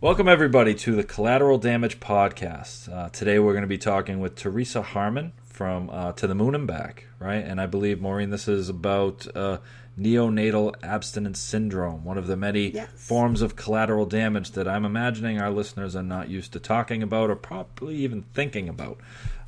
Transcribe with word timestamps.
Welcome, 0.00 0.28
everybody, 0.28 0.74
to 0.76 0.94
the 0.96 1.04
Collateral 1.04 1.58
Damage 1.58 2.00
Podcast. 2.00 2.90
Uh, 2.90 3.10
today, 3.10 3.38
we're 3.38 3.52
going 3.52 3.62
to 3.62 3.68
be 3.68 3.76
talking 3.76 4.18
with 4.18 4.34
Teresa 4.34 4.80
Harmon 4.80 5.34
from 5.44 5.90
uh, 5.90 6.12
To 6.12 6.26
the 6.26 6.34
Moon 6.34 6.54
and 6.54 6.66
Back, 6.66 7.04
right? 7.18 7.44
And 7.44 7.60
I 7.60 7.66
believe, 7.66 8.00
Maureen, 8.00 8.30
this 8.30 8.48
is 8.48 8.70
about 8.70 9.26
uh, 9.36 9.58
neonatal 9.98 10.74
abstinence 10.82 11.38
syndrome, 11.38 12.02
one 12.02 12.16
of 12.16 12.28
the 12.28 12.36
many 12.36 12.70
Yes. 12.70 12.88
forms 12.94 13.42
of 13.42 13.56
collateral 13.56 14.06
damage 14.06 14.52
that 14.52 14.66
I'm 14.66 14.86
imagining 14.86 15.38
our 15.38 15.50
listeners 15.50 15.94
are 15.94 16.02
not 16.02 16.30
used 16.30 16.54
to 16.54 16.60
talking 16.60 17.02
about 17.02 17.28
or 17.28 17.36
probably 17.36 17.96
even 17.96 18.22
thinking 18.32 18.70
about. 18.70 18.98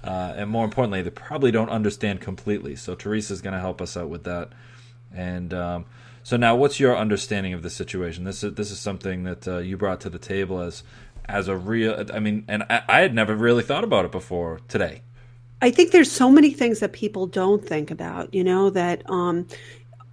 Uh, 0.05 0.35
and 0.37 0.51
more 0.51 0.67
importantly, 0.67 1.01
they 1.01 1.09
probably 1.11 1.51
don't 1.51 1.71
understand 1.71 2.21
completely. 2.21 2.77
So, 2.77 2.95
Teresa's 2.95 3.41
going 3.41 3.55
to 3.55 3.61
help 3.61 3.81
us 3.81 3.97
out 3.97 4.11
with 4.11 4.25
that. 4.25 4.51
And 5.15 5.55
um, 5.55 5.87
so 6.23 6.37
now, 6.37 6.55
what's 6.55 6.79
your 6.79 6.97
understanding 6.97 7.53
of 7.53 7.63
the 7.63 7.71
situation? 7.71 8.25
This 8.25 8.45
is 8.45 8.55
this 8.55 8.71
is 8.71 8.79
something 8.79 9.25
that 9.25 9.49
uh, 9.49 9.59
you 9.59 9.77
brought 9.77 10.01
to 10.03 10.11
the 10.11 10.19
table 10.19 10.61
as 10.61 10.83
as 11.27 11.49
a 11.49 11.57
real. 11.57 12.05
I 12.13 12.21
mean, 12.21 12.45
and 12.49 12.63
I, 12.65 12.83
I 12.89 13.01
had 13.01 13.15
never 13.15 13.35
really 13.35 13.63
thought 13.63 13.85
about 13.85 14.05
it 14.05 14.13
before 14.13 14.61
today. 14.69 15.03
I 15.61 15.71
think 15.71 15.93
there's 15.93 16.11
so 16.11 16.31
many 16.31 16.51
things 16.51 16.81
that 16.81 16.93
people 16.93 17.27
don't 17.27 17.65
think 17.65 17.93
about, 17.93 18.35
you 18.35 18.43
know, 18.43 18.71
that 18.71 19.09
um, 19.09 19.47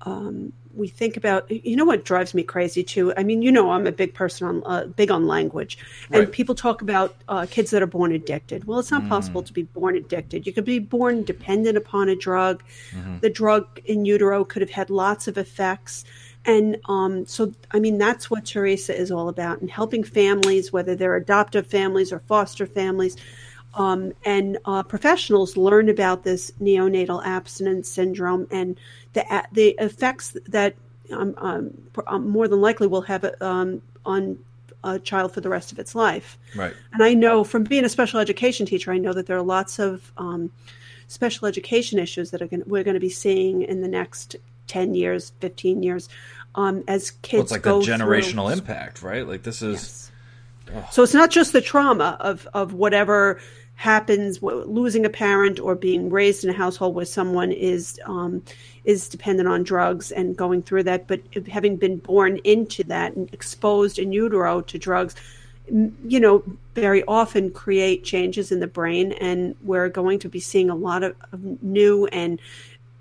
um, 0.04 0.54
we 0.80 0.88
think 0.88 1.18
about. 1.18 1.50
You 1.52 1.76
know 1.76 1.86
what 1.86 2.06
drives 2.06 2.34
me 2.34 2.44
crazy 2.44 2.84
too? 2.84 3.14
I 3.16 3.24
mean, 3.24 3.42
you 3.42 3.52
know, 3.52 3.72
I'm 3.72 3.86
a 3.86 3.92
big 3.92 4.14
person 4.14 4.48
on 4.48 4.64
uh, 4.66 4.86
big 4.88 5.12
on 5.12 5.28
language, 5.28 5.78
and 6.12 6.24
Right. 6.24 6.32
people 6.32 6.56
talk 6.56 6.82
about 6.82 7.16
uh, 7.28 7.46
kids 7.50 7.70
that 7.72 7.84
are 7.84 7.88
born 7.88 8.12
addicted. 8.14 8.66
Well, 8.66 8.80
it's 8.80 8.90
not 8.92 9.08
possible 9.08 9.44
to 9.44 9.54
be 9.54 9.64
born 9.64 9.96
addicted. 9.96 10.48
You 10.48 10.54
could 10.54 10.66
be 10.66 10.80
born 10.80 11.24
dependent 11.24 11.78
upon 11.78 12.10
a 12.10 12.16
drug. 12.16 12.64
The 13.22 13.30
drug 13.30 13.68
in 13.86 14.06
utero 14.06 14.46
could 14.46 14.62
have 14.62 14.72
had 14.72 14.90
lots 14.90 15.28
of 15.28 15.38
effects. 15.38 16.06
And 16.46 16.78
um, 16.86 17.26
so, 17.26 17.54
I 17.72 17.80
mean, 17.80 17.98
that's 17.98 18.32
what 18.32 18.46
Teresa 18.46 18.98
is 18.98 19.12
all 19.12 19.28
about, 19.28 19.60
and 19.60 19.70
helping 19.70 20.06
families, 20.06 20.72
whether 20.72 20.96
they're 20.96 21.18
adoptive 21.18 21.68
families 21.68 22.14
or 22.14 22.20
foster 22.20 22.66
families, 22.66 23.18
um, 23.74 24.14
and 24.26 24.58
uh, 24.66 24.84
professionals 24.84 25.56
learn 25.56 25.90
about 25.90 26.24
this 26.24 26.52
neonatal 26.62 27.24
abstinence 27.26 27.90
syndrome 27.90 28.48
and 28.52 28.78
the 29.14 29.24
the 29.52 29.76
effects 29.80 30.36
that 30.48 30.76
um, 31.12 31.34
um, 31.38 31.74
um, 32.08 32.30
more 32.30 32.48
than 32.48 32.62
likely 32.62 32.88
will 32.88 33.02
have 33.02 33.26
um, 33.42 33.82
on 34.06 34.38
a 34.84 35.00
child 35.00 35.34
for 35.34 35.42
the 35.42 35.50
rest 35.50 35.72
of 35.72 35.80
its 35.80 35.94
life. 35.94 36.38
Right. 36.56 36.74
And 36.94 37.04
I 37.04 37.14
know 37.14 37.44
from 37.44 37.64
being 37.64 37.86
a 37.86 37.90
special 37.90 38.20
education 38.20 38.66
teacher, 38.66 38.92
I 38.92 38.98
know 38.98 39.14
that 39.14 39.26
there 39.26 39.38
are 39.38 39.42
lots 39.42 39.80
of 39.80 40.12
um, 40.18 40.52
special 41.08 41.48
education 41.48 42.00
issues 42.00 42.32
that 42.32 42.42
are 42.42 42.48
going 42.48 42.64
we're 42.66 42.84
going 42.84 42.94
to 42.94 43.00
be 43.00 43.10
seeing 43.10 43.64
in 43.64 43.82
the 43.82 43.88
next 43.88 44.36
ten 44.68 44.96
years, 44.96 45.32
fifteen 45.40 45.84
years, 45.84 46.10
um, 46.56 46.84
as 46.88 47.12
kids 47.12 47.34
Well, 47.34 47.42
it's 47.44 47.52
like 47.52 47.62
go 47.62 47.82
the 47.82 47.92
generational 47.92 48.48
through. 48.48 48.60
impact, 48.60 49.02
right? 49.04 49.28
Like 49.28 49.44
this 49.44 49.62
is 49.62 50.12
So 50.92 51.04
it's 51.04 51.14
not 51.14 51.32
just 51.32 51.54
the 51.54 51.62
trauma 51.62 52.18
of 52.20 52.48
of 52.54 52.74
whatever 52.74 53.40
happens, 53.80 54.44
losing 54.44 55.06
a 55.06 55.10
parent 55.10 55.58
or 55.58 55.74
being 55.74 56.10
raised 56.10 56.44
in 56.44 56.50
a 56.50 56.54
household 56.54 56.94
where 56.96 57.06
someone 57.06 57.50
is 57.50 57.98
um, 58.04 58.44
is 58.84 59.08
dependent 59.08 59.48
on 59.48 59.64
drugs 59.64 60.12
and 60.12 60.36
going 60.36 60.62
through 60.62 60.84
that, 60.84 61.08
but 61.08 61.22
having 61.50 61.78
been 61.78 61.96
born 61.98 62.38
into 62.44 62.84
that 62.84 63.16
and 63.16 63.34
exposed 63.34 63.98
in 63.98 64.12
utero 64.12 64.60
to 64.60 64.78
drugs, 64.78 65.16
you 66.06 66.20
know, 66.20 66.44
very 66.76 67.06
often 67.06 67.52
create 67.52 68.04
changes 68.04 68.52
in 68.52 68.60
the 68.60 68.68
brain, 68.68 69.14
and 69.14 69.56
we're 69.64 69.88
going 69.88 70.20
to 70.20 70.28
be 70.28 70.42
seeing 70.42 70.70
a 70.70 70.76
lot 70.76 71.02
of, 71.04 71.16
of 71.32 71.42
new 71.64 72.06
and 72.08 72.42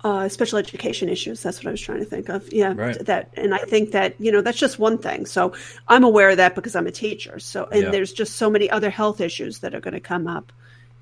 uh, 0.05 0.29
special 0.29 0.57
education 0.57 1.09
issues. 1.09 1.43
That's 1.43 1.57
what 1.57 1.67
I 1.67 1.71
was 1.71 1.81
trying 1.81 1.99
to 1.99 2.05
think 2.05 2.29
of. 2.29 2.53
Yeah, 2.53 2.73
Right. 2.73 3.05
that, 3.05 3.33
and 3.35 3.53
I 3.53 3.57
think 3.57 3.91
that 3.91 4.15
you 4.17 4.31
know 4.31 4.39
that's 4.39 4.57
just 4.57 4.79
one 4.79 4.97
thing. 4.97 5.25
So 5.25 5.51
I'm 5.89 6.05
aware 6.05 6.29
of 6.29 6.37
that 6.37 6.55
because 6.55 6.73
I'm 6.73 6.87
a 6.87 6.91
teacher. 6.91 7.37
So 7.39 7.67
and 7.69 7.83
Yeah. 7.83 7.91
there's 7.91 8.13
just 8.13 8.37
so 8.37 8.49
many 8.49 8.69
other 8.69 8.89
health 8.89 9.19
issues 9.19 9.59
that 9.59 9.75
are 9.75 9.81
going 9.81 9.95
to 9.95 9.99
come 9.99 10.25
up, 10.25 10.53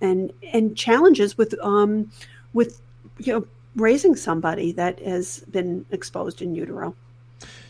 and 0.02 0.32
and 0.54 0.76
challenges 0.78 1.38
with 1.38 1.56
um 1.62 2.12
with 2.54 2.82
you 3.20 3.34
know 3.34 3.48
raising 3.76 4.16
somebody 4.16 4.72
that 4.72 5.00
has 5.00 5.40
been 5.52 5.86
exposed 5.92 6.42
in 6.42 6.56
utero. 6.56 6.96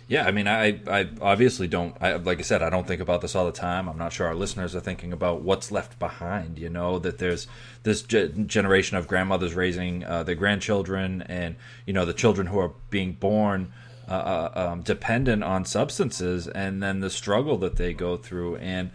Yeah, 0.10 0.26
I 0.26 0.32
mean, 0.32 0.48
I, 0.48 0.80
I 0.88 1.10
obviously 1.22 1.68
don't. 1.68 1.94
I, 2.00 2.16
like 2.16 2.40
I 2.40 2.44
said, 2.44 2.64
I 2.64 2.70
don't 2.70 2.88
think 2.88 3.02
about 3.02 3.20
this 3.20 3.36
all 3.36 3.46
the 3.46 3.52
time. 3.52 3.90
I'm 3.90 3.98
not 3.98 4.14
sure 4.14 4.26
our 4.26 4.36
listeners 4.36 4.74
are 4.74 4.80
thinking 4.80 5.12
about 5.12 5.42
what's 5.42 5.70
left 5.70 6.00
behind. 6.00 6.58
You 6.58 6.70
know, 6.70 6.98
that 7.00 7.18
there's 7.18 7.48
this 7.84 8.04
ge- 8.04 8.32
generation 8.46 8.96
of 8.96 9.10
grandmothers 9.10 9.54
raising 9.54 10.06
uh, 10.06 10.24
their 10.24 10.36
grandchildren, 10.36 11.24
and 11.24 11.58
you 11.86 11.92
know, 11.92 12.06
the 12.06 12.14
children 12.14 12.48
who 12.48 12.58
are 12.58 12.72
being 12.90 13.14
born 13.14 13.74
uh, 14.08 14.12
uh, 14.14 14.52
um, 14.72 14.82
dependent 14.82 15.44
on 15.44 15.66
substances, 15.66 16.48
and 16.48 16.82
then 16.82 17.02
the 17.02 17.10
struggle 17.10 17.58
that 17.58 17.76
they 17.76 17.92
go 17.92 18.16
through, 18.16 18.56
and 18.58 18.92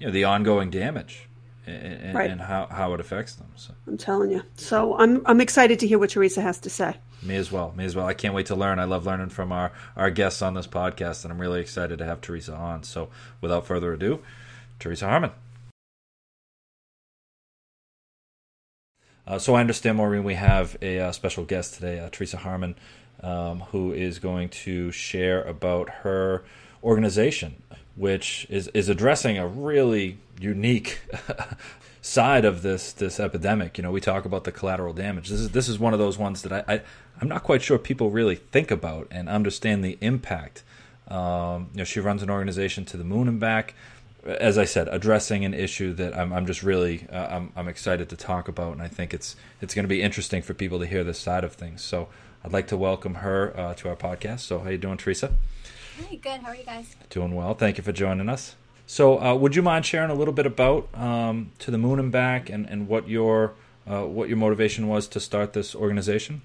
you 0.00 0.08
know, 0.08 0.12
the 0.12 0.24
ongoing 0.24 0.70
damage, 0.70 1.27
and, 1.68 2.14
Right. 2.14 2.30
and 2.30 2.40
how 2.40 2.66
how 2.70 2.94
it 2.94 3.00
affects 3.00 3.34
them. 3.34 3.48
So. 3.56 3.74
I'm 3.86 3.96
telling 3.96 4.30
you. 4.30 4.42
So 4.56 4.96
I'm 4.96 5.22
I'm 5.26 5.40
excited 5.40 5.78
to 5.80 5.86
hear 5.86 5.98
what 5.98 6.10
Teresa 6.10 6.40
has 6.40 6.58
to 6.60 6.70
say. 6.70 6.96
Me 7.22 7.34
as 7.36 7.50
well. 7.50 7.72
Me 7.76 7.84
as 7.84 7.96
well. 7.96 8.06
I 8.06 8.14
can't 8.14 8.34
wait 8.34 8.46
to 8.46 8.54
learn. 8.54 8.78
I 8.78 8.84
love 8.84 9.04
learning 9.04 9.30
from 9.30 9.50
our, 9.50 9.72
our 9.96 10.08
guests 10.10 10.40
on 10.40 10.54
this 10.54 10.68
podcast, 10.68 11.24
and 11.24 11.32
I'm 11.32 11.40
really 11.40 11.60
excited 11.60 11.98
to 11.98 12.04
have 12.04 12.20
Teresa 12.20 12.54
on. 12.54 12.84
So, 12.84 13.08
without 13.40 13.66
further 13.66 13.92
ado, 13.92 14.20
Teresa 14.78 15.08
Harmon. 15.08 15.32
Uh, 19.26 19.38
so, 19.38 19.54
I 19.54 19.60
understand, 19.60 19.96
Maureen, 19.98 20.24
we 20.24 20.34
have 20.34 20.76
a 20.80 21.00
uh, 21.00 21.12
special 21.12 21.44
guest 21.44 21.74
today, 21.74 21.98
uh, 21.98 22.08
Teresa 22.10 22.36
Harmon, 22.38 22.76
um, 23.20 23.60
who 23.72 23.92
is 23.92 24.18
going 24.20 24.48
to 24.50 24.90
share 24.92 25.42
about 25.42 25.90
her 25.90 26.44
organization, 26.82 27.62
which 27.98 28.46
is, 28.48 28.68
is 28.68 28.88
addressing 28.88 29.36
a 29.38 29.46
really 29.46 30.18
unique 30.40 31.00
side 32.00 32.44
of 32.44 32.62
this 32.62 32.92
this 32.92 33.18
epidemic. 33.18 33.76
You 33.76 33.82
know, 33.82 33.90
we 33.90 34.00
talk 34.00 34.24
about 34.24 34.44
the 34.44 34.52
collateral 34.52 34.92
damage. 34.92 35.28
This 35.28 35.40
is 35.40 35.50
this 35.50 35.68
is 35.68 35.78
one 35.78 35.92
of 35.92 35.98
those 35.98 36.16
ones 36.16 36.42
that 36.42 36.52
I, 36.52 36.74
I 36.74 36.80
I'm 37.20 37.28
not 37.28 37.42
quite 37.42 37.62
sure 37.62 37.78
people 37.78 38.10
really 38.10 38.36
think 38.36 38.70
about 38.70 39.08
and 39.10 39.28
understand 39.28 39.84
the 39.84 39.98
impact. 40.00 40.62
Um, 41.08 41.70
you 41.72 41.78
know, 41.78 41.84
she 41.84 42.00
runs 42.00 42.22
an 42.22 42.30
organization 42.30 42.84
to 42.86 42.96
the 42.96 43.04
moon 43.04 43.28
and 43.28 43.40
back. 43.40 43.74
As 44.24 44.58
I 44.58 44.64
said, 44.64 44.88
addressing 44.88 45.44
an 45.44 45.54
issue 45.54 45.94
that 45.94 46.16
I'm, 46.16 46.32
I'm 46.32 46.44
just 46.44 46.62
really 46.62 47.06
uh, 47.10 47.26
I'm, 47.36 47.52
I'm 47.56 47.68
excited 47.68 48.08
to 48.10 48.16
talk 48.16 48.46
about, 48.48 48.72
and 48.72 48.82
I 48.82 48.88
think 48.88 49.12
it's 49.12 49.36
it's 49.60 49.74
going 49.74 49.84
to 49.84 49.88
be 49.88 50.02
interesting 50.02 50.42
for 50.42 50.54
people 50.54 50.78
to 50.78 50.86
hear 50.86 51.02
this 51.02 51.18
side 51.18 51.44
of 51.44 51.54
things. 51.54 51.82
So 51.82 52.08
I'd 52.44 52.52
like 52.52 52.68
to 52.68 52.76
welcome 52.76 53.16
her 53.16 53.58
uh, 53.58 53.74
to 53.74 53.88
our 53.88 53.96
podcast. 53.96 54.40
So 54.40 54.60
how 54.60 54.70
you 54.70 54.78
doing, 54.78 54.98
Teresa? 54.98 55.32
Hi, 55.98 56.14
good. 56.14 56.40
How 56.40 56.48
are 56.48 56.54
you 56.54 56.64
guys? 56.64 56.94
Doing 57.10 57.34
well. 57.34 57.54
Thank 57.54 57.76
you 57.76 57.82
for 57.82 57.90
joining 57.90 58.28
us. 58.28 58.54
So, 58.86 59.20
uh, 59.20 59.34
would 59.34 59.56
you 59.56 59.62
mind 59.62 59.84
sharing 59.84 60.10
a 60.10 60.14
little 60.14 60.32
bit 60.32 60.46
about 60.46 60.88
um, 60.94 61.50
to 61.58 61.70
the 61.70 61.78
moon 61.78 61.98
and 61.98 62.12
back, 62.12 62.48
and, 62.48 62.66
and 62.66 62.86
what 62.86 63.08
your 63.08 63.54
uh, 63.86 64.04
what 64.04 64.28
your 64.28 64.36
motivation 64.36 64.86
was 64.86 65.08
to 65.08 65.20
start 65.20 65.54
this 65.54 65.74
organization? 65.74 66.42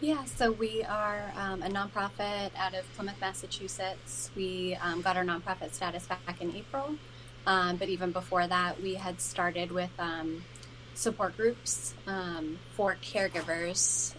Yeah, 0.00 0.24
so 0.26 0.52
we 0.52 0.84
are 0.84 1.32
um, 1.36 1.62
a 1.62 1.68
nonprofit 1.68 2.50
out 2.56 2.74
of 2.74 2.84
Plymouth, 2.94 3.20
Massachusetts. 3.20 4.30
We 4.36 4.76
um, 4.82 5.00
got 5.00 5.16
our 5.16 5.24
nonprofit 5.24 5.72
status 5.72 6.06
back 6.06 6.40
in 6.40 6.54
April, 6.54 6.96
um, 7.46 7.76
but 7.76 7.88
even 7.88 8.12
before 8.12 8.46
that, 8.46 8.80
we 8.82 8.94
had 8.94 9.20
started 9.20 9.72
with 9.72 9.90
um, 9.98 10.44
support 10.94 11.36
groups 11.36 11.94
um, 12.06 12.58
for 12.74 12.96
caregivers. 13.02 14.14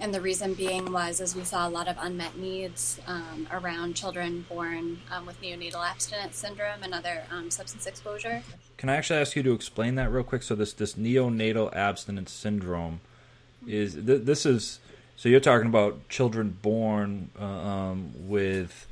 And 0.00 0.14
the 0.14 0.20
reason 0.20 0.54
being 0.54 0.92
was 0.92 1.20
as 1.20 1.36
we 1.36 1.44
saw 1.44 1.68
a 1.68 1.70
lot 1.70 1.86
of 1.86 1.96
unmet 2.00 2.36
needs 2.38 2.98
um, 3.06 3.46
around 3.52 3.94
children 3.94 4.46
born 4.48 5.00
um, 5.10 5.26
with 5.26 5.40
neonatal 5.42 5.86
abstinence 5.86 6.36
syndrome 6.36 6.82
and 6.82 6.94
other 6.94 7.24
um, 7.30 7.50
substance 7.50 7.86
exposure. 7.86 8.42
Can 8.78 8.88
I 8.88 8.96
actually 8.96 9.20
ask 9.20 9.36
you 9.36 9.42
to 9.42 9.52
explain 9.52 9.96
that 9.96 10.10
real 10.10 10.24
quick? 10.24 10.42
So, 10.42 10.54
this 10.54 10.72
this 10.72 10.94
neonatal 10.94 11.74
abstinence 11.74 12.32
syndrome 12.32 13.00
is 13.66 13.94
th- 13.94 14.22
this 14.22 14.46
is 14.46 14.80
so 15.16 15.28
you're 15.28 15.38
talking 15.38 15.66
about 15.66 16.08
children 16.08 16.56
born 16.62 17.30
uh, 17.38 17.44
um, 17.44 18.12
with 18.16 18.86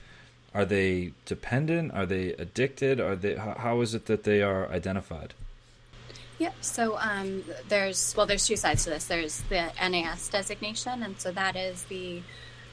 are 0.55 0.67
they 0.67 1.13
dependent? 1.25 1.93
Are 1.95 2.05
they 2.05 2.33
addicted? 2.35 3.01
Are 3.01 3.17
they 3.17 3.37
how, 3.37 3.55
how 3.57 3.81
is 3.81 3.95
it 3.95 4.05
that 4.07 4.25
they 4.25 4.43
are 4.43 4.71
identified? 4.71 5.33
Yep. 6.39 6.55
So 6.61 6.97
um, 6.99 7.43
there's 7.69 8.15
well, 8.17 8.27
there's 8.27 8.47
two 8.47 8.57
sides 8.57 8.85
to 8.85 8.91
this. 8.91 9.07
There's 9.07 9.41
the 9.49 9.71
NAS 9.89 10.29
designation, 10.29 11.03
and 11.03 11.19
so 11.21 11.33
that 11.33 11.57
is 11.57 11.83
the 11.85 12.23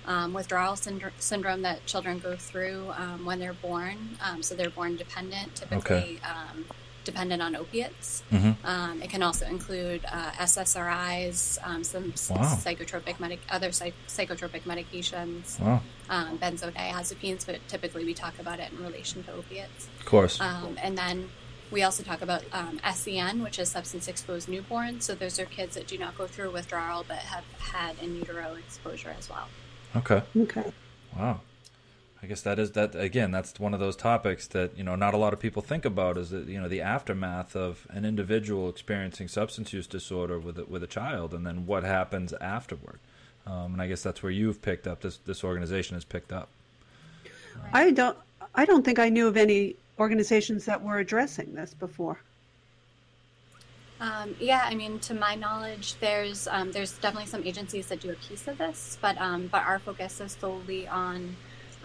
um, 0.05 0.33
withdrawal 0.33 0.73
syndr- 0.75 1.11
syndrome 1.17 1.63
that 1.63 1.83
children 1.87 2.19
go 2.19 2.35
through 2.35 2.91
um, 2.95 3.25
when 3.25 3.39
they're 3.39 3.53
born. 3.53 4.17
Um, 4.23 4.43
so 4.43 4.53
they're 4.53 4.69
born 4.69 4.97
dependent, 4.97 5.55
typically 5.55 6.19
um, 6.23 6.65
dependent 7.03 7.41
on 7.41 7.55
opiates. 7.55 8.21
Mhm. 8.31 8.55
Um, 8.63 9.01
it 9.01 9.09
can 9.09 9.23
also 9.23 9.47
include 9.47 10.05
uh, 10.11 10.31
SSRIs, 10.37 11.57
um, 11.63 11.83
some 11.83 12.13
Wow. 12.29 12.55
psychotropic 12.55 13.19
medic- 13.19 13.41
other 13.49 13.71
psych- 13.71 13.93
psychotropic 14.07 14.61
medications, 14.61 15.59
Wow, 15.59 15.81
um, 16.09 16.37
benzodiazepines, 16.37 17.45
but 17.45 17.67
typically 17.67 18.05
we 18.05 18.13
talk 18.13 18.37
about 18.39 18.59
it 18.59 18.71
in 18.71 18.83
relation 18.83 19.23
to 19.23 19.31
opiates. 19.33 19.87
of 19.99 20.05
course. 20.05 20.39
Um, 20.39 20.77
and 20.81 20.95
then 20.97 21.29
we 21.71 21.83
also 21.83 22.03
talk 22.03 22.21
about 22.21 22.43
um, 22.51 22.79
SEN, 22.93 23.41
which 23.43 23.59
is 23.59 23.69
substance 23.69 24.07
exposed 24.07 24.47
newborns. 24.47 25.03
So 25.03 25.15
those 25.15 25.39
are 25.39 25.45
kids 25.45 25.75
that 25.75 25.87
do 25.87 25.97
not 25.97 26.17
go 26.17 26.27
through 26.27 26.51
withdrawal 26.51 27.05
but 27.07 27.17
have 27.17 27.43
had 27.59 27.97
in 28.01 28.15
utero 28.15 28.55
exposure 28.55 29.15
as 29.17 29.29
well. 29.29 29.47
Okay. 29.95 30.21
Okay. 30.37 30.71
Wow. 31.17 31.41
I 32.21 32.27
guess 32.27 32.41
that 32.41 32.57
is 32.57 32.71
that 32.71 32.95
again. 32.95 33.29
That's 33.29 33.59
one 33.59 33.75
of 33.75 33.79
those 33.79 33.95
topics 33.95 34.47
that 34.47 34.75
you 34.75 34.83
know 34.83 34.95
not 34.95 35.13
a 35.13 35.17
lot 35.17 35.31
of 35.31 35.39
people 35.39 35.61
think 35.61 35.85
about. 35.85 36.17
Is 36.17 36.31
that 36.31 36.47
you 36.47 36.59
know 36.59 36.67
the 36.67 36.81
aftermath 36.81 37.55
of 37.55 37.85
an 37.91 38.03
individual 38.03 38.67
experiencing 38.67 39.27
substance 39.27 39.73
use 39.73 39.85
disorder 39.85 40.39
with 40.39 40.57
a, 40.57 40.65
with 40.65 40.81
a 40.81 40.87
child, 40.87 41.35
and 41.35 41.45
then 41.45 41.67
what 41.67 41.83
happens 41.83 42.33
afterward. 42.41 42.99
Um, 43.45 43.73
and 43.73 43.81
I 43.81 43.87
guess 43.87 44.01
that's 44.01 44.23
where 44.23 44.31
you've 44.31 44.63
picked 44.63 44.87
up 44.87 45.01
this 45.01 45.17
this 45.17 45.43
organization 45.43 45.95
has 45.95 46.03
picked 46.03 46.33
up. 46.33 46.49
I 47.71 47.91
don't 47.91 48.17
I 48.55 48.65
don't 48.65 48.83
think 48.83 48.97
I 48.97 49.09
knew 49.09 49.27
of 49.27 49.37
any 49.37 49.75
organizations 49.99 50.65
that 50.65 50.83
were 50.83 50.99
addressing 50.99 51.55
this 51.55 51.73
before. 51.73 52.19
Um, 53.99 54.35
yeah, 54.39 54.63
I 54.65 54.75
mean, 54.75 54.99
to 54.99 55.13
my 55.13 55.35
knowledge, 55.35 55.95
there's 56.01 56.47
um, 56.47 56.71
there's 56.71 56.97
definitely 56.97 57.29
some 57.29 57.43
agencies 57.45 57.87
that 57.87 58.01
do 58.01 58.11
a 58.11 58.15
piece 58.15 58.47
of 58.47 58.57
this, 58.57 58.97
but 59.01 59.17
um, 59.19 59.47
but 59.47 59.63
our 59.63 59.79
focus 59.79 60.19
is 60.19 60.33
solely 60.33 60.85
on 60.87 61.35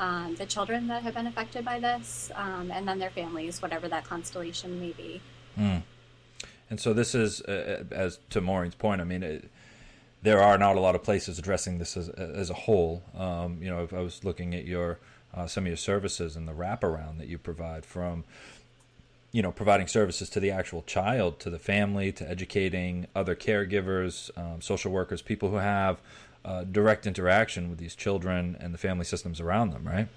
um, 0.00 0.34
the 0.34 0.46
children 0.46 0.88
that 0.88 1.02
have 1.02 1.14
been 1.14 1.28
affected 1.28 1.64
by 1.64 1.78
this, 1.78 2.32
um, 2.34 2.72
and 2.72 2.88
then 2.88 2.98
their 2.98 3.10
families, 3.10 3.62
whatever 3.62 3.88
that 3.88 4.04
constellation 4.04 4.80
may 4.80 4.92
be. 4.92 5.20
Mm. 5.56 5.82
And 6.70 6.80
so 6.80 6.92
this 6.92 7.14
is, 7.14 7.42
uh, 7.42 7.84
as 7.90 8.18
to 8.30 8.40
Maureen's 8.40 8.76
point, 8.76 9.00
I 9.00 9.04
mean, 9.04 9.22
it, 9.22 9.50
there 10.22 10.40
are 10.40 10.56
not 10.56 10.76
a 10.76 10.80
lot 10.80 10.94
of 10.94 11.02
places 11.02 11.38
addressing 11.38 11.78
this 11.78 11.96
as, 11.96 12.08
as 12.08 12.48
a 12.48 12.54
whole. 12.54 13.02
Um, 13.16 13.58
you 13.60 13.68
know, 13.68 13.82
if 13.82 13.92
I 13.92 14.00
was 14.00 14.24
looking 14.24 14.54
at 14.54 14.66
your 14.66 14.98
uh, 15.34 15.46
some 15.46 15.64
of 15.64 15.68
your 15.68 15.76
services 15.76 16.36
and 16.36 16.46
the 16.46 16.52
wraparound 16.52 17.18
that 17.18 17.28
you 17.28 17.38
provide 17.38 17.84
from 17.84 18.24
you 19.32 19.42
know 19.42 19.52
providing 19.52 19.86
services 19.86 20.28
to 20.28 20.40
the 20.40 20.50
actual 20.50 20.82
child 20.82 21.38
to 21.38 21.50
the 21.50 21.58
family 21.58 22.10
to 22.10 22.28
educating 22.28 23.06
other 23.14 23.36
caregivers 23.36 24.36
um, 24.36 24.60
social 24.60 24.90
workers 24.90 25.22
people 25.22 25.50
who 25.50 25.56
have 25.56 26.00
uh, 26.44 26.64
direct 26.64 27.06
interaction 27.06 27.68
with 27.68 27.78
these 27.78 27.94
children 27.94 28.56
and 28.60 28.74
the 28.74 28.78
family 28.78 29.04
systems 29.04 29.40
around 29.40 29.70
them 29.70 29.86
right? 29.86 30.08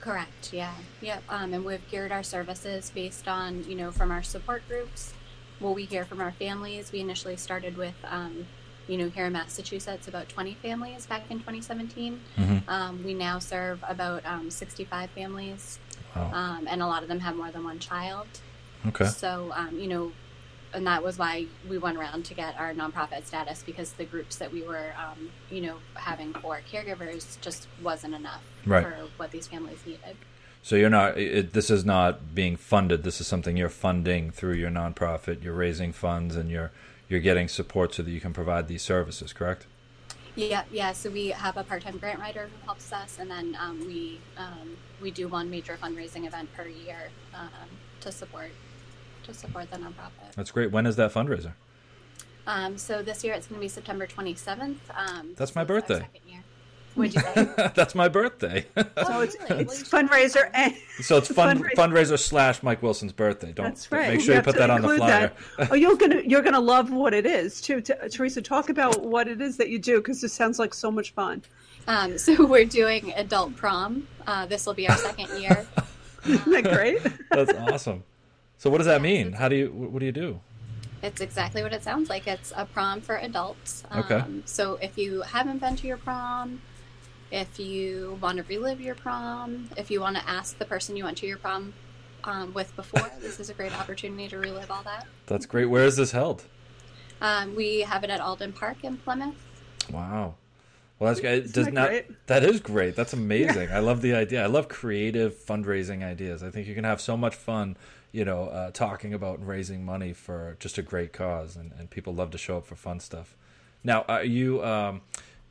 Correct 0.00 0.52
yeah. 0.52 0.74
Yep 1.00 1.22
um, 1.28 1.54
and 1.54 1.64
we've 1.64 1.88
geared 1.90 2.12
our 2.12 2.22
services 2.22 2.90
based 2.94 3.28
on 3.28 3.64
you 3.64 3.76
know 3.76 3.90
from 3.90 4.10
our 4.10 4.22
support 4.22 4.62
groups 4.68 5.14
what 5.62 5.74
we 5.74 5.84
hear 5.84 6.04
from 6.04 6.20
our 6.20 6.32
families. 6.32 6.92
We 6.92 7.00
initially 7.00 7.36
started 7.36 7.76
with 7.76 7.94
um, 8.04 8.46
you 8.92 8.98
know 8.98 9.08
here 9.08 9.26
in 9.26 9.32
massachusetts 9.32 10.06
about 10.06 10.28
20 10.28 10.54
families 10.54 11.06
back 11.06 11.22
in 11.30 11.38
2017 11.38 12.20
mm-hmm. 12.36 12.58
Um, 12.68 13.02
we 13.04 13.14
now 13.14 13.38
serve 13.38 13.82
about 13.88 14.24
um, 14.24 14.50
65 14.50 15.10
families 15.10 15.78
Wow. 16.14 16.30
Um, 16.32 16.68
and 16.68 16.82
a 16.82 16.86
lot 16.86 17.02
of 17.02 17.08
them 17.08 17.20
have 17.20 17.36
more 17.36 17.50
than 17.50 17.64
one 17.64 17.78
child. 17.78 18.26
Okay. 18.86 19.06
So, 19.06 19.52
um, 19.54 19.78
you 19.78 19.86
know, 19.86 20.12
and 20.74 20.86
that 20.86 21.02
was 21.02 21.18
why 21.18 21.46
we 21.68 21.78
went 21.78 21.98
around 21.98 22.24
to 22.26 22.34
get 22.34 22.58
our 22.58 22.72
nonprofit 22.72 23.26
status 23.26 23.62
because 23.62 23.92
the 23.92 24.04
groups 24.04 24.36
that 24.36 24.52
we 24.52 24.62
were, 24.62 24.92
um, 24.98 25.30
you 25.50 25.60
know, 25.60 25.76
having 25.94 26.32
for 26.34 26.60
caregivers 26.70 27.38
just 27.40 27.68
wasn't 27.82 28.14
enough 28.14 28.42
right. 28.64 28.84
for 28.84 28.94
what 29.16 29.30
these 29.30 29.46
families 29.46 29.80
needed. 29.84 30.16
So 30.62 30.76
you're 30.76 30.90
not. 30.90 31.18
It, 31.18 31.52
this 31.52 31.70
is 31.70 31.84
not 31.84 32.34
being 32.34 32.56
funded. 32.56 33.02
This 33.02 33.20
is 33.20 33.26
something 33.26 33.56
you're 33.56 33.68
funding 33.68 34.30
through 34.30 34.54
your 34.54 34.70
nonprofit. 34.70 35.42
You're 35.42 35.54
raising 35.54 35.92
funds 35.92 36.36
and 36.36 36.50
you're 36.50 36.70
you're 37.12 37.20
getting 37.20 37.46
support 37.46 37.94
so 37.94 38.02
that 38.02 38.10
you 38.10 38.20
can 38.20 38.32
provide 38.32 38.66
these 38.66 38.82
services. 38.82 39.32
Correct? 39.32 39.66
Yeah, 40.34 40.64
yeah. 40.72 40.92
So 40.92 41.10
we 41.10 41.28
have 41.28 41.58
a 41.58 41.62
part-time 41.62 41.98
grant 41.98 42.18
writer 42.18 42.48
who 42.48 42.64
helps 42.64 42.90
us, 42.92 43.18
and 43.20 43.30
then 43.30 43.56
um, 43.60 43.80
we 43.86 44.18
um, 44.38 44.76
we 45.00 45.10
do 45.10 45.28
one 45.28 45.50
major 45.50 45.76
fundraising 45.80 46.26
event 46.26 46.52
per 46.54 46.66
year 46.66 47.10
um, 47.34 47.68
to 48.00 48.10
support 48.10 48.50
to 49.24 49.34
support 49.34 49.70
the 49.70 49.76
nonprofit. 49.76 50.32
That's 50.34 50.50
great. 50.50 50.72
When 50.72 50.86
is 50.86 50.96
that 50.96 51.12
fundraiser? 51.12 51.52
Um, 52.44 52.76
so 52.76 53.02
this 53.02 53.22
year 53.22 53.34
it's 53.34 53.46
going 53.46 53.60
to 53.60 53.64
be 53.64 53.68
September 53.68 54.04
27th. 54.04 54.78
Um, 54.96 55.34
That's 55.36 55.54
my 55.54 55.62
birthday. 55.62 56.08
What'd 56.94 57.14
you 57.14 57.20
say? 57.20 57.70
That's 57.74 57.94
my 57.94 58.08
birthday. 58.08 58.66
Oh, 58.94 59.04
so 59.04 59.20
it's, 59.20 59.36
really? 59.50 59.62
it's 59.62 59.82
fundraiser 59.82 60.50
and 60.54 60.74
so 61.00 61.16
it's 61.16 61.28
fun, 61.28 61.58
fundraiser. 61.58 61.74
fundraiser 61.74 62.18
slash 62.18 62.62
Mike 62.62 62.82
Wilson's 62.82 63.12
birthday. 63.12 63.52
Don't 63.52 63.66
That's 63.66 63.90
right. 63.90 64.10
make 64.10 64.20
sure 64.20 64.34
you, 64.34 64.40
you 64.40 64.44
put 64.44 64.56
that 64.56 64.70
on 64.70 64.82
the 64.82 64.96
flyer. 64.96 65.32
oh, 65.70 65.74
you're 65.74 65.96
gonna 65.96 66.20
you're 66.24 66.42
gonna 66.42 66.60
love 66.60 66.92
what 66.92 67.14
it 67.14 67.26
is 67.26 67.60
too. 67.60 67.80
Teresa, 67.80 68.42
talk 68.42 68.68
about 68.68 69.02
what 69.02 69.28
it 69.28 69.40
is 69.40 69.56
that 69.56 69.70
you 69.70 69.78
do 69.78 69.98
because 69.98 70.20
this 70.20 70.32
sounds 70.32 70.58
like 70.58 70.74
so 70.74 70.90
much 70.90 71.12
fun. 71.12 71.42
Um, 71.88 72.18
so 72.18 72.44
we're 72.44 72.64
doing 72.64 73.12
adult 73.14 73.56
prom. 73.56 74.06
Uh, 74.26 74.46
this 74.46 74.66
will 74.66 74.74
be 74.74 74.88
our 74.88 74.96
second 74.96 75.40
year. 75.40 75.66
Isn't 76.26 76.50
that 76.50 76.64
great? 76.64 77.00
That's 77.30 77.52
awesome. 77.54 78.04
So 78.58 78.70
what 78.70 78.78
does 78.78 78.86
that 78.86 79.02
mean? 79.02 79.32
How 79.32 79.48
do 79.48 79.56
you 79.56 79.72
what 79.72 79.98
do 79.98 80.06
you 80.06 80.12
do? 80.12 80.40
It's 81.02 81.20
exactly 81.20 81.62
what 81.64 81.72
it 81.72 81.82
sounds 81.82 82.08
like. 82.08 82.28
It's 82.28 82.52
a 82.56 82.64
prom 82.64 83.00
for 83.00 83.16
adults. 83.16 83.82
Okay. 83.94 84.16
Um, 84.16 84.42
so 84.46 84.78
if 84.80 84.96
you 84.96 85.22
haven't 85.22 85.58
been 85.58 85.74
to 85.76 85.86
your 85.88 85.96
prom, 85.96 86.60
if 87.32 87.58
you 87.58 88.18
want 88.20 88.36
to 88.36 88.44
relive 88.44 88.80
your 88.80 88.94
prom, 88.94 89.70
if 89.78 89.90
you 89.90 90.00
want 90.00 90.16
to 90.16 90.28
ask 90.28 90.58
the 90.58 90.66
person 90.66 90.96
you 90.96 91.04
went 91.04 91.16
to 91.18 91.26
your 91.26 91.38
prom 91.38 91.72
um, 92.24 92.52
with 92.52 92.76
before, 92.76 93.10
this 93.20 93.40
is 93.40 93.48
a 93.48 93.54
great 93.54 93.76
opportunity 93.76 94.28
to 94.28 94.38
relive 94.38 94.70
all 94.70 94.82
that. 94.84 95.06
That's 95.26 95.46
great. 95.46 95.64
Where 95.64 95.84
is 95.84 95.96
this 95.96 96.12
held? 96.12 96.44
Um, 97.22 97.56
we 97.56 97.80
have 97.80 98.04
it 98.04 98.10
at 98.10 98.20
Alden 98.20 98.52
Park 98.52 98.84
in 98.84 98.98
Plymouth. 98.98 99.34
Wow. 99.90 100.34
Well, 100.98 101.08
that's 101.08 101.20
great. 101.20 101.52
Does 101.52 101.64
that 101.64 101.74
not 101.74 101.88
great? 101.88 102.26
that 102.26 102.44
is 102.44 102.60
great. 102.60 102.94
That's 102.94 103.14
amazing. 103.14 103.70
Yeah. 103.70 103.78
I 103.78 103.80
love 103.80 104.02
the 104.02 104.14
idea. 104.14 104.42
I 104.42 104.46
love 104.46 104.68
creative 104.68 105.34
fundraising 105.34 106.04
ideas. 106.04 106.42
I 106.42 106.50
think 106.50 106.68
you 106.68 106.74
can 106.74 106.84
have 106.84 107.00
so 107.00 107.16
much 107.16 107.34
fun, 107.34 107.76
you 108.12 108.24
know, 108.24 108.44
uh, 108.48 108.70
talking 108.72 109.14
about 109.14 109.38
and 109.38 109.48
raising 109.48 109.84
money 109.84 110.12
for 110.12 110.56
just 110.60 110.78
a 110.78 110.82
great 110.82 111.12
cause, 111.12 111.56
and, 111.56 111.72
and 111.78 111.90
people 111.90 112.14
love 112.14 112.30
to 112.32 112.38
show 112.38 112.58
up 112.58 112.66
for 112.66 112.76
fun 112.76 113.00
stuff. 113.00 113.36
Now, 113.82 114.04
are 114.06 114.22
you? 114.22 114.62
Um, 114.62 115.00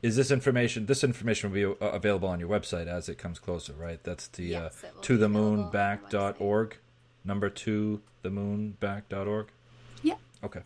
is 0.02 0.16
this 0.16 0.30
information? 0.30 0.86
This 0.86 1.04
information 1.04 1.50
will 1.50 1.54
be 1.54 1.64
uh, 1.64 1.88
available 1.90 2.28
on 2.28 2.40
your 2.40 2.48
website 2.48 2.88
as 2.88 3.08
it 3.08 3.18
comes 3.18 3.38
closer, 3.38 3.72
right? 3.72 4.02
That's 4.02 4.26
the 4.28 4.44
yes, 4.44 4.84
uh, 4.84 4.88
to 5.02 5.16
the 5.16 5.28
moon 5.28 5.70
back.org, 5.70 6.76
number 7.24 7.48
two 7.48 8.02
the 8.22 8.30
moon 8.30 8.76
back.org. 8.80 9.46
Yeah. 10.02 10.14
Okay. 10.42 10.62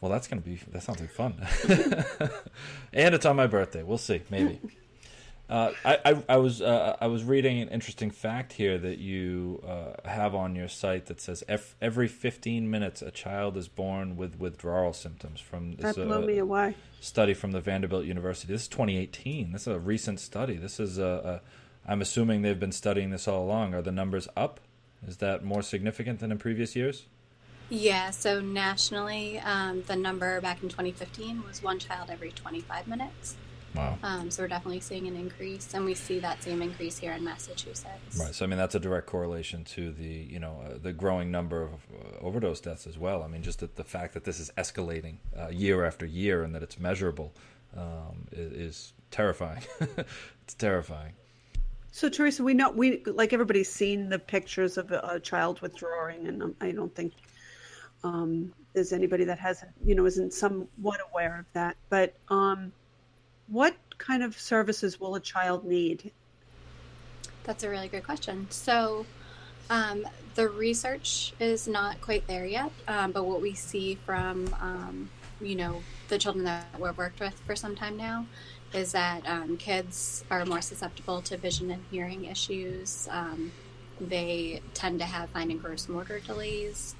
Well, 0.00 0.10
that's 0.10 0.28
gonna 0.28 0.40
be 0.40 0.58
that 0.72 0.82
sounds 0.82 1.00
like 1.00 1.10
fun, 1.10 1.46
and 2.92 3.14
it's 3.14 3.26
on 3.26 3.36
my 3.36 3.46
birthday. 3.46 3.82
We'll 3.82 3.98
see, 3.98 4.22
maybe. 4.30 4.60
Uh, 5.50 5.72
I, 5.84 5.98
I, 6.04 6.22
I 6.28 6.36
was 6.36 6.62
uh, 6.62 6.96
I 7.00 7.08
was 7.08 7.24
reading 7.24 7.60
an 7.60 7.68
interesting 7.70 8.12
fact 8.12 8.52
here 8.52 8.78
that 8.78 8.98
you 8.98 9.60
uh, 9.66 10.08
have 10.08 10.32
on 10.32 10.54
your 10.54 10.68
site 10.68 11.06
that 11.06 11.20
says 11.20 11.42
every 11.80 12.06
15 12.06 12.70
minutes 12.70 13.02
a 13.02 13.10
child 13.10 13.56
is 13.56 13.66
born 13.66 14.16
with 14.16 14.38
withdrawal 14.38 14.92
symptoms 14.92 15.40
from 15.40 15.72
this, 15.72 15.96
that 15.96 16.06
blew 16.06 16.24
me 16.24 16.38
away. 16.38 16.76
study 17.00 17.34
from 17.34 17.50
the 17.50 17.60
Vanderbilt 17.60 18.04
University. 18.04 18.52
This 18.52 18.62
is 18.62 18.68
2018. 18.68 19.50
This 19.50 19.62
is 19.62 19.66
a 19.66 19.80
recent 19.80 20.20
study. 20.20 20.54
This 20.54 20.78
is 20.78 20.98
a, 20.98 21.40
a 21.84 21.90
I'm 21.90 22.00
assuming 22.00 22.42
they've 22.42 22.60
been 22.60 22.70
studying 22.70 23.10
this 23.10 23.26
all 23.26 23.42
along. 23.42 23.74
Are 23.74 23.82
the 23.82 23.90
numbers 23.90 24.28
up? 24.36 24.60
Is 25.04 25.16
that 25.16 25.42
more 25.44 25.62
significant 25.62 26.20
than 26.20 26.30
in 26.30 26.38
previous 26.38 26.76
years? 26.76 27.06
Yeah, 27.70 28.10
so 28.10 28.40
nationally, 28.40 29.40
um, 29.40 29.82
the 29.86 29.96
number 29.96 30.40
back 30.40 30.62
in 30.62 30.68
2015 30.68 31.42
was 31.44 31.60
one 31.60 31.80
child 31.80 32.08
every 32.10 32.30
25 32.30 32.86
minutes. 32.86 33.36
Wow. 33.74 33.98
Um, 34.02 34.30
so 34.30 34.42
we're 34.42 34.48
definitely 34.48 34.80
seeing 34.80 35.06
an 35.06 35.16
increase, 35.16 35.74
and 35.74 35.84
we 35.84 35.94
see 35.94 36.18
that 36.18 36.42
same 36.42 36.60
increase 36.60 36.98
here 36.98 37.12
in 37.12 37.22
Massachusetts. 37.22 38.18
Right. 38.18 38.34
So 38.34 38.44
I 38.44 38.48
mean, 38.48 38.58
that's 38.58 38.74
a 38.74 38.80
direct 38.80 39.06
correlation 39.06 39.64
to 39.64 39.92
the 39.92 40.04
you 40.04 40.40
know 40.40 40.62
uh, 40.64 40.78
the 40.82 40.92
growing 40.92 41.30
number 41.30 41.62
of 41.62 41.70
uh, 41.72 42.24
overdose 42.24 42.60
deaths 42.60 42.86
as 42.86 42.98
well. 42.98 43.22
I 43.22 43.28
mean, 43.28 43.42
just 43.42 43.60
the, 43.60 43.70
the 43.74 43.84
fact 43.84 44.14
that 44.14 44.24
this 44.24 44.40
is 44.40 44.50
escalating 44.58 45.16
uh, 45.38 45.48
year 45.48 45.84
after 45.84 46.04
year 46.04 46.42
and 46.42 46.54
that 46.54 46.62
it's 46.62 46.78
measurable 46.78 47.32
um, 47.76 48.26
is, 48.32 48.52
is 48.52 48.92
terrifying. 49.10 49.62
it's 49.80 50.54
terrifying. 50.54 51.12
So 51.92 52.08
Teresa, 52.08 52.42
we 52.42 52.54
know 52.54 52.70
we 52.70 53.02
like 53.04 53.32
everybody's 53.32 53.70
seen 53.70 54.08
the 54.08 54.18
pictures 54.18 54.78
of 54.78 54.92
a, 54.92 55.00
a 55.12 55.20
child 55.20 55.60
withdrawing, 55.60 56.26
and 56.26 56.42
um, 56.42 56.56
I 56.60 56.72
don't 56.72 56.94
think 56.94 57.12
um, 58.04 58.52
there's 58.72 58.92
anybody 58.92 59.24
that 59.24 59.38
hasn't, 59.38 59.72
you 59.84 59.94
know, 59.94 60.06
isn't 60.06 60.32
somewhat 60.32 61.00
aware 61.10 61.38
of 61.38 61.46
that. 61.52 61.76
But 61.88 62.14
um, 62.28 62.72
what 63.50 63.76
kind 63.98 64.22
of 64.22 64.38
services 64.38 64.98
will 64.98 65.14
a 65.14 65.20
child 65.20 65.64
need? 65.64 66.12
That's 67.44 67.64
a 67.64 67.68
really 67.68 67.88
good 67.88 68.04
question. 68.04 68.46
So, 68.50 69.06
um, 69.68 70.06
the 70.34 70.48
research 70.48 71.32
is 71.40 71.68
not 71.68 72.00
quite 72.00 72.26
there 72.26 72.46
yet, 72.46 72.70
um, 72.88 73.12
but 73.12 73.24
what 73.24 73.40
we 73.40 73.54
see 73.54 73.96
from, 74.06 74.54
um, 74.60 75.10
you 75.40 75.54
know, 75.54 75.82
the 76.08 76.18
children 76.18 76.44
that 76.44 76.64
we've 76.78 76.96
worked 76.96 77.20
with 77.20 77.34
for 77.46 77.56
some 77.56 77.74
time 77.76 77.96
now 77.96 78.26
is 78.72 78.92
that 78.92 79.26
um, 79.28 79.56
kids 79.56 80.24
are 80.30 80.44
more 80.44 80.60
susceptible 80.60 81.20
to 81.22 81.36
vision 81.36 81.70
and 81.70 81.82
hearing 81.90 82.24
issues. 82.24 83.08
Um, 83.10 83.52
they 84.00 84.62
tend 84.74 85.00
to 85.00 85.04
have 85.04 85.30
fine 85.30 85.50
and 85.50 85.60
gross 85.60 85.88
motor 85.88 86.20
delays. 86.20 86.94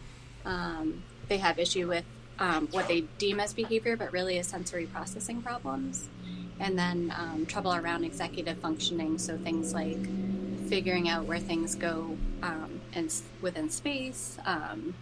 Um, 0.44 1.02
they 1.28 1.38
have 1.38 1.58
issue 1.58 1.88
with 1.88 2.04
um, 2.40 2.66
what 2.72 2.88
they 2.88 3.02
deem 3.18 3.38
as 3.38 3.52
behavior, 3.52 3.96
but 3.96 4.12
really 4.12 4.38
is 4.38 4.46
sensory 4.46 4.86
processing 4.86 5.42
problems. 5.42 6.08
And 6.58 6.78
then 6.78 7.14
um, 7.16 7.46
trouble 7.46 7.72
around 7.72 8.04
executive 8.04 8.58
functioning, 8.58 9.18
so 9.18 9.38
things 9.38 9.72
like 9.72 9.98
figuring 10.68 11.08
out 11.08 11.24
where 11.24 11.38
things 11.38 11.74
go 11.74 12.16
um, 12.42 12.80
in, 12.92 13.08
within 13.40 13.70
space, 13.70 14.38
um, 14.44 14.94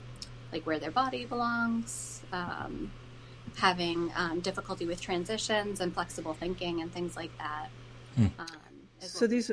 like 0.52 0.66
where 0.66 0.78
their 0.78 0.90
body 0.90 1.24
belongs, 1.24 2.22
um, 2.32 2.90
having 3.56 4.12
difficulty 4.42 4.86
with 4.86 5.00
transitions 5.00 5.80
and 5.80 5.94
flexible 5.94 6.34
thinking 6.34 6.80
and 6.80 6.92
things 6.92 7.16
like 7.16 7.36
that. 7.38 7.68
Hmm. 8.16 8.26
So 9.00 9.26
these 9.26 9.50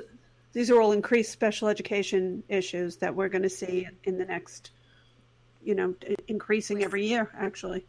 these 0.53 0.71
are 0.71 0.79
all 0.79 0.93
increased 0.93 1.31
special 1.33 1.67
education 1.67 2.43
issues 2.47 2.95
that 2.97 3.13
we're 3.13 3.27
going 3.27 3.43
to 3.43 3.49
see 3.49 3.87
in 4.05 4.17
the 4.17 4.23
next, 4.25 4.71
you 5.65 5.75
know, 5.75 5.95
increasing 6.27 6.84
every 6.84 7.05
year. 7.05 7.29
Actually, 7.38 7.86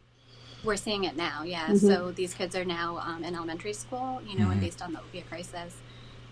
we're 0.63 0.75
seeing 0.75 1.03
it 1.05 1.15
now. 1.15 1.43
Yeah. 1.43 1.67
Mm-hmm. 1.67 1.87
So 1.87 2.11
these 2.11 2.33
kids 2.33 2.55
are 2.55 2.65
now 2.65 2.97
um, 2.97 3.23
in 3.23 3.35
elementary 3.35 3.73
school. 3.73 4.21
You 4.25 4.37
know, 4.37 4.43
mm-hmm. 4.43 4.53
and 4.53 4.61
based 4.61 4.81
on 4.81 4.93
the 4.93 4.99
opiate 4.99 5.29
crisis, 5.29 5.75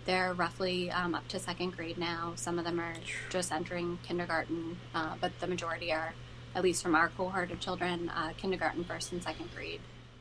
they're 0.04 0.34
roughly 0.34 0.90
um, 0.90 1.14
up 1.14 1.26
to 1.28 1.38
second 1.38 1.76
grade 1.76 1.98
now. 1.98 2.32
Some 2.36 2.58
of 2.58 2.64
them 2.64 2.80
are 2.80 2.94
just 3.30 3.52
entering 3.52 3.98
kindergarten, 4.02 4.76
uh, 4.94 5.14
but 5.20 5.38
the 5.40 5.46
majority 5.46 5.92
are, 5.92 6.14
at 6.54 6.62
least 6.62 6.82
from 6.82 6.94
our 6.94 7.08
cohort 7.10 7.50
of 7.50 7.60
children, 7.60 8.08
uh, 8.10 8.32
kindergarten, 8.36 8.84
first 8.84 9.12
and 9.12 9.22
second 9.22 9.48
grade. 9.54 9.80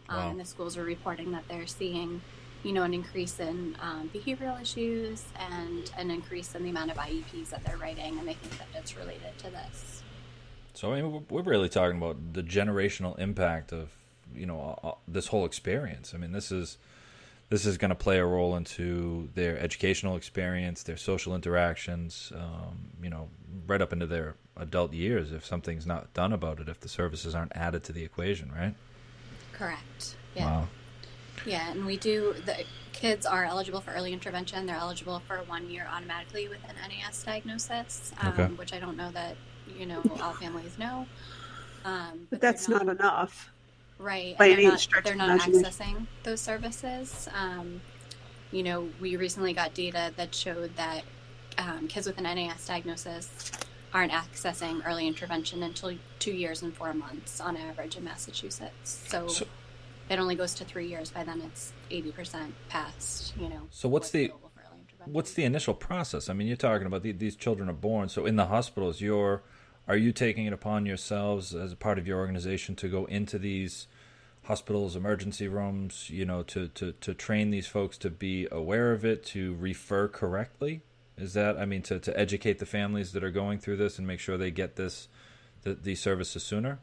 Um, 0.10 0.17
wow. 0.17 0.29
And 0.29 0.39
the 0.39 0.46
schools 0.46 0.77
are 0.77 0.84
reporting 0.84 1.32
that 1.32 1.44
they're 1.48 1.67
seeing, 1.67 2.22
you 2.63 2.74
know, 2.74 2.84
an 2.84 2.94
increase 2.94 3.39
in 3.39 3.75
um, 3.82 4.10
behavioral 4.13 4.60
issues 4.62 5.24
and 5.39 5.91
an 5.98 6.12
increase 6.12 6.53
in 6.55 6.63
the 6.63 6.70
amount 6.70 6.91
of 6.91 6.98
IEPs 6.98 7.50
that 7.50 7.63
they're 7.63 7.77
writing, 7.77 8.20
and 8.20 8.27
they 8.27 8.34
think 8.34 8.58
that 8.60 8.67
it's 8.75 8.96
related 8.96 9.38
to 9.39 9.50
this. 9.50 10.03
So 10.77 10.94
I 10.94 11.01
mean, 11.01 11.25
we're 11.29 11.41
really 11.41 11.70
talking 11.70 11.98
about 11.98 12.34
the 12.34 12.44
generational 12.44 13.17
impact 13.20 13.72
of 13.72 13.89
you 14.34 14.46
know 14.46 14.98
this 15.08 15.27
whole 15.27 15.46
experience. 15.46 16.13
I 16.13 16.17
mean, 16.17 16.32
this 16.32 16.51
is 16.51 16.77
this 17.50 17.65
is 17.65 17.77
going 17.77 17.89
to 17.89 17.96
play 17.96 18.17
a 18.17 18.25
role 18.25 18.55
into 18.55 19.29
their 19.36 19.58
educational 19.60 20.15
experience, 20.15 20.84
their 20.84 20.98
social 20.98 21.36
interactions, 21.36 22.32
um, 22.36 22.89
you 23.01 23.10
know, 23.10 23.29
right 23.67 23.82
up 23.82 23.94
into 23.94 24.08
their 24.08 24.36
adult 24.58 24.94
years 24.94 25.32
if 25.32 25.46
something's 25.46 25.86
not 25.86 26.13
done 26.13 26.34
about 26.34 26.60
it, 26.60 26.67
if 26.67 26.79
the 26.79 26.89
services 26.89 27.36
aren't 27.36 27.55
added 27.55 27.84
to 27.84 27.94
the 27.94 28.03
equation, 28.03 28.51
right? 28.51 28.74
Correct. 29.53 30.15
Yeah. 30.36 30.46
Wow. 30.46 30.67
Yeah, 31.46 31.72
and 31.72 31.86
we 31.86 31.98
do. 31.98 32.34
The 32.46 32.63
kids 32.94 33.25
are 33.25 33.46
eligible 33.46 33.82
for 33.82 33.91
early 33.91 34.13
intervention. 34.13 34.65
They're 34.65 34.75
eligible 34.75 35.22
for 35.27 35.38
one 35.44 35.70
year 35.70 35.88
automatically 35.91 36.48
with 36.48 36.63
an 36.67 36.75
NAS 36.89 37.24
diagnosis, 37.24 38.12
um, 38.20 38.27
okay. 38.29 38.46
which 38.53 38.74
I 38.74 38.79
don't 38.79 38.98
know 38.98 39.12
that 39.12 39.36
you 39.77 39.86
know 39.86 40.01
all 40.22 40.34
families 40.34 40.77
know. 40.77 41.05
Um, 41.84 42.27
but, 42.29 42.29
but 42.31 42.41
that's 42.41 42.67
not, 42.67 42.86
not, 42.86 42.95
enough, 42.95 43.51
right? 44.00 44.38
By 44.38 44.50
any 44.50 44.65
not, 44.65 44.88
they're 45.03 45.15
not 45.15 45.39
accessing 45.39 46.07
those 46.24 46.41
services. 46.41 47.29
Um, 47.34 47.81
you 48.51 48.63
know, 48.63 48.89
we 49.00 49.15
recently 49.15 49.53
got 49.53 49.74
data 49.74 50.13
that 50.17 50.34
showed 50.34 50.75
that 50.77 51.03
um, 51.57 51.88
kids 51.88 52.07
with 52.07 52.17
an 52.17 52.24
NAS 52.24 52.65
diagnosis 52.65 53.51
aren't 53.93 54.12
accessing 54.12 54.86
early 54.86 55.07
intervention 55.07 55.63
until 55.63 55.93
two 56.19 56.34
years 56.34 56.62
and 56.62 56.74
four 56.74 56.93
months 56.93 57.39
on 57.39 57.55
average 57.55 57.95
in 57.95 58.03
Massachusetts. 58.03 59.03
So, 59.07 59.27
so 59.27 59.45
it 60.10 60.19
only 60.19 60.36
goes 60.36 60.53
to 60.55 60.65
three 60.65 60.88
years. 60.88 61.12
By 61.12 61.24
then, 61.24 61.41
it's 61.41 61.74
eighty 61.89 62.12
percent 62.12 62.53
past. 62.69 63.34
You 63.38 63.50
know. 63.50 63.62
So 63.72 63.88
what's 63.89 64.12
the 64.12 64.31
what's 65.05 65.34
the 65.34 65.43
initial 65.43 65.74
process? 65.74 66.29
I 66.29 66.34
mean, 66.34 66.48
you're 66.48 66.57
talking 66.57 66.88
about 66.88 67.03
the, 67.03 67.12
these 67.12 67.36
children 67.36 67.69
are 67.69 67.74
born. 67.74 68.10
So 68.10 68.25
in 68.25 68.36
the 68.36 68.48
hospitals, 68.48 69.01
you're 69.01 69.41
are 69.88 69.98
you 69.98 70.12
taking 70.12 70.46
it 70.46 70.54
upon 70.54 70.86
yourselves 70.86 71.54
as 71.54 71.72
a 71.72 71.75
part 71.75 72.00
of 72.00 72.08
your 72.08 72.20
organization 72.20 72.75
to 72.75 72.88
go 72.88 73.06
into 73.06 73.38
these 73.38 73.88
hospitals, 74.44 74.96
emergency 74.96 75.48
rooms, 75.48 76.10
you 76.10 76.25
know, 76.25 76.44
to, 76.44 76.68
to, 76.70 76.92
to 76.94 77.13
train 77.13 77.51
these 77.51 77.68
folks 77.68 77.98
to 77.98 78.10
be 78.10 78.48
aware 78.51 78.92
of 78.92 79.04
it, 79.06 79.25
to 79.25 79.56
refer 79.56 80.08
correctly? 80.08 80.82
Is 81.18 81.34
that 81.34 81.58
I 81.58 81.65
mean 81.65 81.82
to, 81.84 82.00
to 82.00 82.20
educate 82.20 82.60
the 82.60 82.65
families 82.65 83.13
that 83.13 83.24
are 83.24 83.32
going 83.32 83.60
through 83.60 83.77
this 83.77 83.98
and 83.98 84.06
make 84.06 84.20
sure 84.20 84.38
they 84.38 84.51
get 84.51 84.75
this 84.75 85.08
the, 85.63 85.74
these 85.74 86.01
services 86.01 86.44
sooner? 86.44 86.80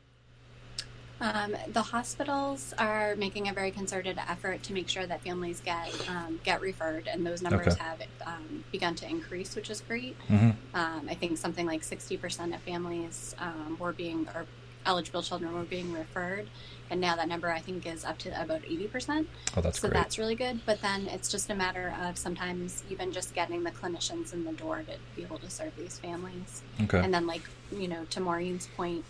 Um, 1.23 1.57
the 1.73 1.83
hospitals 1.83 2.75
are 2.79 3.15
making 3.15 3.49
a 3.49 3.53
very 3.53 3.71
concerted 3.71 4.19
effort 4.29 4.65
to 4.65 4.73
make 4.73 4.89
sure 4.89 5.07
that 5.07 5.23
families 5.23 5.63
get 5.65 5.89
um, 6.09 6.41
get 6.43 6.61
referred, 6.61 7.07
and 7.07 7.25
those 7.25 7.43
numbers 7.43 7.75
okay. 7.75 7.85
have 7.85 8.03
um, 8.27 8.65
begun 8.73 8.97
to 8.97 9.09
increase, 9.09 9.55
which 9.55 9.71
is 9.71 9.81
great. 9.81 10.19
Mm-hmm. 10.29 10.51
Um, 10.75 11.07
I 11.09 11.15
think 11.15 11.39
something 11.39 11.65
like 11.65 11.85
sixty 11.85 12.17
percent 12.17 12.53
of 12.53 12.61
families 12.63 13.37
um, 13.39 13.77
were 13.79 13.93
being 13.93 14.29
or 14.35 14.47
eligible 14.85 15.23
children 15.23 15.55
were 15.55 15.63
being 15.63 15.93
referred, 15.93 16.49
and 16.91 17.01
now 17.01 17.15
that 17.15 17.29
number 17.29 17.49
I 17.53 17.61
think 17.61 17.87
is 17.87 18.05
up 18.05 18.19
to 18.19 18.43
about 18.43 18.65
eighty 18.65 18.89
percent. 18.89 19.29
Oh, 19.57 19.61
that's 19.61 19.79
so 19.81 19.89
great. 19.89 19.99
that's 20.01 20.19
really 20.19 20.35
good. 20.35 20.61
But 20.67 20.83
then 20.83 21.07
it's 21.07 21.31
just 21.31 21.49
a 21.51 21.55
matter 21.55 21.95
of 22.03 22.19
sometimes 22.19 22.83
even 22.91 23.13
just 23.13 23.33
getting 23.33 23.63
the 23.63 23.71
clinicians 23.71 24.33
in 24.33 24.43
the 24.43 24.53
door 24.53 24.83
to 24.89 24.95
be 25.15 25.23
able 25.23 25.39
to 25.39 25.51
serve 25.51 25.77
these 25.77 25.99
families. 25.99 26.63
Okay. 26.83 26.99
And 26.99 27.15
then, 27.15 27.29
like 27.29 27.43
you 27.71 27.87
know, 27.87 28.07
to 28.11 28.21
Maureen's 28.21 28.67
point, 28.77 29.05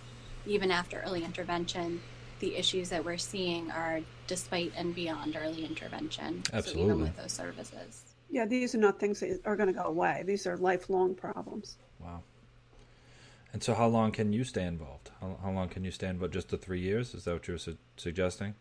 even 0.46 0.70
after 0.70 1.00
early 1.00 1.24
intervention, 1.24 2.00
the 2.40 2.56
issues 2.56 2.88
that 2.90 3.04
we're 3.04 3.18
seeing 3.18 3.70
are 3.70 4.00
despite 4.26 4.72
and 4.76 4.94
beyond 4.94 5.36
early 5.40 5.64
intervention. 5.64 6.42
Absolutely. 6.52 6.82
So 6.82 6.86
even 6.86 7.00
with 7.00 7.16
those 7.16 7.32
services. 7.32 8.02
Yeah, 8.30 8.46
these 8.46 8.74
are 8.74 8.78
not 8.78 8.98
things 8.98 9.20
that 9.20 9.40
are 9.44 9.56
going 9.56 9.68
to 9.68 9.74
go 9.74 9.84
away. 9.84 10.24
These 10.26 10.46
are 10.46 10.56
lifelong 10.56 11.14
problems. 11.14 11.76
Wow. 12.00 12.22
And 13.52 13.62
so, 13.62 13.74
how 13.74 13.86
long 13.86 14.12
can 14.12 14.32
you 14.32 14.44
stay 14.44 14.64
involved? 14.64 15.10
How, 15.20 15.36
how 15.42 15.50
long 15.50 15.68
can 15.68 15.84
you 15.84 15.90
stay 15.90 16.08
involved? 16.08 16.32
Just 16.32 16.48
the 16.48 16.56
three 16.56 16.80
years? 16.80 17.14
Is 17.14 17.24
that 17.24 17.34
what 17.34 17.46
you're 17.46 17.58
su- 17.58 17.76
suggesting? 17.98 18.54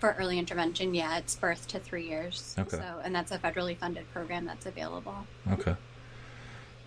For 0.00 0.16
early 0.18 0.38
intervention, 0.38 0.94
yeah, 0.94 1.18
it's 1.18 1.36
birth 1.36 1.68
to 1.68 1.78
three 1.78 2.08
years. 2.08 2.54
Okay. 2.58 2.78
So, 2.78 3.00
and 3.04 3.14
that's 3.14 3.32
a 3.32 3.38
federally 3.38 3.76
funded 3.76 4.10
program 4.12 4.46
that's 4.46 4.64
available. 4.64 5.26
Okay. 5.52 5.76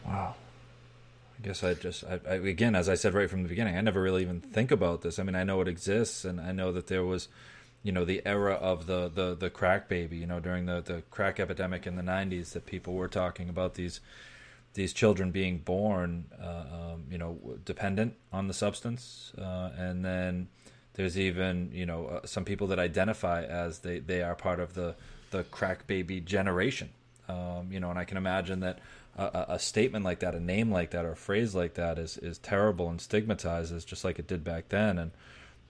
Wow. 0.06 0.36
I 1.40 1.48
guess 1.48 1.64
I 1.64 1.74
just, 1.74 2.04
I, 2.04 2.20
I, 2.28 2.34
again, 2.36 2.76
as 2.76 2.90
I 2.90 2.96
said 2.96 3.14
right 3.14 3.30
from 3.30 3.44
the 3.44 3.50
beginning, 3.50 3.78
I 3.78 3.82
never 3.82 4.02
really 4.02 4.24
even 4.24 4.42
think 4.42 4.72
about 4.72 5.02
this. 5.02 5.20
I 5.20 5.24
mean, 5.24 5.36
I 5.36 5.44
know 5.44 5.62
it 5.62 5.70
exists, 5.70 6.26
and 6.26 6.42
I 6.42 6.52
know 6.52 6.74
that 6.74 6.88
there 6.88 7.06
was, 7.06 7.30
you 7.82 7.94
know, 7.94 8.04
the 8.04 8.22
era 8.26 8.56
of 8.56 8.88
the 8.88 9.08
the, 9.08 9.36
the 9.36 9.50
crack 9.50 9.88
baby. 9.88 10.18
You 10.18 10.28
know, 10.28 10.42
during 10.42 10.66
the 10.66 10.82
the 10.82 11.04
crack 11.10 11.40
epidemic 11.40 11.88
in 11.88 11.96
the 11.96 12.02
'90s, 12.02 12.52
that 12.52 12.66
people 12.66 12.94
were 12.94 13.08
talking 13.08 13.48
about 13.48 13.76
these 13.76 14.02
these 14.74 14.92
children 14.92 15.32
being 15.32 15.60
born, 15.60 16.26
uh, 16.42 16.92
um, 16.94 17.06
you 17.10 17.18
know, 17.18 17.40
dependent 17.64 18.16
on 18.34 18.48
the 18.48 18.54
substance, 18.54 19.32
uh, 19.38 19.72
and 19.78 20.04
then 20.04 20.50
there's 20.94 21.18
even 21.18 21.72
you 21.74 21.86
know 21.86 22.08
uh, 22.08 22.26
some 22.26 22.44
people 22.44 22.68
that 22.68 22.80
identify 22.80 23.44
as 23.44 23.80
they 23.80 24.00
they 24.00 24.22
are 24.22 24.36
part 24.36 24.60
of 24.60 24.74
the 24.74 24.96
the 25.32 25.44
crack 25.46 25.88
baby 25.88 26.20
generation. 26.20 26.90
Um, 27.30 27.72
you 27.72 27.80
know, 27.80 27.92
and 27.92 28.00
I 28.00 28.06
can 28.06 28.18
imagine 28.18 28.62
that 28.62 28.80
a, 29.16 29.46
a, 29.50 29.60
statement 29.60 30.04
like 30.04 30.20
that, 30.22 30.34
a 30.34 30.40
name 30.40 30.72
like 30.72 30.92
that, 30.92 31.06
or 31.06 31.12
a 31.12 31.16
phrase 31.16 31.54
like 31.54 31.76
that 31.76 32.00
is 32.00 32.18
is 32.18 32.40
terrible 32.40 32.90
and 32.90 33.00
stigmatizes, 33.00 33.86
just 33.86 34.04
like 34.04 34.18
it 34.18 34.28
did 34.28 34.44
back 34.44 34.70
then. 34.70 34.98
And 34.98 35.12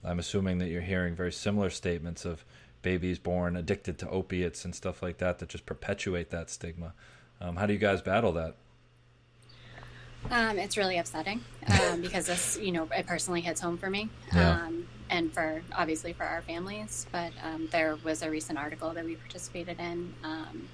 I'm 0.02 0.18
assuming 0.18 0.58
that 0.58 0.68
you're 0.68 0.80
hearing 0.80 1.14
very 1.14 1.32
similar 1.32 1.68
statements 1.68 2.24
of 2.24 2.44
babies 2.80 3.18
born 3.18 3.56
addicted 3.56 3.98
to 3.98 4.08
opiates 4.08 4.64
and 4.64 4.74
stuff 4.74 5.02
like 5.02 5.18
that 5.18 5.38
that 5.38 5.50
just 5.50 5.66
perpetuate 5.66 6.30
that 6.30 6.48
stigma. 6.48 6.94
Um, 7.40 7.56
how 7.56 7.66
do 7.66 7.74
you 7.74 7.78
guys 7.78 8.00
battle 8.00 8.32
that? 8.32 8.56
Um, 10.30 10.58
it's 10.58 10.76
really 10.76 10.98
upsetting 10.98 11.42
um, 11.66 12.00
because 12.02 12.26
this, 12.26 12.58
you 12.60 12.72
know, 12.72 12.88
it 12.94 13.06
personally 13.06 13.40
hits 13.40 13.60
home 13.60 13.78
for 13.78 13.88
me, 13.88 14.08
yeah. 14.34 14.64
um, 14.64 14.86
and 15.08 15.32
for 15.32 15.62
obviously 15.72 16.12
for 16.12 16.24
our 16.24 16.42
families. 16.42 17.06
But 17.10 17.32
um, 17.42 17.68
there 17.72 17.96
was 18.04 18.22
a 18.22 18.30
recent 18.30 18.58
article 18.58 18.90
that 18.92 19.04
we 19.04 19.16
participated 19.16 19.80
in 19.80 20.14
um, 20.22 20.68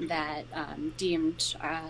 that 0.00 0.44
um, 0.52 0.92
deemed 0.96 1.54
uh, 1.60 1.80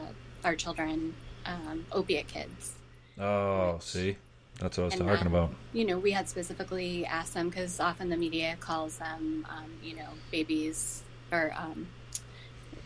our 0.45 0.55
children 0.55 1.15
um, 1.45 1.87
opiate 1.93 2.29
kids. 2.29 2.75
Oh, 3.19 3.75
which, 3.75 3.83
see, 3.83 4.17
that's 4.61 4.79
what 4.79 4.85
I 4.85 4.87
was 4.87 4.95
talking 4.95 5.17
then, 5.17 5.27
about. 5.27 5.51
You 5.73 5.85
know, 5.85 5.99
we 5.99 6.13
had 6.13 6.29
specifically 6.29 7.07
asked 7.07 7.35
them 7.35 7.49
because 7.49 7.81
often 7.81 8.09
the 8.09 8.17
media 8.17 8.57
calls 8.61 8.99
them, 8.99 9.47
um, 9.49 9.71
you 9.83 9.97
know, 9.97 10.09
babies 10.31 11.03
or 11.33 11.53
um, 11.57 11.89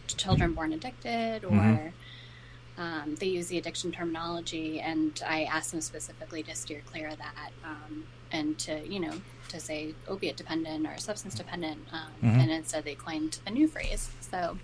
children 0.06 0.54
born 0.54 0.72
addicted, 0.72 1.44
or 1.44 1.50
mm-hmm. 1.50 2.80
um, 2.80 3.14
they 3.16 3.26
use 3.26 3.48
the 3.48 3.58
addiction 3.58 3.92
terminology. 3.92 4.80
And 4.80 5.20
I 5.26 5.44
asked 5.44 5.72
them 5.72 5.80
specifically 5.80 6.42
to 6.44 6.54
steer 6.54 6.82
clear 6.86 7.08
of 7.08 7.18
that 7.18 7.50
um, 7.64 8.04
and 8.32 8.58
to, 8.60 8.86
you 8.86 9.00
know, 9.00 9.12
to 9.48 9.58
say 9.58 9.94
opiate 10.08 10.36
dependent 10.36 10.86
or 10.86 10.96
substance 10.98 11.34
dependent. 11.34 11.80
Um, 11.92 12.00
mm-hmm. 12.22 12.40
And 12.40 12.50
instead, 12.50 12.84
they 12.84 12.94
coined 12.94 13.40
a 13.46 13.50
new 13.50 13.66
phrase. 13.66 14.10
So 14.20 14.58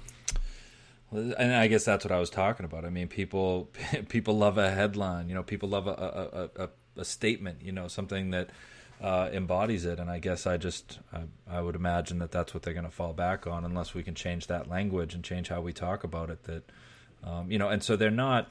and 1.13 1.55
I 1.55 1.69
guess 1.69 1.85
that's 1.85 2.05
what 2.05 2.13
I 2.13 2.19
was 2.19 2.31
talking 2.31 2.65
about. 2.65 2.85
I 2.85 2.91
mean, 2.91 3.09
people 3.09 3.71
people 4.09 4.37
love 4.37 4.59
a 4.59 4.71
headline. 4.71 5.29
You 5.29 5.35
know, 5.35 5.43
people 5.43 5.69
love 5.69 5.87
a 5.87 6.51
a, 6.57 6.65
a, 6.65 6.69
a 7.01 7.05
statement. 7.05 7.63
You 7.63 7.73
know, 7.73 7.89
something 7.89 8.31
that 8.31 8.51
uh, 9.01 9.29
embodies 9.33 9.85
it. 9.85 9.99
And 9.99 10.11
I 10.11 10.19
guess 10.19 10.47
I 10.47 10.57
just 10.57 11.01
I, 11.13 11.23
I 11.49 11.61
would 11.61 11.77
imagine 11.77 12.19
that 12.19 12.33
that's 12.33 12.55
what 12.55 12.63
they're 12.63 12.75
going 12.75 12.85
to 12.85 12.91
fall 12.91 13.13
back 13.13 13.47
on, 13.47 13.65
unless 13.65 13.95
we 13.95 14.03
can 14.03 14.15
change 14.15 14.47
that 14.47 14.69
language 14.69 15.15
and 15.15 15.23
change 15.23 15.49
how 15.49 15.61
we 15.61 15.73
talk 15.73 16.05
about 16.05 16.31
it. 16.31 16.45
That 16.45 16.63
um, 17.25 17.51
you 17.51 17.59
know, 17.59 17.69
and 17.69 17.83
so 17.83 17.97
they're 17.97 18.11
not 18.11 18.51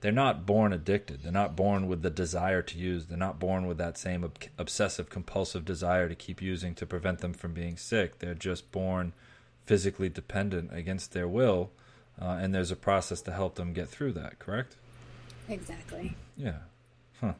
they're 0.00 0.12
not 0.12 0.46
born 0.46 0.72
addicted. 0.72 1.22
They're 1.22 1.32
not 1.32 1.56
born 1.56 1.86
with 1.86 2.02
the 2.02 2.10
desire 2.10 2.62
to 2.62 2.78
use. 2.78 3.06
They're 3.06 3.18
not 3.18 3.38
born 3.38 3.66
with 3.66 3.78
that 3.78 3.96
same 3.98 4.24
ob- 4.24 4.38
obsessive 4.58 5.10
compulsive 5.10 5.64
desire 5.64 6.08
to 6.08 6.14
keep 6.14 6.42
using 6.42 6.74
to 6.74 6.86
prevent 6.86 7.20
them 7.20 7.32
from 7.32 7.54
being 7.54 7.76
sick. 7.76 8.18
They're 8.18 8.34
just 8.34 8.70
born 8.72 9.12
physically 9.66 10.08
dependent 10.08 10.70
against 10.72 11.12
their 11.12 11.28
will, 11.28 11.70
uh, 12.20 12.38
and 12.40 12.54
there's 12.54 12.70
a 12.70 12.76
process 12.76 13.20
to 13.22 13.32
help 13.32 13.56
them 13.56 13.72
get 13.72 13.88
through 13.88 14.12
that. 14.12 14.38
Correct? 14.38 14.76
Exactly. 15.48 16.14
Yeah. 16.36 16.58
Huh. 17.20 17.34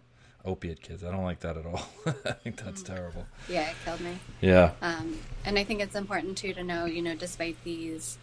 Opiate 0.45 0.83
kids. 0.83 1.02
I 1.02 1.11
don't 1.11 1.25
like 1.25 1.40
that 1.40 1.56
at 1.56 1.66
all. 1.66 1.88
I 2.06 2.33
think 2.33 2.62
that's 2.62 2.83
mm. 2.83 2.87
terrible. 2.87 3.26
Yeah, 3.49 3.71
it 3.71 3.76
killed 3.85 4.00
me. 4.00 4.18
Yeah. 4.40 4.73
Um, 4.83 5.18
and 5.45 5.59
I 5.59 5.64
think 5.64 5.80
it's 5.80 5.95
important 5.95 6.37
too 6.37 6.52
to 6.52 6.62
know, 6.62 6.85
you 6.85 7.02
know, 7.02 7.14
despite 7.14 7.62
these 7.64 8.18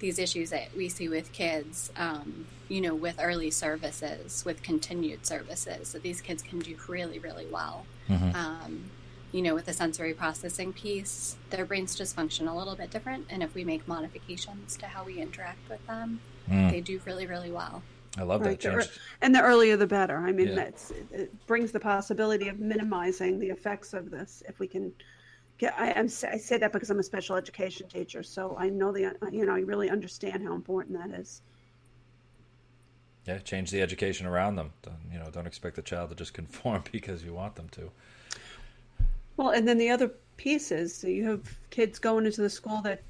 these 0.00 0.18
issues 0.18 0.48
that 0.48 0.74
we 0.74 0.88
see 0.88 1.08
with 1.08 1.30
kids, 1.32 1.92
um, 1.96 2.46
you 2.68 2.80
know, 2.80 2.94
with 2.94 3.16
early 3.20 3.50
services, 3.50 4.42
with 4.46 4.62
continued 4.62 5.26
services, 5.26 5.92
that 5.92 6.02
these 6.02 6.22
kids 6.22 6.42
can 6.42 6.58
do 6.58 6.74
really, 6.88 7.18
really 7.18 7.46
well. 7.46 7.84
Mm-hmm. 8.08 8.34
Um, 8.34 8.90
you 9.32 9.42
know, 9.42 9.54
with 9.54 9.66
the 9.66 9.72
sensory 9.72 10.12
processing 10.12 10.72
piece, 10.72 11.36
their 11.50 11.64
brains 11.64 11.94
just 11.94 12.16
function 12.16 12.48
a 12.48 12.56
little 12.56 12.74
bit 12.74 12.90
different. 12.90 13.26
And 13.30 13.42
if 13.42 13.54
we 13.54 13.64
make 13.64 13.86
modifications 13.86 14.76
to 14.78 14.86
how 14.86 15.04
we 15.04 15.20
interact 15.20 15.68
with 15.68 15.84
them, 15.86 16.20
mm. 16.48 16.70
they 16.70 16.80
do 16.80 17.00
really, 17.04 17.26
really 17.26 17.50
well. 17.50 17.82
I 18.18 18.22
love 18.22 18.40
right. 18.40 18.60
that 18.60 18.60
change. 18.60 18.88
And 19.20 19.34
the 19.34 19.40
earlier 19.40 19.76
the 19.76 19.86
better. 19.86 20.16
I 20.16 20.32
mean, 20.32 20.48
yeah. 20.48 20.70
it 21.12 21.46
brings 21.46 21.70
the 21.70 21.78
possibility 21.78 22.48
of 22.48 22.58
minimizing 22.58 23.38
the 23.38 23.48
effects 23.48 23.94
of 23.94 24.10
this 24.10 24.42
if 24.48 24.58
we 24.58 24.66
can 24.66 24.92
get. 25.58 25.74
I, 25.78 25.90
am, 25.90 26.06
I 26.06 26.36
say 26.36 26.58
that 26.58 26.72
because 26.72 26.90
I'm 26.90 26.98
a 26.98 27.04
special 27.04 27.36
education 27.36 27.88
teacher, 27.88 28.24
so 28.24 28.56
I 28.58 28.68
know 28.68 28.90
the 28.90 29.14
you 29.30 29.46
know 29.46 29.54
I 29.54 29.60
really 29.60 29.90
understand 29.90 30.42
how 30.42 30.54
important 30.54 30.98
that 30.98 31.16
is. 31.20 31.42
Yeah, 33.28 33.38
change 33.38 33.70
the 33.70 33.80
education 33.80 34.26
around 34.26 34.56
them. 34.56 34.72
You 35.12 35.20
know, 35.20 35.30
don't 35.30 35.46
expect 35.46 35.76
the 35.76 35.82
child 35.82 36.10
to 36.10 36.16
just 36.16 36.34
conform 36.40 36.82
because 36.90 37.22
you 37.22 37.32
want 37.32 37.54
them 37.54 37.68
to. 37.70 37.92
Well, 39.40 39.52
and 39.52 39.66
then 39.66 39.78
the 39.78 39.88
other 39.88 40.10
piece 40.36 40.70
is 40.70 40.94
so 40.94 41.06
you 41.06 41.26
have 41.26 41.58
kids 41.70 41.98
going 41.98 42.26
into 42.26 42.42
the 42.42 42.50
school 42.50 42.82
that 42.82 43.00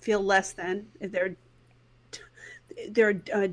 feel 0.00 0.20
less 0.20 0.52
than 0.52 0.84
if 0.98 1.12
they're 1.12 1.36
they're 2.88 3.22
uh, 3.32 3.46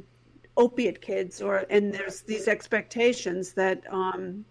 opiate 0.58 1.00
kids, 1.04 1.44
or 1.44 1.64
and 1.70 1.94
there's 1.94 2.22
these 2.22 2.48
expectations 2.48 3.54
that 3.54 3.84
um, 3.88 4.44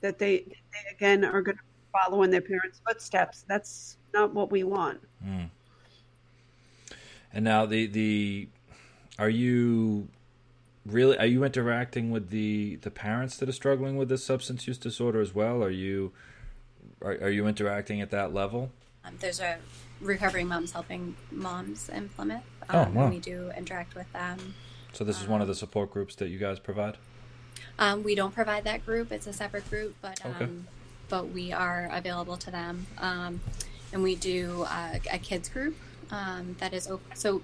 that 0.00 0.18
they, 0.18 0.38
they 0.38 0.90
again 0.90 1.24
are 1.24 1.40
going 1.40 1.56
to 1.56 1.62
follow 1.92 2.24
in 2.24 2.32
their 2.32 2.40
parents' 2.40 2.80
footsteps. 2.84 3.44
That's 3.46 3.96
not 4.12 4.34
what 4.34 4.50
we 4.50 4.64
want. 4.64 5.00
Mm. 5.24 5.50
And 7.32 7.44
now 7.44 7.64
the 7.64 7.86
the 7.86 8.48
are 9.20 9.30
you 9.30 10.08
really 10.84 11.16
are 11.16 11.26
you 11.26 11.44
interacting 11.44 12.10
with 12.10 12.30
the 12.30 12.74
the 12.82 12.90
parents 12.90 13.36
that 13.36 13.48
are 13.48 13.52
struggling 13.52 13.96
with 13.96 14.08
this 14.08 14.24
substance 14.24 14.66
use 14.66 14.78
disorder 14.78 15.20
as 15.20 15.32
well? 15.32 15.62
Are 15.62 15.70
you 15.70 16.10
are, 17.04 17.12
are 17.22 17.30
you 17.30 17.46
interacting 17.46 18.00
at 18.00 18.10
that 18.10 18.32
level? 18.32 18.70
Um, 19.04 19.14
there's 19.20 19.40
a 19.40 19.58
recovering 20.00 20.48
moms 20.48 20.72
helping 20.72 21.16
moms 21.30 21.88
in 21.88 22.08
Plymouth. 22.10 22.42
Oh, 22.70 22.80
um, 22.80 22.92
oh, 22.96 23.00
wow. 23.00 23.08
We 23.08 23.18
do 23.18 23.50
interact 23.56 23.94
with 23.94 24.12
them. 24.12 24.54
So 24.92 25.04
this 25.04 25.18
is 25.18 25.24
um, 25.24 25.30
one 25.30 25.40
of 25.40 25.48
the 25.48 25.54
support 25.54 25.90
groups 25.90 26.14
that 26.16 26.28
you 26.28 26.38
guys 26.38 26.58
provide. 26.58 26.98
Um, 27.78 28.02
we 28.02 28.14
don't 28.14 28.34
provide 28.34 28.64
that 28.64 28.84
group; 28.84 29.10
it's 29.10 29.26
a 29.26 29.32
separate 29.32 29.68
group, 29.70 29.94
but 30.02 30.24
okay. 30.24 30.44
Um, 30.44 30.66
but 31.08 31.28
we 31.28 31.52
are 31.52 31.90
available 31.92 32.36
to 32.38 32.50
them, 32.50 32.86
um, 32.98 33.40
and 33.92 34.02
we 34.02 34.14
do 34.14 34.64
uh, 34.68 34.98
a 35.10 35.18
kids 35.18 35.48
group 35.48 35.76
that 36.10 36.72
is 36.72 36.88
open. 36.88 37.16
So 37.16 37.42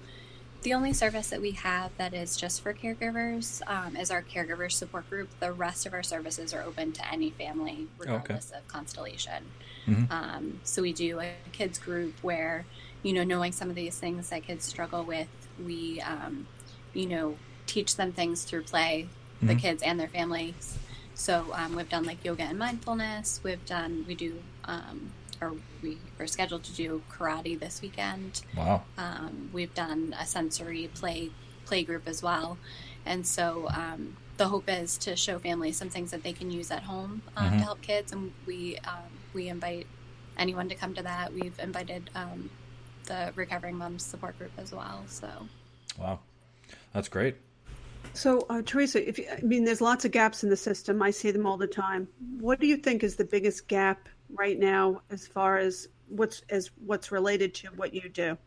the 0.61 0.73
only 0.73 0.91
service 0.91 1.29
that 1.29 1.41
we 1.41 1.51
have 1.51 1.91
that 1.97 2.13
is 2.13 2.35
just 2.35 2.61
for 2.61 2.73
caregivers 2.73 3.61
um, 3.67 3.95
is 3.95 4.11
our 4.11 4.21
caregiver 4.21 4.69
support 4.71 5.09
group. 5.09 5.29
The 5.39 5.53
rest 5.53 5.85
of 5.85 5.93
our 5.93 6.03
services 6.03 6.53
are 6.53 6.61
open 6.63 6.91
to 6.93 7.11
any 7.11 7.29
family, 7.29 7.87
regardless 7.97 8.49
okay. 8.51 8.59
of 8.59 8.67
constellation. 8.67 9.43
Mm-hmm. 9.87 10.11
Um, 10.11 10.59
so 10.63 10.81
we 10.81 10.91
do 10.91 11.19
a 11.19 11.31
kids 11.53 11.79
group 11.79 12.13
where, 12.21 12.65
you 13.03 13.13
know, 13.13 13.23
knowing 13.23 13.53
some 13.53 13.69
of 13.69 13.75
these 13.75 13.97
things 13.97 14.29
that 14.29 14.43
kids 14.43 14.65
struggle 14.65 15.03
with, 15.03 15.29
we, 15.65 16.01
um, 16.01 16.45
you 16.93 17.05
know, 17.05 17.35
teach 17.65 17.95
them 17.95 18.11
things 18.11 18.43
through 18.43 18.63
play, 18.63 19.07
mm-hmm. 19.37 19.47
the 19.47 19.55
kids 19.55 19.81
and 19.81 19.99
their 19.99 20.09
families. 20.09 20.77
So 21.15 21.45
um, 21.53 21.75
we've 21.75 21.89
done 21.89 22.03
like 22.03 22.23
yoga 22.23 22.43
and 22.43 22.59
mindfulness. 22.59 23.39
We've 23.43 23.65
done, 23.65 24.05
we 24.07 24.15
do 24.15 24.35
um, 24.65 25.11
or 25.41 25.55
we 25.81 25.97
are 26.19 26.27
scheduled 26.27 26.63
to 26.63 26.73
do 26.73 27.01
karate 27.11 27.59
this 27.59 27.81
weekend. 27.81 28.41
Wow. 28.55 28.83
Um, 28.97 29.49
we've 29.53 29.73
done 29.73 30.15
a 30.19 30.25
sensory 30.25 30.89
play 30.93 31.31
play 31.65 31.83
group 31.83 32.07
as 32.07 32.23
well, 32.23 32.57
and 33.05 33.25
so 33.25 33.67
um, 33.69 34.17
the 34.37 34.47
hope 34.47 34.65
is 34.67 34.97
to 34.99 35.15
show 35.15 35.39
families 35.39 35.77
some 35.77 35.89
things 35.89 36.11
that 36.11 36.23
they 36.23 36.33
can 36.33 36.49
use 36.49 36.71
at 36.71 36.83
home 36.83 37.21
um, 37.37 37.45
mm-hmm. 37.45 37.57
to 37.57 37.63
help 37.63 37.81
kids, 37.81 38.11
and 38.11 38.31
we 38.45 38.77
um, 38.79 39.11
we 39.33 39.49
invite 39.49 39.87
anyone 40.37 40.69
to 40.69 40.75
come 40.75 40.93
to 40.95 41.03
that. 41.03 41.33
We've 41.33 41.57
invited 41.59 42.09
um, 42.15 42.49
the 43.05 43.31
recovering 43.35 43.75
moms 43.75 44.03
support 44.03 44.37
group 44.37 44.51
as 44.57 44.71
well. 44.71 45.03
So. 45.07 45.29
Wow, 45.97 46.19
that's 46.93 47.09
great. 47.09 47.35
So, 48.13 48.45
uh, 48.49 48.61
Teresa, 48.65 49.07
if 49.07 49.19
you, 49.19 49.25
I 49.31 49.41
mean, 49.41 49.65
there's 49.65 49.81
lots 49.81 50.05
of 50.05 50.11
gaps 50.11 50.43
in 50.43 50.49
the 50.49 50.57
system. 50.57 51.01
I 51.01 51.11
see 51.11 51.31
them 51.31 51.45
all 51.45 51.57
the 51.57 51.67
time. 51.67 52.07
What 52.39 52.59
do 52.59 52.67
you 52.67 52.77
think 52.77 53.03
is 53.03 53.15
the 53.15 53.25
biggest 53.25 53.67
gap 53.67 54.09
right 54.33 54.57
now 54.57 55.01
as 55.09 55.27
far 55.27 55.57
as 55.57 55.87
what's 56.07 56.41
as 56.49 56.71
what's 56.85 57.11
related 57.11 57.53
to 57.55 57.67
what 57.69 57.93
you 57.93 58.09
do? 58.09 58.37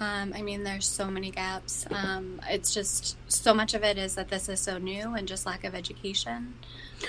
Um, 0.00 0.32
I 0.34 0.40
mean, 0.40 0.64
there's 0.64 0.86
so 0.86 1.10
many 1.10 1.30
gaps. 1.30 1.84
Um, 1.90 2.40
it's 2.48 2.72
just 2.72 3.18
so 3.30 3.52
much 3.52 3.74
of 3.74 3.84
it 3.84 3.98
is 3.98 4.14
that 4.14 4.28
this 4.28 4.48
is 4.48 4.58
so 4.58 4.78
new 4.78 5.14
and 5.14 5.28
just 5.28 5.44
lack 5.44 5.62
of 5.64 5.74
education. 5.74 6.54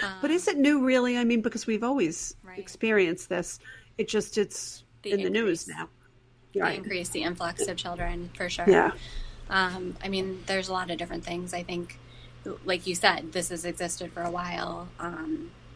Um, 0.04 0.12
but 0.22 0.30
is 0.30 0.50
it 0.50 0.58
new, 0.58 0.84
really? 0.86 1.18
I 1.18 1.24
mean, 1.24 1.42
because 1.42 1.66
we've 1.66 1.86
always 1.86 2.36
right. 2.44 2.60
experienced 2.60 3.30
this. 3.30 3.60
It 3.98 4.10
just 4.10 4.38
it's 4.38 4.84
the 5.04 5.12
in 5.12 5.22
increase, 5.22 5.34
the 5.34 5.46
news 5.46 5.68
now. 5.70 5.90
The 6.54 6.60
right. 6.60 6.78
increase, 6.80 7.10
the 7.10 7.24
influx 7.24 7.66
of 7.68 7.78
children, 7.78 8.30
for 8.34 8.50
sure. 8.50 8.66
Yeah. 8.68 8.92
Um, 9.50 9.96
I 10.04 10.10
mean, 10.10 10.44
there's 10.46 10.68
a 10.68 10.74
lot 10.74 10.92
of 10.92 10.98
different 10.98 11.24
things. 11.24 11.54
I 11.54 11.64
think, 11.64 11.98
like 12.66 12.88
you 12.88 12.96
said, 12.96 13.32
this 13.32 13.50
has 13.50 13.64
existed 13.64 14.12
for 14.12 14.22
a 14.22 14.32
while. 14.32 14.90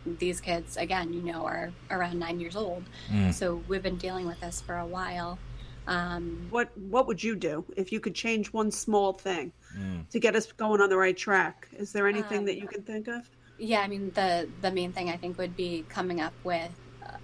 These 0.05 0.41
kids, 0.41 0.77
again, 0.77 1.13
you 1.13 1.21
know, 1.21 1.45
are 1.45 1.71
around 1.89 2.19
nine 2.19 2.39
years 2.39 2.55
old. 2.55 2.83
Mm. 3.11 3.33
So 3.33 3.61
we've 3.67 3.83
been 3.83 3.97
dealing 3.97 4.27
with 4.27 4.39
this 4.39 4.61
for 4.61 4.77
a 4.77 4.85
while. 4.85 5.39
Um, 5.87 6.47
what 6.49 6.75
What 6.77 7.07
would 7.07 7.23
you 7.23 7.35
do 7.35 7.65
if 7.77 7.91
you 7.91 7.99
could 7.99 8.15
change 8.15 8.51
one 8.53 8.71
small 8.71 9.13
thing 9.13 9.51
mm. 9.77 10.07
to 10.09 10.19
get 10.19 10.35
us 10.35 10.51
going 10.51 10.81
on 10.81 10.89
the 10.89 10.97
right 10.97 11.15
track? 11.15 11.67
Is 11.77 11.91
there 11.91 12.07
anything 12.07 12.39
um, 12.39 12.45
that 12.45 12.57
you 12.57 12.67
can 12.67 12.81
think 12.81 13.07
of? 13.07 13.29
Yeah, 13.57 13.81
I 13.81 13.87
mean 13.87 14.11
the 14.15 14.49
the 14.61 14.71
main 14.71 14.91
thing 14.91 15.09
I 15.09 15.17
think 15.17 15.37
would 15.37 15.55
be 15.55 15.85
coming 15.89 16.21
up 16.21 16.33
with 16.43 16.71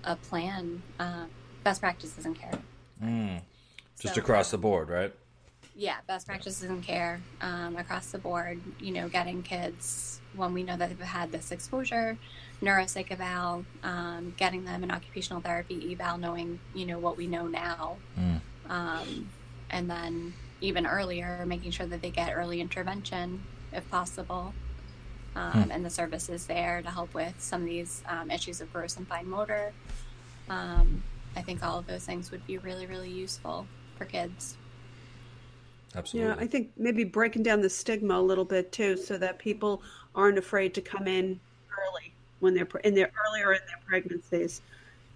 a 0.04 0.16
plan, 0.16 0.82
uh, 1.00 1.26
best 1.64 1.82
practices 1.82 2.26
in 2.26 2.36
care. 2.36 2.60
Mm. 3.04 3.42
Just 4.00 4.16
so, 4.16 4.22
across 4.22 4.52
the 4.52 4.58
board, 4.58 4.90
right? 4.90 5.14
Yeah, 5.76 5.98
best 6.08 6.28
practices 6.28 6.64
in 6.64 6.82
care 6.82 7.22
um, 7.42 7.76
across 7.78 8.12
the 8.12 8.18
board. 8.18 8.62
You 8.80 8.92
know, 8.92 9.10
getting 9.10 9.44
kids 9.44 10.21
when 10.36 10.54
we 10.54 10.64
know 10.64 10.78
that 10.78 10.90
they've 10.90 11.00
had 11.00 11.32
this 11.32 11.52
exposure, 11.52 12.18
neuropsych 12.62 13.12
eval, 13.12 13.66
um, 13.84 14.34
getting 14.38 14.66
them 14.66 14.84
an 14.84 14.92
occupational 14.92 15.42
therapy 15.42 15.92
eval, 15.92 16.18
knowing 16.18 16.60
you 16.74 16.86
know 16.86 17.00
what 17.00 17.18
we 17.18 17.28
know 17.28 17.48
now, 17.48 17.98
mm. 18.18 18.40
um, 18.70 19.30
and 19.70 19.90
then 19.90 20.34
even 20.62 20.86
earlier, 20.86 21.44
making 21.46 21.72
sure 21.72 21.86
that 21.86 22.02
they 22.02 22.12
get 22.12 22.34
early 22.36 22.62
intervention 22.62 23.42
if 23.74 23.90
possible, 23.90 24.54
um, 25.36 25.52
mm. 25.54 25.68
and 25.72 25.86
the 25.86 25.90
services 25.90 26.46
there 26.46 26.82
to 26.82 26.90
help 26.90 27.14
with 27.14 27.36
some 27.40 27.62
of 27.62 27.68
these 27.68 28.04
um, 28.08 28.30
issues 28.30 28.62
of 28.62 28.72
gross 28.72 28.98
and 28.98 29.08
fine 29.08 29.30
motor. 29.30 29.74
Um, 30.50 31.04
I 31.36 31.42
think 31.42 31.64
all 31.64 31.80
of 31.80 31.88
those 31.88 32.06
things 32.06 32.32
would 32.32 32.46
be 32.46 32.58
really, 32.58 32.86
really 32.86 33.10
useful 33.10 33.66
for 33.98 34.06
kids. 34.06 34.58
Absolutely. 35.96 36.30
Yeah, 36.30 36.38
I 36.40 36.48
think 36.48 36.72
maybe 36.78 37.04
breaking 37.04 37.44
down 37.44 37.62
the 37.62 37.70
stigma 37.70 38.20
a 38.20 38.22
little 38.22 38.46
bit 38.46 38.72
too, 38.72 38.98
so 38.98 39.18
that 39.18 39.40
people 39.40 39.82
aren't 40.16 40.38
afraid 40.38 40.74
to 40.76 40.82
come 40.82 41.08
in 41.08 41.40
early 41.78 42.14
when 42.40 42.54
they're 42.54 42.68
in 42.84 42.96
their 42.96 43.12
earlier 43.28 43.54
in 43.54 43.60
their 43.68 43.80
pregnancies, 43.86 44.62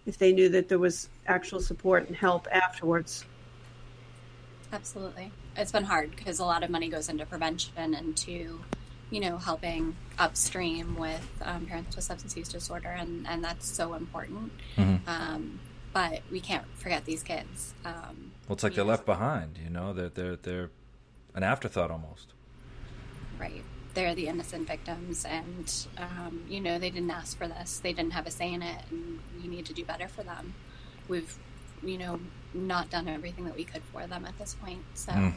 if 0.05 0.17
they 0.17 0.33
knew 0.33 0.49
that 0.49 0.67
there 0.67 0.79
was 0.79 1.09
actual 1.27 1.59
support 1.59 2.07
and 2.07 2.15
help 2.15 2.47
afterwards. 2.51 3.25
Absolutely, 4.73 5.31
it's 5.55 5.71
been 5.71 5.85
hard 5.85 6.13
because 6.15 6.39
a 6.39 6.45
lot 6.45 6.63
of 6.63 6.69
money 6.69 6.89
goes 6.89 7.07
into 7.07 7.25
prevention 7.25 7.93
and 7.93 8.17
to, 8.17 8.59
you 9.11 9.19
know, 9.21 9.37
helping 9.37 9.95
upstream 10.19 10.97
with 10.97 11.25
um, 11.41 11.65
parents 11.65 11.95
with 11.95 12.03
substance 12.03 12.35
use 12.35 12.49
disorder, 12.49 12.89
and 12.89 13.25
and 13.27 13.43
that's 13.43 13.65
so 13.67 13.93
important. 13.93 14.51
Mm-hmm. 14.75 15.09
Um, 15.09 15.59
but 15.95 16.23
we 16.29 16.41
can't 16.41 16.65
forget 16.75 17.05
these 17.05 17.23
kids. 17.23 17.73
Um, 17.85 18.33
well, 18.49 18.55
it's 18.55 18.63
like 18.63 18.75
they're 18.75 18.83
left 18.83 19.05
behind. 19.05 19.57
You 19.63 19.69
know, 19.69 19.93
they're 19.93 20.09
they're 20.09 20.35
they're 20.35 20.69
an 21.33 21.43
afterthought 21.43 21.89
almost. 21.89 22.33
Right. 23.39 23.63
They're 23.93 24.13
the 24.13 24.27
innocent 24.27 24.67
victims, 24.67 25.23
and 25.23 25.73
um, 25.97 26.43
you 26.49 26.59
know 26.59 26.77
they 26.77 26.89
didn't 26.89 27.11
ask 27.11 27.37
for 27.37 27.47
this. 27.47 27.79
They 27.79 27.93
didn't 27.93 28.11
have 28.11 28.27
a 28.27 28.31
say 28.31 28.51
in 28.53 28.61
it, 28.61 28.81
and 28.91 29.21
we 29.41 29.47
need 29.47 29.65
to 29.67 29.73
do 29.73 29.85
better 29.85 30.09
for 30.09 30.21
them. 30.21 30.53
We've, 31.07 31.33
you 31.81 31.97
know, 31.97 32.19
not 32.53 32.89
done 32.89 33.07
everything 33.07 33.45
that 33.45 33.55
we 33.55 33.63
could 33.63 33.83
for 33.93 34.05
them 34.05 34.25
at 34.25 34.37
this 34.37 34.53
point. 34.53 34.83
So, 34.95 35.13
mm. 35.13 35.33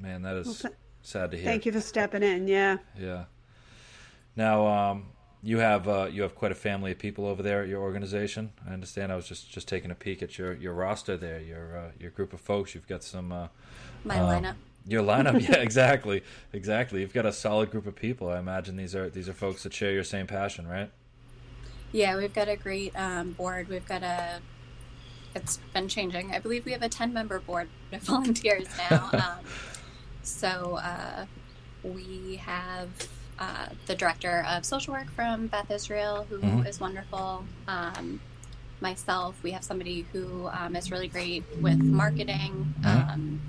man, 0.00 0.22
that 0.22 0.34
is 0.38 0.64
well, 0.64 0.72
sad 1.02 1.30
to 1.30 1.36
hear. 1.36 1.46
Thank 1.46 1.66
you 1.66 1.70
for 1.70 1.80
stepping 1.80 2.24
in. 2.24 2.48
Yeah. 2.48 2.78
Yeah. 2.98 3.26
Now, 4.34 4.66
um, 4.66 5.10
you 5.46 5.58
have 5.58 5.86
uh, 5.86 6.08
you 6.10 6.22
have 6.22 6.34
quite 6.34 6.50
a 6.50 6.56
family 6.56 6.90
of 6.90 6.98
people 6.98 7.24
over 7.24 7.40
there 7.40 7.62
at 7.62 7.68
your 7.68 7.80
organization. 7.80 8.52
I 8.68 8.72
understand. 8.72 9.12
I 9.12 9.16
was 9.16 9.28
just, 9.28 9.48
just 9.48 9.68
taking 9.68 9.92
a 9.92 9.94
peek 9.94 10.20
at 10.20 10.36
your, 10.36 10.54
your 10.54 10.74
roster 10.74 11.16
there, 11.16 11.40
your 11.40 11.78
uh, 11.78 11.90
your 12.00 12.10
group 12.10 12.32
of 12.32 12.40
folks. 12.40 12.74
You've 12.74 12.88
got 12.88 13.04
some 13.04 13.30
uh, 13.30 13.46
my 14.04 14.18
um, 14.18 14.42
lineup. 14.42 14.54
Your 14.88 15.04
lineup, 15.04 15.40
yeah, 15.48 15.58
exactly, 15.58 16.24
exactly. 16.52 17.00
You've 17.00 17.14
got 17.14 17.26
a 17.26 17.32
solid 17.32 17.70
group 17.70 17.86
of 17.86 17.94
people. 17.94 18.28
I 18.28 18.40
imagine 18.40 18.76
these 18.76 18.96
are 18.96 19.08
these 19.08 19.28
are 19.28 19.32
folks 19.32 19.62
that 19.62 19.72
share 19.72 19.92
your 19.92 20.02
same 20.02 20.26
passion, 20.26 20.66
right? 20.66 20.90
Yeah, 21.92 22.16
we've 22.16 22.34
got 22.34 22.48
a 22.48 22.56
great 22.56 22.92
um, 22.98 23.32
board. 23.32 23.68
We've 23.68 23.86
got 23.86 24.02
a 24.02 24.40
it's 25.36 25.58
been 25.72 25.86
changing. 25.86 26.32
I 26.32 26.40
believe 26.40 26.64
we 26.64 26.72
have 26.72 26.82
a 26.82 26.88
10 26.88 27.12
member 27.12 27.38
board 27.38 27.68
of 27.92 28.02
volunteers 28.02 28.66
now. 28.90 29.10
um, 29.12 29.44
so 30.22 30.80
uh, 30.82 31.26
we 31.84 32.40
have 32.42 32.88
uh, 33.38 33.66
the 33.86 33.94
director 33.94 34.44
of 34.48 34.64
social 34.64 34.94
work 34.94 35.10
from 35.10 35.46
Beth 35.46 35.70
Israel, 35.70 36.26
who 36.28 36.38
mm-hmm. 36.38 36.66
is 36.66 36.80
wonderful. 36.80 37.44
Um, 37.68 38.20
myself, 38.80 39.42
we 39.42 39.50
have 39.52 39.64
somebody 39.64 40.06
who 40.12 40.48
um, 40.48 40.76
is 40.76 40.90
really 40.90 41.08
great 41.08 41.44
with 41.60 41.78
marketing. 41.78 42.74
Mm-hmm. 42.80 43.10
Um, 43.10 43.40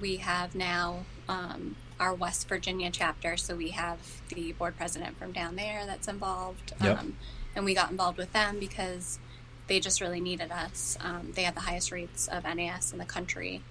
we 0.00 0.16
have 0.16 0.54
now 0.54 1.04
um, 1.28 1.76
our 2.00 2.14
West 2.14 2.48
Virginia 2.48 2.90
chapter, 2.90 3.36
so 3.36 3.54
we 3.54 3.70
have 3.70 3.98
the 4.28 4.52
board 4.52 4.76
president 4.76 5.18
from 5.18 5.32
down 5.32 5.56
there 5.56 5.84
that's 5.86 6.08
involved. 6.08 6.72
Yep. 6.82 6.98
Um, 6.98 7.16
and 7.54 7.64
we 7.64 7.74
got 7.74 7.90
involved 7.90 8.18
with 8.18 8.32
them 8.32 8.58
because 8.58 9.18
they 9.66 9.78
just 9.78 10.00
really 10.00 10.20
needed 10.20 10.50
us. 10.50 10.96
Um, 11.00 11.32
they 11.34 11.42
have 11.42 11.54
the 11.54 11.60
highest 11.60 11.92
rates 11.92 12.28
of 12.28 12.44
NAS 12.44 12.92
in 12.92 12.98
the 12.98 13.04
country. 13.04 13.62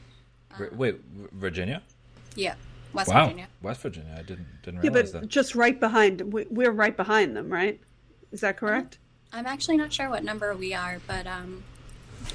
Wait, 0.71 0.99
Virginia? 1.31 1.81
Yeah. 2.35 2.55
West 2.93 3.09
wow. 3.09 3.25
Virginia. 3.25 3.47
West 3.61 3.81
Virginia. 3.81 4.15
I 4.17 4.21
didn't 4.21 4.47
didn't 4.63 4.81
realize 4.81 5.07
yeah, 5.07 5.11
but 5.13 5.21
that. 5.21 5.27
just 5.29 5.55
right 5.55 5.79
behind. 5.79 6.33
We're 6.33 6.71
right 6.71 6.95
behind 6.95 7.35
them, 7.35 7.51
right? 7.51 7.79
Is 8.31 8.41
that 8.41 8.57
correct? 8.57 8.97
I'm 9.33 9.45
actually 9.45 9.77
not 9.77 9.93
sure 9.93 10.09
what 10.09 10.23
number 10.23 10.53
we 10.55 10.73
are, 10.73 10.99
but 11.07 11.25
um, 11.27 11.63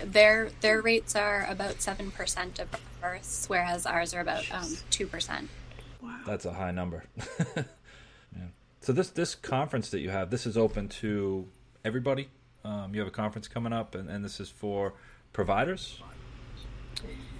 their 0.04 0.50
their 0.60 0.80
rates 0.80 1.14
are 1.14 1.46
about 1.48 1.80
seven 1.80 2.10
percent 2.10 2.58
of 2.58 2.68
births, 3.00 3.46
whereas 3.48 3.86
ours 3.86 4.14
are 4.14 4.20
about 4.20 4.50
um, 4.52 4.76
two 4.90 5.06
percent. 5.06 5.48
Wow, 6.02 6.18
that's 6.26 6.44
a 6.44 6.52
high 6.52 6.70
number. 6.70 7.04
yeah. 7.56 7.64
So 8.80 8.92
this 8.92 9.10
this 9.10 9.34
conference 9.34 9.90
that 9.90 10.00
you 10.00 10.10
have, 10.10 10.30
this 10.30 10.46
is 10.46 10.56
open 10.56 10.88
to 10.88 11.46
everybody. 11.84 12.28
Um, 12.64 12.94
you 12.94 13.00
have 13.00 13.08
a 13.08 13.12
conference 13.12 13.46
coming 13.46 13.72
up, 13.72 13.94
and, 13.94 14.08
and 14.08 14.24
this 14.24 14.40
is 14.40 14.48
for 14.48 14.94
providers. 15.32 16.02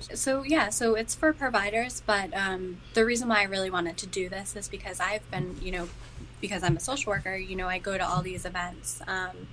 So 0.00 0.44
yeah, 0.44 0.68
so 0.68 0.94
it's 0.94 1.14
for 1.14 1.32
providers, 1.32 2.02
but 2.06 2.32
um, 2.34 2.78
the 2.94 3.04
reason 3.04 3.28
why 3.28 3.40
I 3.40 3.44
really 3.44 3.70
wanted 3.70 3.96
to 3.98 4.06
do 4.06 4.28
this 4.28 4.54
is 4.54 4.68
because 4.68 5.00
I've 5.00 5.28
been, 5.30 5.56
you 5.60 5.72
know, 5.72 5.88
because 6.40 6.62
I'm 6.62 6.76
a 6.76 6.80
social 6.80 7.10
worker, 7.10 7.34
you 7.34 7.56
know, 7.56 7.66
I 7.66 7.78
go 7.78 7.96
to 7.96 8.06
all 8.06 8.22
these 8.22 8.44
events, 8.44 9.00
um, 9.06 9.48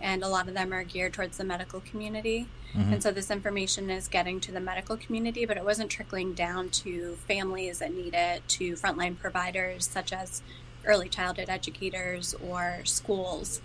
and 0.00 0.24
a 0.24 0.28
lot 0.28 0.48
of 0.48 0.54
them 0.54 0.72
are 0.72 0.82
geared 0.82 1.12
towards 1.12 1.36
the 1.36 1.44
medical 1.44 1.80
community, 1.80 2.48
mm-hmm. 2.74 2.94
and 2.94 3.02
so 3.02 3.12
this 3.12 3.30
information 3.30 3.90
is 3.90 4.08
getting 4.08 4.40
to 4.40 4.52
the 4.52 4.60
medical 4.60 4.96
community, 4.96 5.44
but 5.44 5.56
it 5.56 5.64
wasn't 5.64 5.90
trickling 5.90 6.32
down 6.32 6.70
to 6.70 7.16
families 7.28 7.78
that 7.78 7.94
need 7.94 8.14
it, 8.14 8.46
to 8.48 8.72
frontline 8.74 9.16
providers 9.16 9.86
such 9.86 10.12
as 10.12 10.42
early 10.84 11.08
childhood 11.08 11.48
educators 11.48 12.34
or 12.42 12.80
schools 12.84 13.60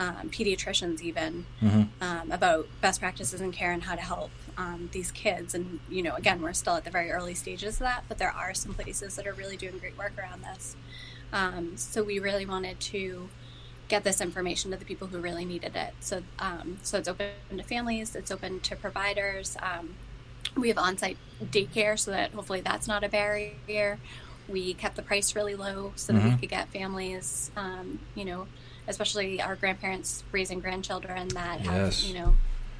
um, 0.00 0.30
pediatricians 0.30 1.02
even 1.02 1.44
mm-hmm. 1.60 1.82
um, 2.02 2.32
about 2.32 2.66
best 2.80 3.00
practices 3.00 3.42
in 3.42 3.52
care 3.52 3.70
and 3.70 3.82
how 3.82 3.94
to 3.94 4.00
help 4.00 4.30
um, 4.56 4.88
these 4.92 5.10
kids. 5.12 5.54
And 5.54 5.78
you 5.90 6.02
know, 6.02 6.14
again, 6.14 6.40
we're 6.40 6.54
still 6.54 6.74
at 6.74 6.84
the 6.84 6.90
very 6.90 7.10
early 7.10 7.34
stages 7.34 7.74
of 7.74 7.80
that, 7.80 8.04
but 8.08 8.16
there 8.16 8.30
are 8.30 8.54
some 8.54 8.72
places 8.72 9.16
that 9.16 9.26
are 9.26 9.34
really 9.34 9.58
doing 9.58 9.78
great 9.78 9.98
work 9.98 10.12
around 10.18 10.42
this. 10.42 10.74
Um, 11.34 11.76
so 11.76 12.02
we 12.02 12.18
really 12.18 12.46
wanted 12.46 12.80
to 12.80 13.28
get 13.88 14.02
this 14.02 14.22
information 14.22 14.70
to 14.70 14.78
the 14.78 14.86
people 14.86 15.08
who 15.08 15.18
really 15.18 15.44
needed 15.44 15.76
it. 15.76 15.92
So, 16.00 16.22
um, 16.38 16.78
so 16.82 16.96
it's 16.96 17.08
open 17.08 17.32
to 17.54 17.62
families, 17.62 18.16
it's 18.16 18.30
open 18.30 18.60
to 18.60 18.76
providers. 18.76 19.56
Um, 19.60 19.96
we 20.56 20.68
have 20.68 20.78
on-site 20.78 21.18
daycare, 21.44 21.98
so 21.98 22.10
that 22.10 22.32
hopefully 22.32 22.62
that's 22.62 22.88
not 22.88 23.04
a 23.04 23.08
barrier. 23.08 23.98
We 24.48 24.72
kept 24.72 24.96
the 24.96 25.02
price 25.02 25.36
really 25.36 25.54
low 25.54 25.92
so 25.94 26.14
that 26.14 26.20
mm-hmm. 26.20 26.30
we 26.30 26.40
could 26.40 26.48
get 26.48 26.68
families, 26.68 27.50
you 28.14 28.24
know, 28.24 28.46
especially 28.90 29.40
our 29.40 29.56
grandparents 29.56 30.24
raising 30.32 30.60
grandchildren 30.60 31.28
that 31.28 31.60
have 31.60 31.94
you 32.00 32.14
know 32.14 32.34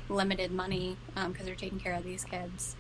limited 0.09 0.51
money 0.51 0.97
because 1.15 1.27
um, 1.27 1.47
they're 1.47 1.55
taking 1.55 1.81
care 1.81 1.95
of 1.95 2.05
these 2.05 2.25
kids. 2.25 2.77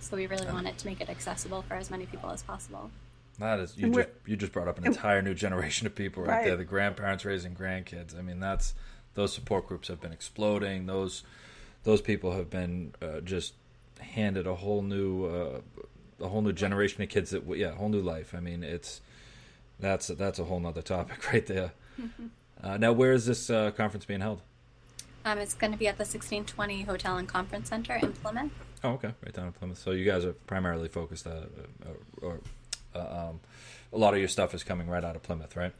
So 0.00 0.16
we 0.16 0.26
really 0.26 0.46
wanted 0.46 0.76
to 0.76 0.86
make 0.86 1.00
it 1.00 1.08
accessible 1.08 1.62
for 1.62 1.74
as 1.74 1.90
many 1.90 2.04
people 2.04 2.30
as 2.30 2.42
possible. 2.42 2.90
That 3.38 3.58
is 3.60 3.76
you 3.76 3.90
just 3.90 4.08
you 4.26 4.36
just 4.36 4.52
brought 4.52 4.68
up 4.68 4.78
an 4.78 4.86
entire 4.86 5.22
new 5.22 5.34
generation 5.34 5.86
of 5.86 5.94
people 5.94 6.22
right, 6.22 6.30
right, 6.30 6.44
there. 6.44 6.56
The 6.56 6.64
grandparents 6.64 7.24
raising 7.24 7.54
grandkids. 7.54 8.16
I 8.16 8.22
mean, 8.22 8.38
that's 8.38 8.74
those 9.14 9.32
support 9.32 9.66
groups 9.66 9.88
have 9.88 10.00
been 10.00 10.12
exploding. 10.12 10.86
Those 10.86 11.22
those 11.84 12.00
people 12.00 12.32
have 12.32 12.50
been 12.50 12.94
uh, 13.00 13.20
just 13.20 13.54
handed 14.00 14.46
a 14.46 14.54
whole 14.56 14.82
new 14.82 15.24
uh, 15.24 15.60
a 16.20 16.28
whole 16.28 16.42
new 16.42 16.52
generation 16.52 17.02
of 17.02 17.08
kids 17.08 17.30
that 17.30 17.44
yeah, 17.56 17.68
a 17.68 17.74
whole 17.74 17.88
new 17.88 18.00
life. 18.00 18.34
I 18.36 18.40
mean, 18.40 18.62
it's 18.62 19.00
that's 19.80 20.08
that's 20.08 20.38
a 20.38 20.44
whole 20.44 20.60
nother 20.60 20.82
topic 20.82 21.32
right 21.32 21.46
there. 21.46 21.72
Uh, 22.64 22.78
now, 22.78 22.92
where 22.92 23.12
is 23.12 23.26
this 23.26 23.50
uh, 23.50 23.70
conference 23.72 24.06
being 24.06 24.20
held? 24.20 24.40
Um, 25.26 25.38
it's 25.38 25.54
going 25.54 25.72
to 25.72 25.78
be 25.78 25.86
at 25.86 25.98
the 25.98 26.02
1620 26.04 26.82
Hotel 26.82 27.18
and 27.18 27.28
Conference 27.28 27.68
Center 27.68 27.94
in 27.94 28.12
Plymouth. 28.12 28.52
Oh, 28.82 28.92
okay, 28.92 29.12
right 29.22 29.34
down 29.34 29.46
in 29.46 29.52
Plymouth. 29.52 29.78
So 29.78 29.90
you 29.90 30.04
guys 30.04 30.24
are 30.24 30.32
primarily 30.32 30.88
focused, 30.88 31.26
uh, 31.26 31.30
uh 31.84 32.22
or 32.22 32.40
uh, 32.94 33.28
um, 33.28 33.40
a 33.92 33.98
lot 33.98 34.14
of 34.14 34.20
your 34.20 34.28
stuff 34.28 34.54
is 34.54 34.64
coming 34.64 34.88
right 34.88 35.04
out 35.04 35.14
of 35.14 35.22
Plymouth, 35.22 35.56
right? 35.56 35.72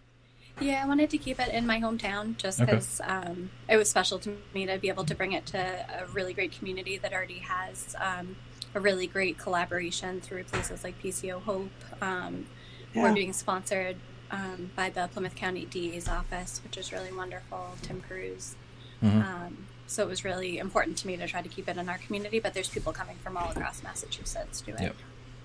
Yeah, 0.60 0.82
I 0.84 0.86
wanted 0.86 1.10
to 1.10 1.18
keep 1.18 1.40
it 1.40 1.48
in 1.48 1.66
my 1.66 1.80
hometown 1.80 2.36
just 2.36 2.60
because 2.60 3.00
okay. 3.00 3.10
um, 3.10 3.50
it 3.68 3.76
was 3.76 3.90
special 3.90 4.18
to 4.20 4.36
me 4.54 4.66
to 4.66 4.78
be 4.78 4.88
able 4.88 5.04
to 5.04 5.14
bring 5.14 5.32
it 5.32 5.46
to 5.46 5.58
a 5.58 6.06
really 6.12 6.32
great 6.32 6.52
community 6.52 6.98
that 6.98 7.12
already 7.12 7.40
has 7.40 7.96
um, 7.98 8.36
a 8.74 8.80
really 8.80 9.06
great 9.06 9.36
collaboration 9.36 10.20
through 10.20 10.44
places 10.44 10.84
like 10.84 11.02
PCO 11.02 11.42
Hope. 11.42 11.70
Um, 12.00 12.46
yeah. 12.94 13.02
We're 13.02 13.14
being 13.14 13.32
sponsored 13.32 13.96
um, 14.34 14.70
by 14.76 14.90
the 14.90 15.08
Plymouth 15.12 15.34
County 15.34 15.66
DA's 15.66 16.08
office, 16.08 16.60
which 16.64 16.76
is 16.76 16.92
really 16.92 17.12
wonderful. 17.12 17.74
Tim 17.82 18.00
Cruz. 18.00 18.56
Mm-hmm. 19.02 19.20
Um, 19.20 19.66
so 19.86 20.02
it 20.02 20.08
was 20.08 20.24
really 20.24 20.58
important 20.58 20.96
to 20.98 21.06
me 21.06 21.16
to 21.16 21.26
try 21.26 21.42
to 21.42 21.48
keep 21.48 21.68
it 21.68 21.76
in 21.76 21.88
our 21.88 21.98
community. 21.98 22.40
But 22.40 22.54
there's 22.54 22.68
people 22.68 22.92
coming 22.92 23.16
from 23.22 23.36
all 23.36 23.50
across 23.50 23.82
Massachusetts 23.82 24.60
to 24.62 24.72
it. 24.72 24.80
Yep. 24.80 24.96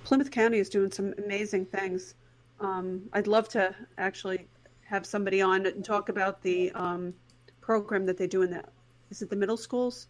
Plymouth 0.04 0.32
County 0.32 0.60
is 0.60 0.70
doing 0.70 0.92
some 0.92 1.14
amazing 1.18 1.66
things. 1.66 2.16
Um, 2.60 3.04
I'd 3.14 3.28
love 3.28 3.50
to 3.50 3.76
actually 3.98 4.48
have 4.86 5.06
somebody 5.06 5.42
on 5.42 5.66
and 5.66 5.86
talk 5.86 6.10
about 6.10 6.42
the 6.42 6.72
um, 6.72 7.14
program 7.62 8.06
that 8.06 8.18
they 8.18 8.28
do 8.28 8.42
in 8.42 8.52
the. 8.52 8.64
Is 9.12 9.22
it 9.22 9.30
the 9.30 9.36
middle 9.36 9.58
schools? 9.58 10.08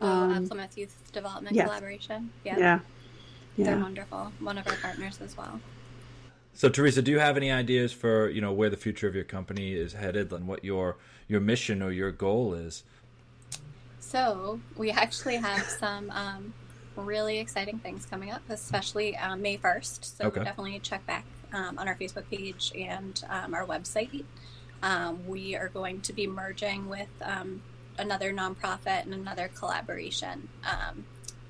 Oh, 0.00 0.06
uh, 0.06 0.36
um, 0.36 0.48
Plymouth 0.48 0.76
Youth 0.78 0.96
Development 1.12 1.54
yeah. 1.54 1.64
Collaboration. 1.64 2.30
Yeah. 2.44 2.58
yeah. 2.58 2.80
Yeah. 3.56 3.64
They're 3.64 3.78
wonderful. 3.78 4.32
One 4.38 4.56
of 4.56 4.66
our 4.68 4.76
partners 4.76 5.18
as 5.20 5.36
well. 5.36 5.60
So, 6.58 6.68
Teresa, 6.68 7.02
do 7.02 7.12
you 7.12 7.20
have 7.20 7.36
any 7.36 7.52
ideas 7.52 7.92
for 7.92 8.28
you 8.28 8.40
know 8.40 8.52
where 8.52 8.68
the 8.68 8.76
future 8.76 9.06
of 9.06 9.14
your 9.14 9.22
company 9.22 9.74
is 9.74 9.92
headed 9.92 10.32
and 10.32 10.48
what 10.48 10.64
your 10.64 10.96
your 11.28 11.38
mission 11.38 11.80
or 11.80 11.92
your 11.92 12.10
goal 12.10 12.52
is? 12.52 12.82
So, 14.00 14.58
we 14.76 14.90
actually 14.90 15.36
have 15.36 15.62
some 15.62 16.10
um, 16.10 16.52
really 16.96 17.38
exciting 17.38 17.78
things 17.78 18.06
coming 18.06 18.32
up, 18.32 18.42
especially 18.48 19.16
um, 19.16 19.40
May 19.40 19.56
first. 19.56 20.18
So, 20.18 20.24
okay. 20.24 20.42
definitely 20.42 20.80
check 20.80 21.06
back 21.06 21.24
um, 21.52 21.78
on 21.78 21.86
our 21.86 21.94
Facebook 21.94 22.28
page 22.28 22.72
and 22.76 23.22
um, 23.28 23.54
our 23.54 23.64
website. 23.64 24.24
Um, 24.82 25.28
we 25.28 25.54
are 25.54 25.68
going 25.68 26.00
to 26.00 26.12
be 26.12 26.26
merging 26.26 26.88
with 26.88 27.22
um, 27.22 27.62
another 27.98 28.32
nonprofit 28.32 29.04
and 29.04 29.14
another 29.14 29.48
collaboration, 29.54 30.48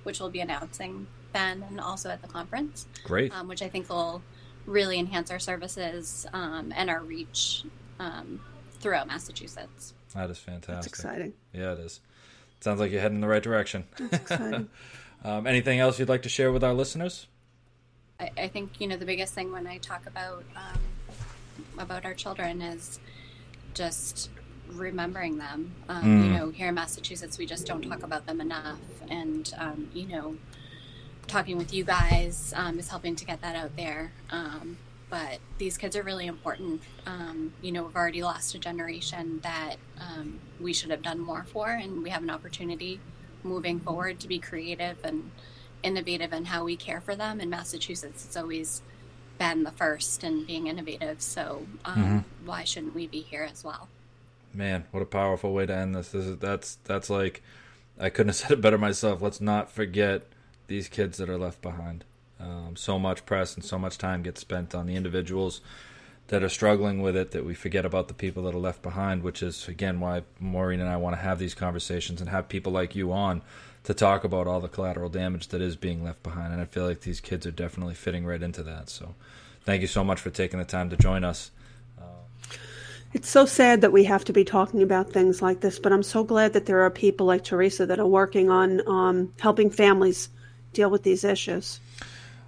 which 0.03 0.21
we'll 0.21 0.29
be 0.29 0.41
announcing 0.41 1.07
then 1.33 1.65
and 1.67 1.81
also 1.81 2.11
at 2.11 2.21
the 2.21 2.29
conference. 2.29 2.87
Great. 3.05 3.33
which 3.47 3.63
I 3.63 3.71
think 3.71 3.89
will 3.89 4.21
really 4.69 4.99
enhance 4.99 5.31
our 5.31 5.39
services 5.39 6.27
um, 6.33 6.73
and 6.77 6.91
our 6.91 7.01
reach 7.01 7.65
um, 7.99 8.41
throughout 8.81 9.07
Massachusetts. 9.07 9.95
That 10.15 10.31
is 10.31 10.39
fantastic. 10.39 10.75
That's 10.75 10.87
exciting. 10.87 11.33
Yeah, 11.53 11.73
it 11.73 11.81
is. 11.81 12.01
Sounds 12.61 12.81
like 12.81 12.91
you're 12.91 13.01
heading 13.01 13.17
in 13.17 13.21
the 13.21 13.29
right 13.29 13.43
direction. 13.43 13.85
um, 15.25 15.47
anything 15.47 15.79
else 15.79 15.99
you'd 15.99 16.09
like 16.09 16.23
to 16.23 16.29
share 16.29 16.53
with 16.53 16.65
our 16.65 16.75
listeners? 16.75 17.27
I, 18.21 18.31
I 18.37 18.49
think 18.49 18.81
you 18.81 18.87
know 18.87 18.97
the 18.97 19.07
biggest 19.07 19.35
thing 19.35 19.53
when 19.53 19.67
I 19.67 19.79
talk 19.79 20.07
about 20.07 20.45
um, 20.57 20.81
about 21.79 22.05
our 22.05 22.15
children 22.15 22.61
is 22.61 22.99
just 23.75 24.31
remembering 24.73 25.39
them. 25.39 25.73
Um, 25.89 26.05
mm. 26.05 26.25
You 26.25 26.31
know, 26.33 26.51
here 26.51 26.69
in 26.69 26.75
Massachusetts, 26.75 27.39
we 27.39 27.47
just 27.47 27.67
don't 27.67 27.83
talk 27.83 28.03
about 28.03 28.27
them 28.27 28.41
enough, 28.41 28.81
and 29.09 29.53
um, 29.57 29.89
you 29.95 30.07
know, 30.07 30.37
talking 31.29 31.59
with 31.59 31.73
you 31.73 31.85
guys 31.85 32.53
um, 32.57 32.79
is 32.79 32.89
helping 32.89 33.15
to 33.17 33.25
get 33.25 33.41
that 33.43 33.55
out 33.55 33.77
there. 33.77 34.13
Um, 34.31 34.79
but 35.11 35.39
these 35.59 35.79
kids 35.79 35.97
are 35.97 36.03
really 36.03 36.27
important. 36.27 36.83
Um, 37.07 37.53
you 37.63 37.73
know, 37.73 37.85
we've 37.85 37.97
already 37.97 38.23
lost 38.23 38.55
a 38.55 38.59
generation 38.59 39.41
that 39.43 39.77
um, 40.01 40.41
we 40.61 40.73
should 40.73 40.91
have 40.91 41.03
done 41.03 41.21
more 41.21 41.45
for, 41.45 41.71
and 41.71 42.03
we 42.03 42.11
have 42.11 42.23
an 42.23 42.31
opportunity 42.31 43.01
moving 43.43 43.81
forward 43.81 44.21
to 44.21 44.29
be 44.29 44.39
creative 44.39 44.99
and 45.05 45.31
innovative 45.83 46.33
in 46.33 46.47
how 46.47 46.65
we 46.65 46.77
care 46.77 47.01
for 47.01 47.15
them. 47.15 47.41
In 47.41 47.49
Massachusetts, 47.49 48.25
it's 48.27 48.37
always 48.37 48.83
been 49.39 49.63
the 49.63 49.71
first 49.71 50.25
and 50.25 50.47
being 50.47 50.67
innovative. 50.67 51.23
So 51.23 51.67
um, 51.85 51.97
mm-hmm. 51.97 52.47
why 52.47 52.65
shouldn't 52.65 52.95
we 52.95 53.07
be 53.07 53.21
here 53.21 53.49
as 53.51 53.65
well? 53.65 53.89
Man, 54.53 54.85
what 54.91 55.03
a 55.03 55.07
powerful 55.07 55.53
way 55.53 55.67
to 55.67 55.75
end 55.75 55.95
this. 55.95 56.09
This 56.11 56.25
is 56.25 56.39
that's 56.39 56.79
that's 56.85 57.09
like 57.09 57.43
I 57.99 58.11
couldn't 58.11 58.29
have 58.29 58.37
said 58.37 58.51
it 58.53 58.61
better 58.61 58.79
myself. 58.79 59.23
Let's 59.23 59.41
not 59.41 59.71
forget 59.71 60.25
these 60.69 60.89
kids 60.89 61.19
that 61.19 61.29
are 61.29 61.39
left 61.39 61.61
behind. 61.61 62.05
Um, 62.39 62.77
so 62.77 62.99
much 62.99 63.27
press 63.27 63.57
and 63.57 63.65
so 63.65 63.79
much 63.79 63.99
time 63.99 64.23
gets 64.23 64.41
spent 64.41 64.75
on 64.75 64.87
the 64.87 64.95
individuals 64.95 65.61
that 66.29 66.43
are 66.43 66.49
struggling 66.49 67.03
with 67.03 67.17
it 67.17 67.33
that 67.33 67.45
we 67.45 67.55
forget 67.55 67.85
about 67.85 68.07
the 68.07 68.15
people 68.15 68.45
that 68.45 68.55
are 68.55 68.59
left 68.59 68.83
behind, 68.83 69.23
which 69.23 69.43
is 69.43 69.67
again 69.67 69.99
why 69.99 70.23
Maureen 70.39 70.81
and 70.81 70.89
I 70.89 70.97
want 70.97 71.17
to 71.17 71.23
have 71.23 71.39
these 71.39 71.55
conversations 71.55 72.21
and 72.21 72.31
have 72.31 72.49
people 72.49 72.71
like 72.71 72.95
you 72.95 73.13
on 73.13 73.43
to 73.85 73.95
talk 73.95 74.23
about 74.23 74.47
all 74.47 74.61
the 74.61 74.69
collateral 74.69 75.09
damage 75.09 75.49
that 75.49 75.61
is 75.61 75.75
being 75.75 76.05
left 76.05 76.23
behind. 76.23 76.53
And 76.53 76.63
I 76.63 76.67
feel 76.67 76.85
like 76.85 77.01
these 77.01 77.21
kids 77.21 77.47
are 77.47 77.51
definitely 77.51 77.95
fitting 77.95 78.25
right 78.25 78.43
into 78.43 78.63
that. 78.63 78.91
So, 78.91 79.15
thank 79.65 79.81
you 79.81 79.89
so 79.89 80.05
much 80.05 80.21
for 80.21 80.31
taking 80.31 80.59
the 80.59 80.65
time 80.65 80.91
to 80.91 80.97
join 80.97 81.25
us. 81.25 81.51
It's 83.15 83.31
so 83.31 83.47
sad 83.47 83.81
that 83.81 83.93
we 83.93 84.05
have 84.05 84.27
to 84.27 84.35
be 84.35 84.45
talking 84.45 84.83
about 84.83 85.11
things 85.11 85.41
like 85.41 85.61
this, 85.61 85.79
but 85.79 85.95
I'm 85.95 86.03
so 86.03 86.23
glad 86.23 86.53
that 86.53 86.67
there 86.67 86.83
are 86.83 86.91
people 86.91 87.25
like 87.25 87.43
Teresa 87.43 87.87
that 87.87 87.99
are 87.99 88.07
working 88.07 88.51
on 88.51 88.87
um, 88.87 89.33
helping 89.41 89.71
families 89.71 90.29
deal 90.73 90.91
with 90.91 91.03
these 91.03 91.25
issues. 91.25 91.81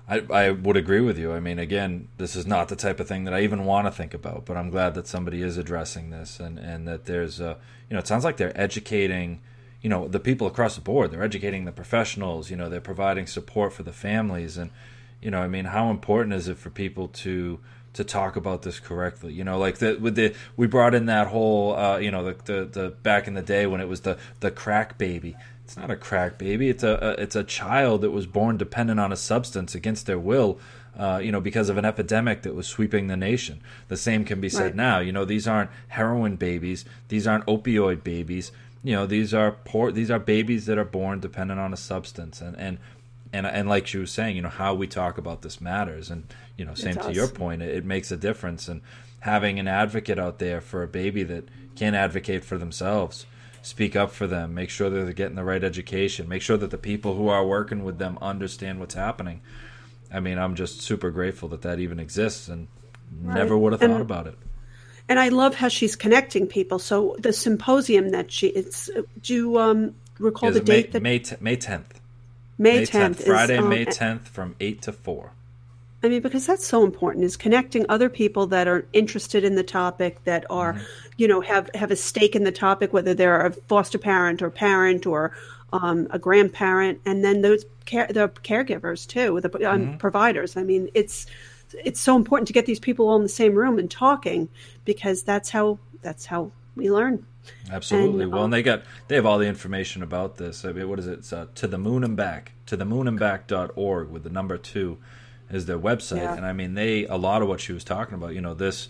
I, 0.08 0.22
I 0.32 0.50
would 0.50 0.76
agree 0.76 1.00
with 1.00 1.18
you. 1.18 1.32
I 1.32 1.38
mean, 1.38 1.60
again, 1.60 2.08
this 2.16 2.34
is 2.34 2.44
not 2.44 2.68
the 2.68 2.74
type 2.74 2.98
of 2.98 3.06
thing 3.06 3.24
that 3.24 3.34
I 3.34 3.42
even 3.42 3.64
want 3.64 3.86
to 3.86 3.92
think 3.92 4.12
about, 4.12 4.44
but 4.44 4.56
I'm 4.56 4.68
glad 4.68 4.94
that 4.94 5.06
somebody 5.06 5.40
is 5.40 5.56
addressing 5.56 6.10
this 6.10 6.40
and, 6.40 6.58
and 6.58 6.88
that 6.88 7.04
there's, 7.04 7.38
a, 7.40 7.58
you 7.88 7.94
know, 7.94 8.00
it 8.00 8.08
sounds 8.08 8.24
like 8.24 8.36
they're 8.36 8.58
educating, 8.60 9.40
you 9.82 9.88
know, 9.88 10.08
the 10.08 10.18
people 10.18 10.48
across 10.48 10.74
the 10.74 10.80
board. 10.80 11.12
They're 11.12 11.22
educating 11.22 11.64
the 11.64 11.70
professionals, 11.72 12.50
you 12.50 12.56
know, 12.56 12.68
they're 12.68 12.80
providing 12.80 13.28
support 13.28 13.72
for 13.72 13.84
the 13.84 13.92
families. 13.92 14.56
And, 14.56 14.72
you 15.22 15.30
know, 15.30 15.40
I 15.40 15.46
mean, 15.46 15.66
how 15.66 15.90
important 15.90 16.34
is 16.34 16.48
it 16.48 16.58
for 16.58 16.70
people 16.70 17.06
to, 17.08 17.60
to 17.92 18.04
talk 18.04 18.36
about 18.36 18.62
this 18.62 18.80
correctly. 18.80 19.32
You 19.32 19.44
know, 19.44 19.58
like 19.58 19.78
the 19.78 19.96
with 19.96 20.14
the 20.14 20.34
we 20.56 20.66
brought 20.66 20.94
in 20.94 21.06
that 21.06 21.28
whole 21.28 21.74
uh, 21.74 21.98
you 21.98 22.10
know 22.10 22.24
the, 22.24 22.36
the 22.44 22.64
the 22.64 22.88
back 22.90 23.26
in 23.26 23.34
the 23.34 23.42
day 23.42 23.66
when 23.66 23.80
it 23.80 23.88
was 23.88 24.02
the 24.02 24.18
the 24.40 24.50
crack 24.50 24.98
baby. 24.98 25.36
It's 25.70 25.76
not 25.76 25.88
a 25.88 25.94
crack 25.94 26.36
baby. 26.36 26.68
It's 26.68 26.82
a, 26.82 26.98
a 27.00 27.22
it's 27.22 27.36
a 27.36 27.44
child 27.44 28.00
that 28.00 28.10
was 28.10 28.26
born 28.26 28.56
dependent 28.56 28.98
on 28.98 29.12
a 29.12 29.16
substance 29.16 29.72
against 29.72 30.06
their 30.06 30.18
will. 30.18 30.58
Uh, 30.98 31.20
you 31.22 31.30
know, 31.30 31.40
because 31.40 31.68
of 31.68 31.78
an 31.78 31.84
epidemic 31.84 32.42
that 32.42 32.56
was 32.56 32.66
sweeping 32.66 33.06
the 33.06 33.16
nation. 33.16 33.60
The 33.86 33.96
same 33.96 34.24
can 34.24 34.40
be 34.40 34.48
said 34.48 34.64
right. 34.64 34.74
now. 34.74 34.98
You 34.98 35.12
know, 35.12 35.24
these 35.24 35.46
aren't 35.46 35.70
heroin 35.86 36.34
babies. 36.34 36.84
These 37.06 37.28
aren't 37.28 37.46
opioid 37.46 38.02
babies. 38.02 38.50
You 38.82 38.96
know, 38.96 39.06
these 39.06 39.32
are 39.32 39.52
poor. 39.64 39.92
These 39.92 40.10
are 40.10 40.18
babies 40.18 40.66
that 40.66 40.76
are 40.76 40.84
born 40.84 41.20
dependent 41.20 41.60
on 41.60 41.72
a 41.72 41.76
substance, 41.76 42.40
and 42.40 42.56
and 42.56 42.78
and 43.32 43.46
and 43.46 43.68
like 43.68 43.86
she 43.86 43.98
was 43.98 44.10
saying, 44.10 44.34
you 44.34 44.42
know, 44.42 44.48
how 44.48 44.74
we 44.74 44.88
talk 44.88 45.18
about 45.18 45.42
this 45.42 45.60
matters. 45.60 46.10
And 46.10 46.24
you 46.56 46.64
know, 46.64 46.74
same 46.74 46.96
to 46.96 47.12
your 47.12 47.28
point, 47.28 47.62
it, 47.62 47.72
it, 47.76 47.84
makes 47.84 48.10
a 48.10 48.16
difference. 48.16 48.66
And 48.66 48.80
having 49.20 49.60
an 49.60 49.68
advocate 49.68 50.18
out 50.18 50.40
there 50.40 50.60
for 50.60 50.82
a 50.82 50.88
baby 50.88 51.22
that 51.22 51.44
can't 51.76 51.94
advocate 51.94 52.44
for 52.44 52.58
themselves, 52.58 53.24
speak 53.62 53.96
up 53.96 54.10
for 54.10 54.26
them, 54.26 54.54
make 54.54 54.70
sure 54.70 54.90
that 54.90 55.04
they're 55.04 55.12
getting 55.12 55.36
the 55.36 55.44
right 55.44 55.62
education, 55.62 56.28
make 56.28 56.42
sure 56.42 56.56
that 56.56 56.70
the 56.70 56.78
people 56.78 57.14
who 57.14 57.28
are 57.28 57.46
working 57.46 57.84
with 57.84 57.98
them 57.98 58.18
understand 58.22 58.80
what's 58.80 58.94
happening. 58.94 59.40
I 60.12 60.20
mean, 60.20 60.38
I'm 60.38 60.54
just 60.54 60.80
super 60.80 61.10
grateful 61.10 61.48
that 61.50 61.62
that 61.62 61.78
even 61.78 62.00
exists, 62.00 62.48
and 62.48 62.68
right. 63.22 63.36
never 63.36 63.56
would 63.56 63.72
have 63.72 63.80
thought 63.80 63.90
and, 63.90 64.00
about 64.00 64.26
it. 64.26 64.36
And 65.08 65.18
I 65.18 65.28
love 65.28 65.54
how 65.54 65.68
she's 65.68 65.96
connecting 65.96 66.46
people. 66.46 66.78
So 66.78 67.16
the 67.18 67.32
symposium 67.32 68.10
that 68.10 68.32
she 68.32 68.48
it's 68.48 68.90
do 69.22 69.34
you 69.34 69.58
um, 69.58 69.94
recall 70.18 70.50
the 70.50 70.60
date? 70.60 70.86
May, 70.86 70.90
that 70.92 71.02
May 71.02 71.18
t- 71.18 71.36
May 71.40 71.56
10th. 71.56 71.84
May, 72.58 72.82
10th, 72.84 73.24
Friday, 73.24 73.54
is, 73.54 73.60
um, 73.60 73.70
May 73.70 73.86
10th 73.86 74.28
from 74.28 74.54
8 74.60 74.82
to 74.82 74.92
4. 74.92 75.32
I 76.02 76.08
mean, 76.08 76.22
because 76.22 76.46
that's 76.46 76.66
so 76.66 76.82
important 76.82 77.24
is 77.24 77.36
connecting 77.36 77.84
other 77.88 78.08
people 78.08 78.46
that 78.46 78.66
are 78.66 78.86
interested 78.92 79.44
in 79.44 79.54
the 79.54 79.62
topic, 79.62 80.24
that 80.24 80.46
are, 80.48 80.72
mm-hmm. 80.72 80.82
you 81.18 81.28
know, 81.28 81.42
have 81.42 81.68
have 81.74 81.90
a 81.90 81.96
stake 81.96 82.34
in 82.34 82.44
the 82.44 82.52
topic, 82.52 82.92
whether 82.92 83.12
they're 83.12 83.46
a 83.46 83.52
foster 83.52 83.98
parent 83.98 84.40
or 84.40 84.50
parent 84.50 85.06
or 85.06 85.32
um, 85.72 86.08
a 86.10 86.18
grandparent, 86.18 87.00
and 87.04 87.22
then 87.22 87.42
those 87.42 87.64
care, 87.84 88.06
the 88.06 88.28
caregivers 88.28 89.06
too, 89.06 89.40
the 89.40 89.70
um, 89.70 89.80
mm-hmm. 89.82 89.96
providers. 89.98 90.56
I 90.56 90.62
mean, 90.62 90.88
it's 90.94 91.26
it's 91.84 92.00
so 92.00 92.16
important 92.16 92.46
to 92.48 92.54
get 92.54 92.64
these 92.64 92.80
people 92.80 93.08
all 93.08 93.16
in 93.16 93.22
the 93.22 93.28
same 93.28 93.54
room 93.54 93.78
and 93.78 93.90
talking 93.90 94.48
because 94.86 95.22
that's 95.22 95.50
how 95.50 95.78
that's 96.00 96.24
how 96.24 96.50
we 96.76 96.90
learn. 96.90 97.26
Absolutely. 97.70 98.24
And, 98.24 98.32
well, 98.32 98.44
and 98.44 98.52
they 98.52 98.62
got 98.62 98.84
they 99.08 99.16
have 99.16 99.26
all 99.26 99.38
the 99.38 99.46
information 99.46 100.02
about 100.02 100.38
this. 100.38 100.64
I 100.64 100.72
mean, 100.72 100.88
what 100.88 100.98
is 100.98 101.06
it? 101.06 101.20
It's, 101.20 101.32
uh, 101.32 101.46
to 101.56 101.66
the 101.66 101.78
moon 101.78 102.04
and 102.04 102.16
back 102.16 102.52
to 102.66 102.76
the 102.76 102.86
moon 102.86 103.06
and 103.06 103.18
back.org 103.18 104.08
with 104.08 104.22
the 104.22 104.30
number 104.30 104.56
two 104.56 104.96
is 105.50 105.66
their 105.66 105.78
website. 105.78 106.18
Yeah. 106.18 106.36
And 106.36 106.44
I 106.44 106.52
mean, 106.52 106.74
they 106.74 107.06
a 107.06 107.16
lot 107.16 107.42
of 107.42 107.48
what 107.48 107.60
she 107.60 107.72
was 107.72 107.84
talking 107.84 108.14
about. 108.14 108.34
You 108.34 108.40
know, 108.40 108.54
this 108.54 108.88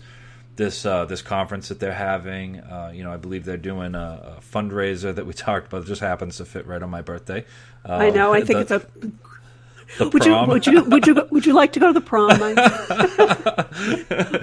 this 0.55 0.85
uh, 0.85 1.05
this 1.05 1.21
conference 1.21 1.69
that 1.69 1.79
they're 1.79 1.93
having. 1.93 2.59
Uh, 2.59 2.91
you 2.93 3.03
know, 3.03 3.11
I 3.11 3.17
believe 3.17 3.45
they're 3.45 3.57
doing 3.57 3.95
a, 3.95 4.37
a, 4.37 4.41
fundraiser 4.41 5.13
that 5.13 5.25
we 5.25 5.33
talked 5.47 5.67
about. 5.67 5.83
It 5.83 5.87
just 5.87 6.01
happens 6.01 6.37
to 6.37 6.45
fit 6.45 6.65
right 6.67 6.81
on 6.81 6.89
my 6.89 7.01
birthday. 7.01 7.45
Uh, 7.87 7.93
I 7.93 8.09
know. 8.09 8.33
I 8.33 8.41
think 8.41 8.67
the, 8.67 8.75
it's 8.75 8.85
a 8.85 9.11
would 9.99 10.25
you 10.25 10.35
would 10.47 10.65
you 10.65 10.83
would 10.85 11.05
you 11.07 11.27
would 11.31 11.45
you 11.45 11.53
like 11.53 11.73
to 11.73 11.79
go 11.79 11.87
to 11.87 11.93
the 11.93 12.01
prom? 12.01 12.31
I, 12.41 12.47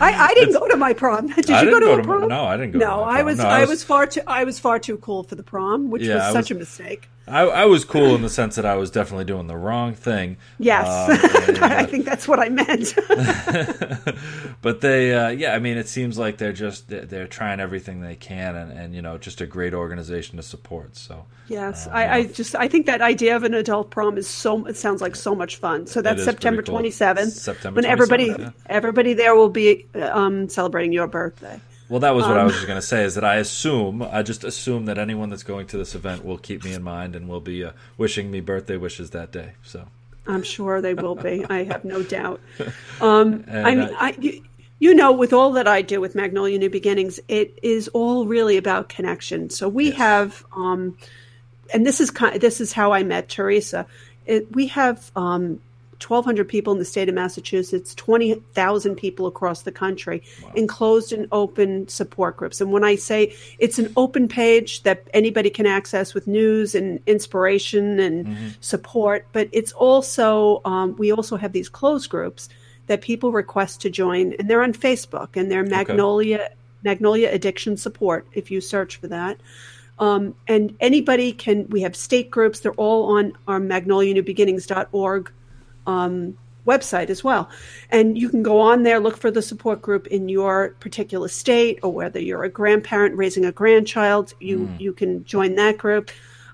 I, 0.00 0.34
didn't 0.34 0.54
go 0.54 0.68
to 0.68 0.76
my 0.76 0.92
prom. 0.92 1.28
Did 1.34 1.48
you 1.48 1.70
go 1.70 1.80
to 1.80 1.86
go 1.86 1.98
a 1.98 2.02
prom? 2.02 2.20
My, 2.22 2.26
no, 2.26 2.44
I 2.44 2.56
didn't 2.56 2.72
go. 2.72 2.78
No, 2.78 3.02
I 3.02 3.22
was, 3.22 3.38
no 3.38 3.44
I 3.44 3.60
was, 3.60 3.68
I 3.68 3.70
was 3.70 3.84
far 3.84 4.06
too 4.06 4.20
I 4.26 4.44
was 4.44 4.58
far 4.58 4.78
too 4.78 4.98
cool 4.98 5.22
for 5.22 5.36
the 5.36 5.42
prom, 5.42 5.90
which 5.90 6.02
yeah, 6.02 6.16
was 6.16 6.32
such 6.32 6.50
was, 6.50 6.50
a 6.50 6.54
mistake. 6.56 7.08
I, 7.30 7.42
I, 7.42 7.64
was 7.66 7.84
cool 7.84 8.14
in 8.14 8.22
the 8.22 8.28
sense 8.28 8.56
that 8.56 8.64
I 8.64 8.76
was 8.76 8.90
definitely 8.90 9.24
doing 9.24 9.46
the 9.46 9.56
wrong 9.56 9.94
thing. 9.94 10.36
Yes, 10.58 10.86
um, 10.86 11.48
and, 11.56 11.64
I 11.64 11.84
think 11.84 12.04
that's 12.04 12.26
what 12.26 12.38
I 12.40 12.48
meant. 12.48 12.94
but 14.62 14.80
they, 14.80 15.14
uh, 15.14 15.28
yeah, 15.28 15.54
I 15.54 15.58
mean, 15.58 15.76
it 15.76 15.88
seems 15.88 16.18
like 16.18 16.38
they're 16.38 16.52
just 16.52 16.88
they're 16.88 17.26
trying 17.26 17.60
everything 17.60 18.00
they 18.00 18.16
can, 18.16 18.56
and, 18.56 18.72
and 18.72 18.94
you 18.94 19.02
know, 19.02 19.18
just 19.18 19.40
a 19.40 19.46
great 19.46 19.74
organization 19.74 20.36
to 20.36 20.42
support. 20.42 20.96
So 20.96 21.24
yes, 21.48 21.86
uh, 21.86 21.90
I, 21.90 22.14
I, 22.14 22.24
just 22.24 22.54
I 22.54 22.68
think 22.68 22.86
that 22.86 23.00
idea 23.00 23.36
of 23.36 23.44
an 23.44 23.54
adult 23.54 23.90
prom 23.90 24.18
is 24.18 24.28
so 24.28 24.66
it 24.66 24.76
sounds 24.76 25.00
like 25.00 25.16
so 25.16 25.34
much 25.34 25.56
fun. 25.56 25.86
So 25.86 26.02
that's 26.02 26.24
September 26.24 26.62
twenty 26.62 26.90
seventh. 26.90 27.32
September 27.32 27.78
when 27.78 27.84
everybody 27.84 28.26
yeah. 28.26 28.50
everybody 28.66 29.14
there 29.14 29.34
will 29.34 29.50
be 29.50 29.86
um, 29.94 30.48
celebrating 30.48 30.92
your 30.92 31.06
birthday. 31.06 31.60
Well, 31.88 32.00
that 32.00 32.14
was 32.14 32.24
what 32.24 32.36
um, 32.36 32.40
I 32.40 32.44
was 32.44 32.54
just 32.54 32.66
going 32.66 32.78
to 32.78 32.86
say. 32.86 33.04
Is 33.04 33.14
that 33.14 33.24
I 33.24 33.36
assume, 33.36 34.02
I 34.02 34.22
just 34.22 34.44
assume 34.44 34.84
that 34.86 34.98
anyone 34.98 35.30
that's 35.30 35.42
going 35.42 35.66
to 35.68 35.78
this 35.78 35.94
event 35.94 36.24
will 36.24 36.36
keep 36.36 36.64
me 36.64 36.74
in 36.74 36.82
mind 36.82 37.16
and 37.16 37.28
will 37.28 37.40
be 37.40 37.64
uh, 37.64 37.72
wishing 37.96 38.30
me 38.30 38.40
birthday 38.40 38.76
wishes 38.76 39.10
that 39.10 39.32
day. 39.32 39.52
So 39.62 39.86
I'm 40.26 40.42
sure 40.42 40.80
they 40.80 40.94
will 40.94 41.14
be. 41.14 41.44
I 41.50 41.64
have 41.64 41.84
no 41.84 42.02
doubt. 42.02 42.40
Um, 43.00 43.44
I 43.50 43.74
mean, 43.74 43.90
I, 43.98 44.14
you, 44.20 44.42
you, 44.78 44.94
know, 44.94 45.12
with 45.12 45.32
all 45.32 45.52
that 45.52 45.66
I 45.66 45.80
do 45.80 46.00
with 46.00 46.14
Magnolia 46.14 46.58
New 46.58 46.70
Beginnings, 46.70 47.18
it 47.26 47.58
is 47.62 47.88
all 47.88 48.26
really 48.26 48.58
about 48.58 48.90
connection. 48.90 49.48
So 49.48 49.68
we 49.68 49.86
yes. 49.86 49.96
have, 49.96 50.44
um, 50.52 50.96
and 51.72 51.86
this 51.86 52.00
is 52.00 52.10
kind, 52.10 52.38
this 52.40 52.60
is 52.60 52.72
how 52.72 52.92
I 52.92 53.02
met 53.02 53.30
Teresa. 53.30 53.86
It, 54.26 54.54
we 54.54 54.66
have 54.66 55.10
um, 55.16 55.60
1,200 56.00 56.48
people 56.48 56.72
in 56.72 56.78
the 56.78 56.84
state 56.84 57.08
of 57.08 57.14
Massachusetts, 57.14 57.94
20,000 57.94 58.94
people 58.94 59.26
across 59.26 59.62
the 59.62 59.72
country, 59.72 60.22
wow. 60.42 60.52
enclosed 60.54 61.12
and 61.12 61.26
open 61.32 61.88
support 61.88 62.36
groups. 62.36 62.60
And 62.60 62.72
when 62.72 62.84
I 62.84 62.94
say 62.94 63.34
it's 63.58 63.78
an 63.78 63.92
open 63.96 64.28
page 64.28 64.84
that 64.84 65.08
anybody 65.12 65.50
can 65.50 65.66
access 65.66 66.14
with 66.14 66.26
news 66.26 66.74
and 66.74 67.00
inspiration 67.06 67.98
and 67.98 68.26
mm-hmm. 68.26 68.48
support, 68.60 69.26
but 69.32 69.48
it's 69.52 69.72
also, 69.72 70.60
um, 70.64 70.94
we 70.96 71.10
also 71.10 71.36
have 71.36 71.52
these 71.52 71.68
closed 71.68 72.08
groups 72.10 72.48
that 72.86 73.00
people 73.00 73.32
request 73.32 73.80
to 73.82 73.90
join, 73.90 74.34
and 74.38 74.48
they're 74.48 74.62
on 74.62 74.72
Facebook, 74.72 75.36
and 75.36 75.50
they're 75.50 75.64
Magnolia. 75.64 76.36
Okay. 76.36 76.54
Magnolia 76.84 77.28
Addiction 77.32 77.76
Support, 77.76 78.28
if 78.34 78.52
you 78.52 78.60
search 78.60 78.96
for 78.98 79.08
that. 79.08 79.40
Um, 79.98 80.36
and 80.46 80.76
anybody 80.78 81.32
can, 81.32 81.68
we 81.70 81.80
have 81.82 81.96
state 81.96 82.30
groups, 82.30 82.60
they're 82.60 82.72
all 82.74 83.16
on 83.16 83.32
our 83.48 83.58
magnolianewbeginnings.org 83.58 85.32
um, 85.88 86.36
website 86.66 87.08
as 87.10 87.24
well. 87.24 87.48
And 87.90 88.16
you 88.18 88.28
can 88.28 88.42
go 88.42 88.60
on 88.60 88.82
there, 88.82 89.00
look 89.00 89.16
for 89.16 89.30
the 89.30 89.42
support 89.42 89.80
group 89.80 90.06
in 90.08 90.28
your 90.28 90.76
particular 90.80 91.28
state, 91.28 91.80
or 91.82 91.92
whether 91.92 92.20
you're 92.20 92.44
a 92.44 92.50
grandparent 92.50 93.16
raising 93.16 93.44
a 93.44 93.52
grandchild, 93.52 94.34
you 94.38 94.58
mm. 94.60 94.80
you 94.80 94.92
can 94.92 95.24
join 95.24 95.56
that 95.56 95.78
group, 95.78 96.10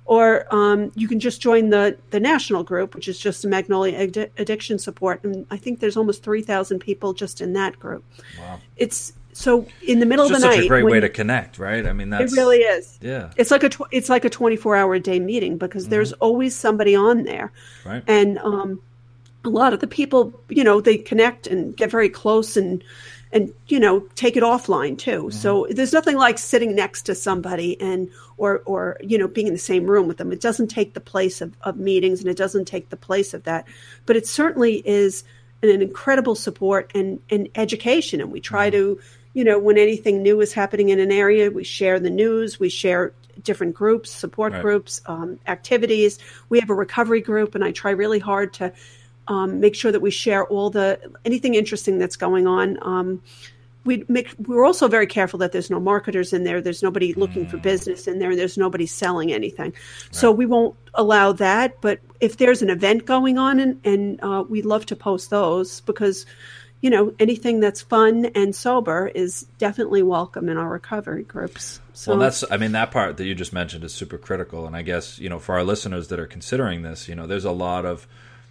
or 0.06 0.46
um, 0.54 0.92
you 0.94 1.08
can 1.08 1.20
just 1.20 1.42
join 1.42 1.70
the 1.70 1.98
the 2.10 2.20
national 2.20 2.62
group, 2.62 2.94
which 2.94 3.08
is 3.08 3.18
just 3.18 3.42
the 3.42 3.48
Magnolia 3.48 3.98
Ad- 3.98 4.30
Addiction 4.38 4.78
Support. 4.78 5.24
And 5.24 5.46
I 5.50 5.56
think 5.56 5.80
there's 5.80 5.96
almost 5.96 6.22
three 6.22 6.42
thousand 6.42 6.78
people 6.78 7.12
just 7.12 7.40
in 7.40 7.52
that 7.54 7.78
group. 7.78 8.04
Wow. 8.38 8.60
It's 8.76 9.12
so 9.32 9.66
in 9.82 9.98
the 9.98 10.06
middle 10.06 10.26
it's 10.26 10.36
of 10.36 10.40
the 10.40 10.46
night, 10.46 10.54
such 10.56 10.64
a 10.66 10.68
great 10.68 10.84
way 10.84 11.00
to 11.00 11.08
connect, 11.08 11.58
right? 11.58 11.84
I 11.84 11.92
mean, 11.92 12.10
that's 12.10 12.32
it 12.32 12.36
really 12.36 12.58
is. 12.58 12.98
Yeah, 13.02 13.32
it's 13.36 13.50
like 13.50 13.64
a 13.64 13.68
tw- 13.68 13.90
it's 13.90 14.08
like 14.08 14.24
a 14.24 14.30
24 14.30 14.76
hour 14.76 14.94
a 14.94 15.00
day 15.00 15.18
meeting 15.18 15.58
because 15.58 15.84
mm-hmm. 15.84 15.90
there's 15.90 16.12
always 16.14 16.54
somebody 16.54 16.94
on 16.94 17.24
there, 17.24 17.52
right? 17.84 18.04
And 18.06 18.38
um, 18.38 18.80
a 19.44 19.48
lot 19.48 19.72
of 19.72 19.80
the 19.80 19.86
people, 19.86 20.32
you 20.48 20.64
know, 20.64 20.80
they 20.80 20.96
connect 20.96 21.46
and 21.46 21.76
get 21.76 21.90
very 21.90 22.08
close 22.08 22.56
and 22.56 22.82
and 23.34 23.52
you 23.66 23.80
know 23.80 24.00
take 24.14 24.36
it 24.36 24.42
offline 24.42 24.96
too. 24.96 25.24
Mm-hmm. 25.24 25.30
So 25.30 25.66
there's 25.68 25.92
nothing 25.92 26.16
like 26.16 26.38
sitting 26.38 26.74
next 26.74 27.02
to 27.02 27.14
somebody 27.14 27.78
and 27.80 28.08
or 28.36 28.62
or 28.64 28.96
you 29.02 29.18
know 29.18 29.28
being 29.28 29.48
in 29.48 29.52
the 29.52 29.58
same 29.58 29.86
room 29.86 30.06
with 30.06 30.16
them. 30.16 30.32
It 30.32 30.40
doesn't 30.40 30.68
take 30.68 30.94
the 30.94 31.00
place 31.00 31.40
of, 31.40 31.54
of 31.62 31.76
meetings 31.76 32.20
and 32.20 32.30
it 32.30 32.36
doesn't 32.36 32.66
take 32.66 32.88
the 32.88 32.96
place 32.96 33.34
of 33.34 33.42
that, 33.42 33.66
but 34.06 34.16
it 34.16 34.26
certainly 34.26 34.76
is 34.86 35.24
an, 35.62 35.68
an 35.68 35.82
incredible 35.82 36.36
support 36.36 36.92
and, 36.94 37.20
and 37.28 37.48
education. 37.56 38.20
And 38.20 38.30
we 38.30 38.40
try 38.40 38.70
mm-hmm. 38.70 38.94
to 38.94 39.00
you 39.34 39.44
know 39.44 39.58
when 39.58 39.78
anything 39.78 40.22
new 40.22 40.40
is 40.40 40.52
happening 40.52 40.90
in 40.90 41.00
an 41.00 41.10
area, 41.10 41.50
we 41.50 41.64
share 41.64 41.98
the 41.98 42.10
news, 42.10 42.60
we 42.60 42.68
share 42.68 43.12
different 43.42 43.74
groups, 43.74 44.10
support 44.10 44.52
right. 44.52 44.62
groups, 44.62 45.00
um, 45.06 45.40
activities. 45.48 46.20
We 46.50 46.60
have 46.60 46.70
a 46.70 46.74
recovery 46.74 47.20
group, 47.20 47.56
and 47.56 47.64
I 47.64 47.72
try 47.72 47.90
really 47.90 48.20
hard 48.20 48.52
to 48.54 48.72
um, 49.28 49.60
make 49.60 49.74
sure 49.74 49.92
that 49.92 50.00
we 50.00 50.10
share 50.10 50.46
all 50.46 50.70
the 50.70 51.00
anything 51.24 51.54
interesting 51.54 51.98
that's 51.98 52.16
going 52.16 52.46
on. 52.46 52.78
Um, 52.82 53.22
we 53.84 54.04
make 54.08 54.34
we're 54.46 54.64
also 54.64 54.88
very 54.88 55.06
careful 55.06 55.38
that 55.40 55.52
there's 55.52 55.70
no 55.70 55.78
marketers 55.78 56.32
in 56.32 56.44
there. 56.44 56.60
There's 56.60 56.82
nobody 56.82 57.12
looking 57.14 57.46
for 57.46 57.58
business 57.58 58.06
in 58.06 58.18
there. 58.18 58.30
And 58.30 58.38
there's 58.38 58.56
nobody 58.56 58.86
selling 58.86 59.32
anything. 59.32 59.74
So 60.10 60.32
we 60.32 60.46
won't 60.46 60.74
allow 60.94 61.32
that. 61.32 61.80
But 61.80 62.00
if 62.20 62.38
there's 62.38 62.62
an 62.62 62.70
event 62.70 63.04
going 63.04 63.38
on 63.38 63.60
and, 63.60 63.80
and 63.84 64.22
uh, 64.22 64.44
we 64.48 64.62
love 64.62 64.86
to 64.86 64.96
post 64.96 65.30
those 65.30 65.80
because 65.82 66.24
you 66.80 66.90
know 66.90 67.14
anything 67.18 67.60
that's 67.60 67.80
fun 67.82 68.26
and 68.34 68.54
sober 68.54 69.10
is 69.14 69.46
definitely 69.58 70.02
welcome 70.02 70.48
in 70.48 70.56
our 70.56 70.68
recovery 70.68 71.22
groups. 71.22 71.80
So 71.92 72.12
well, 72.12 72.20
that's 72.20 72.44
I 72.50 72.56
mean 72.56 72.72
that 72.72 72.90
part 72.90 73.16
that 73.18 73.24
you 73.24 73.34
just 73.34 73.52
mentioned 73.52 73.84
is 73.84 73.94
super 73.94 74.18
critical, 74.18 74.66
and 74.66 74.76
I 74.76 74.82
guess 74.82 75.18
you 75.18 75.28
know 75.28 75.38
for 75.38 75.54
our 75.54 75.64
listeners 75.64 76.08
that 76.08 76.18
are 76.18 76.26
considering 76.26 76.82
this, 76.82 77.08
you 77.08 77.14
know, 77.14 77.26
there's 77.26 77.44
a 77.44 77.52
lot 77.52 77.84
of 77.84 78.06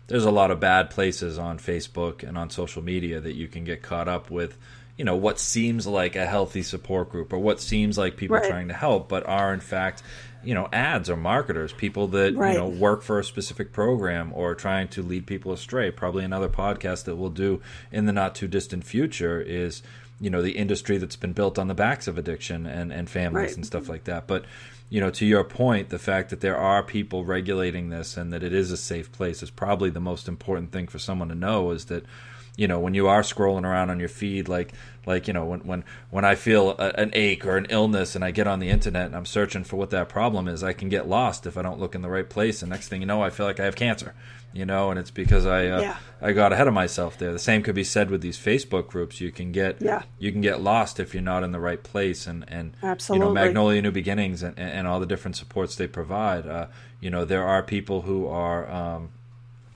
there's 0.08 0.26
a 0.26 0.32
lot 0.32 0.52
of 0.52 0.60
bad 0.60 0.90
places 0.90 1.38
on 1.40 1.58
Facebook 1.60 2.28
and 2.28 2.38
on 2.38 2.50
social 2.50 2.82
media 2.82 3.20
that 3.20 3.34
you 3.34 3.48
can 3.48 3.64
get 3.64 3.82
caught 3.82 4.08
up 4.08 4.30
with 4.30 4.58
you 4.98 5.06
know 5.06 5.16
what 5.16 5.40
seems 5.40 5.88
like 5.88 6.16
a 6.16 6.26
healthy 6.26 6.62
support 6.62 7.10
group 7.10 7.34
or 7.34 7.40
what 7.40 7.60
seems 7.60 7.98
like 7.98 8.16
people 8.18 8.38
Right. 8.38 8.48
trying 8.50 8.68
to 8.68 8.74
help 8.76 9.10
but 9.10 9.26
are 9.26 9.52
in 9.54 9.60
fact 9.60 10.04
you 10.44 10.54
know 10.54 10.68
ads 10.72 11.10
or 11.10 11.16
marketers 11.18 11.74
people 11.74 12.08
that 12.10 12.36
Right. 12.36 12.52
you 12.54 12.60
know 12.60 12.68
work 12.68 13.02
for 13.02 13.18
a 13.18 13.24
specific 13.24 13.72
program 13.72 14.32
or 14.36 14.54
trying 14.54 14.90
to 14.90 15.02
lead 15.02 15.26
people 15.26 15.52
astray 15.52 15.90
probably 15.90 16.24
another 16.24 16.50
podcast 16.50 17.06
that 17.06 17.16
we'll 17.16 17.30
do 17.32 17.60
in 17.92 18.06
the 18.06 18.14
not 18.14 18.36
too 18.36 18.48
distant 18.48 18.84
future 18.84 19.42
is 19.42 19.82
you 20.20 20.30
know 20.30 20.44
the 20.44 20.52
industry 20.58 20.98
that's 21.00 21.16
been 21.16 21.34
built 21.34 21.58
on 21.58 21.68
the 21.68 21.74
backs 21.74 22.08
of 22.08 22.20
addiction 22.20 22.68
and 22.68 22.94
and 22.94 23.10
families 23.10 23.48
Right. 23.48 23.56
and 23.56 23.66
stuff 23.66 23.90
like 23.90 24.04
that 24.04 24.28
but 24.28 24.46
you 24.94 25.02
know 25.02 25.10
to 25.10 25.26
your 25.26 25.44
point 25.44 25.90
the 25.90 25.98
fact 25.98 26.30
that 26.30 26.42
there 26.42 26.56
are 26.56 26.84
people 26.84 27.26
regulating 27.26 27.90
this 27.90 28.16
and 28.16 28.32
that 28.32 28.44
it 28.44 28.54
is 28.54 28.70
a 28.70 28.78
safe 28.78 29.12
place 29.12 29.42
is 29.42 29.50
probably 29.50 29.90
the 29.90 30.00
most 30.00 30.28
important 30.28 30.72
thing 30.72 30.86
for 30.86 31.00
someone 31.00 31.30
to 31.30 31.34
know 31.34 31.72
is 31.72 31.86
that 31.86 32.06
you 32.56 32.68
know 32.68 32.80
when 32.80 32.94
you 32.94 33.08
are 33.08 33.22
scrolling 33.22 33.64
around 33.66 33.90
on 33.90 34.00
your 34.00 34.10
feed 34.10 34.48
like 34.48 34.74
like 35.06 35.28
you 35.28 35.34
know 35.34 35.44
when 35.46 35.60
when 35.62 35.84
when 36.12 36.24
I 36.24 36.36
feel 36.36 36.72
a, 36.78 36.92
an 37.00 37.10
ache 37.14 37.46
or 37.46 37.58
an 37.58 37.66
illness 37.70 38.16
and 38.16 38.24
I 38.24 38.32
get 38.32 38.48
on 38.48 38.60
the 38.60 38.70
internet 38.70 39.08
and 39.08 39.16
I'm 39.16 39.26
searching 39.26 39.64
for 39.64 39.76
what 39.78 39.90
that 39.90 40.08
problem 40.08 40.48
is 40.48 40.64
I 40.64 40.74
can 40.74 40.88
get 40.90 41.08
lost 41.08 41.46
if 41.48 41.58
I 41.58 41.62
don't 41.64 41.80
look 41.80 41.96
in 41.96 42.02
the 42.04 42.10
right 42.10 42.30
place 42.30 42.62
and 42.62 42.70
next 42.70 42.90
thing 42.90 43.02
you 43.02 43.08
know 43.08 43.24
I 43.24 43.30
feel 43.32 43.46
like 43.48 43.60
I 43.60 43.66
have 43.66 43.76
cancer 43.76 44.14
you 44.54 44.66
know 44.68 44.92
and 44.92 45.00
it's 45.00 45.10
because 45.10 45.48
I 45.48 45.66
uh, 45.68 45.82
Yeah. 45.82 45.98
I 46.22 46.32
got 46.32 46.54
ahead 46.54 46.68
of 46.68 46.76
myself 46.76 47.18
there 47.18 47.34
the 47.34 47.40
same 47.40 47.64
could 47.64 47.74
be 47.76 47.84
said 47.84 48.12
with 48.12 48.22
these 48.22 48.38
Facebook 48.38 48.88
groups 48.88 49.20
you 49.20 49.32
can 49.32 49.52
get 49.52 49.82
Yeah. 49.82 50.04
you 50.20 50.32
can 50.32 50.42
get 50.42 50.62
lost 50.62 51.00
if 51.00 51.14
you're 51.16 51.24
not 51.24 51.44
in 51.44 51.52
the 51.54 51.60
right 51.60 51.82
place 51.82 52.28
and 52.28 52.46
and 52.48 52.74
you 52.74 52.88
know 52.88 52.90
Absolutely. 52.92 53.34
Magnolia 53.34 53.82
New 53.82 53.92
Beginnings 53.92 54.44
and, 54.44 54.58
and 54.60 54.88
all 54.88 55.00
the 55.00 55.08
different 55.08 55.36
supports 55.38 55.76
they 55.76 55.88
provide 55.88 56.46
uh, 56.48 56.68
you 57.02 57.10
know 57.10 57.26
there 57.26 57.44
are 57.46 57.64
people 57.64 58.04
who 58.04 58.28
are 58.28 58.70
um, 58.72 59.10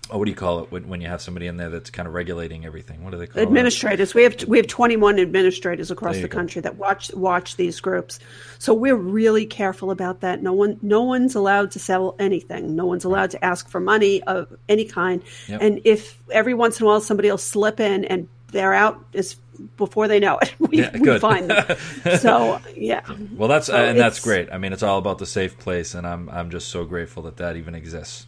oh, 0.10 0.18
what 0.18 0.26
do 0.26 0.32
you 0.32 0.38
call 0.38 0.60
it 0.64 0.72
when, 0.72 0.88
when 0.88 1.02
you 1.02 1.08
have 1.08 1.22
somebody 1.22 1.48
in 1.48 1.58
there 1.58 1.70
that's 1.70 1.90
kind 1.90 2.08
of 2.08 2.14
regulating 2.14 2.66
everything? 2.66 3.04
What 3.04 3.12
do 3.12 3.18
they 3.18 3.28
call 3.28 3.42
it? 3.42 3.46
administrators 3.48 4.14
we 4.14 4.24
have 4.24 4.44
we 4.46 4.58
have 4.58 4.68
21 4.68 5.20
administrators 5.20 5.92
across 5.92 6.16
the 6.18 6.28
go. 6.28 6.36
country 6.38 6.62
that 6.62 6.76
watch 6.78 7.14
watch 7.14 7.56
these 7.56 7.80
groups 7.80 8.20
so 8.60 8.74
we're 8.74 8.96
really 8.96 9.46
careful 9.46 9.92
about 9.92 10.22
that 10.22 10.42
no 10.44 10.54
one 10.54 10.78
no 10.82 11.02
one's 11.02 11.36
allowed 11.36 11.72
to 11.72 11.80
sell 11.80 12.16
anything 12.20 12.76
no 12.76 12.86
one's 12.86 13.04
allowed 13.06 13.30
to 13.32 13.44
ask 13.46 13.70
for 13.70 13.80
money 13.80 14.22
of 14.24 14.48
any 14.70 14.86
kind 14.86 15.24
Yep. 15.48 15.62
and 15.62 15.82
if 15.86 16.22
every 16.32 16.54
once 16.54 16.80
in 16.80 16.86
a 16.86 16.88
while 16.88 17.02
somebody 17.02 17.30
will 17.30 17.38
slip 17.38 17.80
in 17.80 18.06
and 18.06 18.28
they're 18.52 18.74
out 18.74 19.04
is 19.14 19.36
before 19.78 20.08
they 20.08 20.20
know 20.20 20.38
it 20.40 20.54
we, 20.60 20.80
Yeah, 20.80 20.98
we 20.98 21.20
find 21.20 21.50
them 21.50 21.78
so 22.20 22.60
yeah 22.76 23.02
Well, 23.36 23.48
that's 23.50 23.68
So 23.68 23.76
uh, 23.76 23.82
and 23.82 24.00
that's 24.00 24.20
great. 24.20 24.50
I 24.52 24.58
mean, 24.58 24.72
it's 24.74 24.84
all 24.84 24.98
about 25.00 25.18
the 25.18 25.26
safe 25.26 25.58
place, 25.58 25.94
and 25.96 26.06
I'm 26.06 26.30
I'm 26.30 26.50
just 26.52 26.68
so 26.70 26.86
grateful 26.86 27.24
that 27.24 27.38
that 27.38 27.56
even 27.58 27.76
exists. 27.76 28.28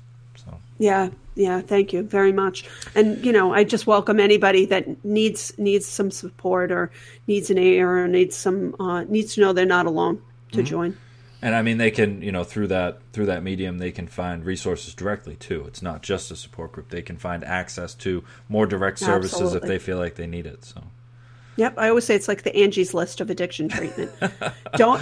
Yeah, 0.79 1.09
yeah, 1.35 1.61
thank 1.61 1.93
you 1.93 2.03
very 2.03 2.31
much. 2.31 2.67
And 2.95 3.23
you 3.23 3.31
know, 3.31 3.53
I 3.53 3.63
just 3.63 3.85
welcome 3.85 4.19
anybody 4.19 4.65
that 4.65 5.05
needs 5.05 5.53
needs 5.57 5.85
some 5.85 6.09
support 6.09 6.71
or 6.71 6.91
needs 7.27 7.49
an 7.49 7.57
ear 7.57 8.03
or 8.03 8.07
needs 8.07 8.35
some 8.35 8.75
uh, 8.79 9.03
needs 9.03 9.35
to 9.35 9.41
know 9.41 9.53
they're 9.53 9.65
not 9.65 9.85
alone 9.85 10.21
to 10.53 10.63
join. 10.63 10.97
And 11.41 11.55
I 11.55 11.61
mean, 11.61 11.77
they 11.77 11.91
can, 11.91 12.21
you 12.21 12.33
know, 12.33 12.43
through 12.43 12.67
that 12.67 12.99
through 13.13 13.27
that 13.27 13.43
medium, 13.43 13.77
they 13.77 13.91
can 13.91 14.07
find 14.07 14.43
resources 14.43 14.93
directly 14.93 15.35
too. 15.35 15.63
It's 15.67 15.81
not 15.81 16.01
just 16.01 16.31
a 16.31 16.35
support 16.35 16.73
group; 16.73 16.89
they 16.89 17.01
can 17.01 17.17
find 17.17 17.43
access 17.43 17.93
to 17.95 18.23
more 18.49 18.65
direct 18.65 18.99
services 18.99 19.53
if 19.53 19.63
they 19.63 19.79
feel 19.79 19.97
like 19.97 20.15
they 20.15 20.27
need 20.27 20.45
it. 20.45 20.65
So, 20.65 20.83
Yep, 21.55 21.75
I 21.77 21.89
always 21.89 22.05
say 22.05 22.15
it's 22.15 22.27
like 22.27 22.43
the 22.43 22.55
Angie's 22.55 22.93
List 22.93 23.21
of 23.21 23.29
addiction 23.29 23.69
treatment. 23.69 24.11
don't 24.75 25.01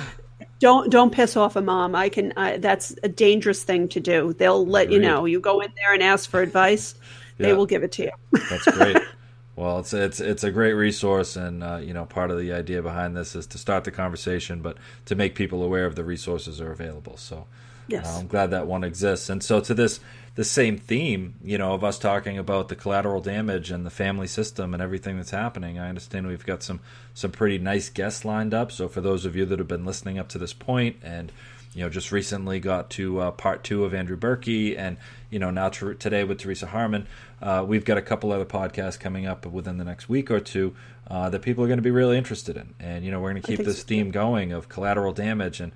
don't 0.60 0.90
don't 0.90 1.12
piss 1.12 1.38
off 1.38 1.56
a 1.56 1.62
mom. 1.62 1.96
I 1.96 2.10
can. 2.10 2.34
I, 2.36 2.58
that's 2.58 2.96
a 3.04 3.10
dangerous 3.10 3.64
thing 3.64 3.88
to 3.90 4.00
do. 4.00 4.34
They'll 4.34 4.66
let 4.66 4.92
you 4.92 5.00
know. 5.00 5.26
You 5.26 5.40
go 5.40 5.60
in 5.60 5.72
there 5.76 5.94
and 5.94 6.02
ask 6.02 6.30
for 6.30 6.42
advice. 6.42 6.96
They 7.38 7.54
will 7.54 7.66
give 7.66 7.84
it 7.84 7.92
to 7.94 8.04
you. 8.04 8.12
that's 8.50 8.66
great. 8.66 8.98
well, 9.56 9.80
it's 9.80 9.94
it's 9.94 10.20
it's 10.20 10.44
a 10.44 10.52
great 10.52 10.74
resource, 10.74 11.36
and 11.36 11.64
uh, 11.64 11.78
you 11.78 11.94
know, 11.94 12.06
part 12.06 12.32
of 12.32 12.40
the 12.40 12.52
idea 12.52 12.82
behind 12.82 13.16
this 13.16 13.36
is 13.36 13.46
to 13.48 13.58
start 13.58 13.84
the 13.84 13.92
conversation, 13.92 14.62
but 14.62 14.78
to 15.06 15.16
make 15.16 15.36
people 15.36 15.64
aware 15.64 15.86
of 15.86 15.96
the 15.96 16.04
resources 16.04 16.58
that 16.58 16.66
are 16.66 16.72
available. 16.72 17.18
So, 17.18 17.46
Yes. 17.88 18.08
Uh, 18.08 18.20
I'm 18.20 18.28
glad 18.28 18.52
that 18.52 18.68
one 18.68 18.84
exists. 18.84 19.30
And 19.30 19.44
so 19.44 19.60
to 19.62 19.74
this 19.74 20.00
the 20.38 20.44
same 20.44 20.78
theme, 20.78 21.34
you 21.44 21.58
know, 21.58 21.74
of 21.74 21.84
us 21.84 21.98
talking 21.98 22.38
about 22.38 22.70
the 22.70 22.76
collateral 22.76 23.22
damage 23.22 23.72
and 23.72 23.84
the 23.84 23.90
family 23.90 24.28
system 24.28 24.76
and 24.76 24.84
everything 24.84 25.18
that's 25.18 25.32
happening, 25.32 25.80
I 25.80 25.90
understand 25.90 26.28
we've 26.28 26.46
got 26.46 26.62
some 26.62 26.80
some 27.16 27.32
pretty 27.32 27.58
nice 27.58 27.90
guests 27.90 28.24
lined 28.24 28.54
up. 28.54 28.72
So 28.72 28.88
for 28.88 29.02
those 29.02 29.26
of 29.26 29.36
you 29.36 29.46
that 29.46 29.58
have 29.58 29.68
been 29.68 29.84
listening 29.84 30.20
up 30.20 30.30
to 30.30 30.38
this 30.38 30.54
point 30.54 30.98
and 31.02 31.32
you 31.74 31.84
know 31.84 31.90
just 31.90 32.12
recently 32.12 32.60
got 32.60 32.92
to 32.92 33.20
uh, 33.20 33.32
part 33.32 33.64
two 33.64 33.84
of 33.84 33.96
Andrew 33.96 34.16
Berkey 34.16 34.78
and 34.78 34.98
you 35.32 35.40
know 35.40 35.50
now 35.50 35.70
to, 35.70 35.96
today 35.96 36.24
with 36.24 36.38
Teresa 36.38 36.68
Harmon, 36.68 37.08
uh, 37.42 37.66
we've 37.68 37.84
got 37.84 37.98
a 37.98 38.02
couple 38.04 38.32
other 38.32 38.46
podcasts 38.46 39.00
coming 39.00 39.26
up 39.26 39.44
within 39.48 39.80
the 39.80 39.86
next 39.86 40.08
week 40.08 40.30
or 40.30 40.40
two 40.40 40.76
uh, 41.08 41.32
that 41.32 41.42
people 41.42 41.64
are 41.64 41.68
going 41.68 41.80
to 41.80 41.84
be 41.84 41.90
really 41.90 42.16
interested 42.16 42.58
in. 42.58 42.76
And 42.80 43.04
you 43.04 43.10
know 43.10 43.20
we're 43.20 43.32
going 43.32 43.42
to 43.42 43.48
keep 43.48 43.66
this 43.66 43.80
so, 43.80 43.88
theme 43.88 44.12
going 44.12 44.54
of 44.54 44.70
collateral 44.70 45.14
damage 45.14 45.60
and 45.60 45.72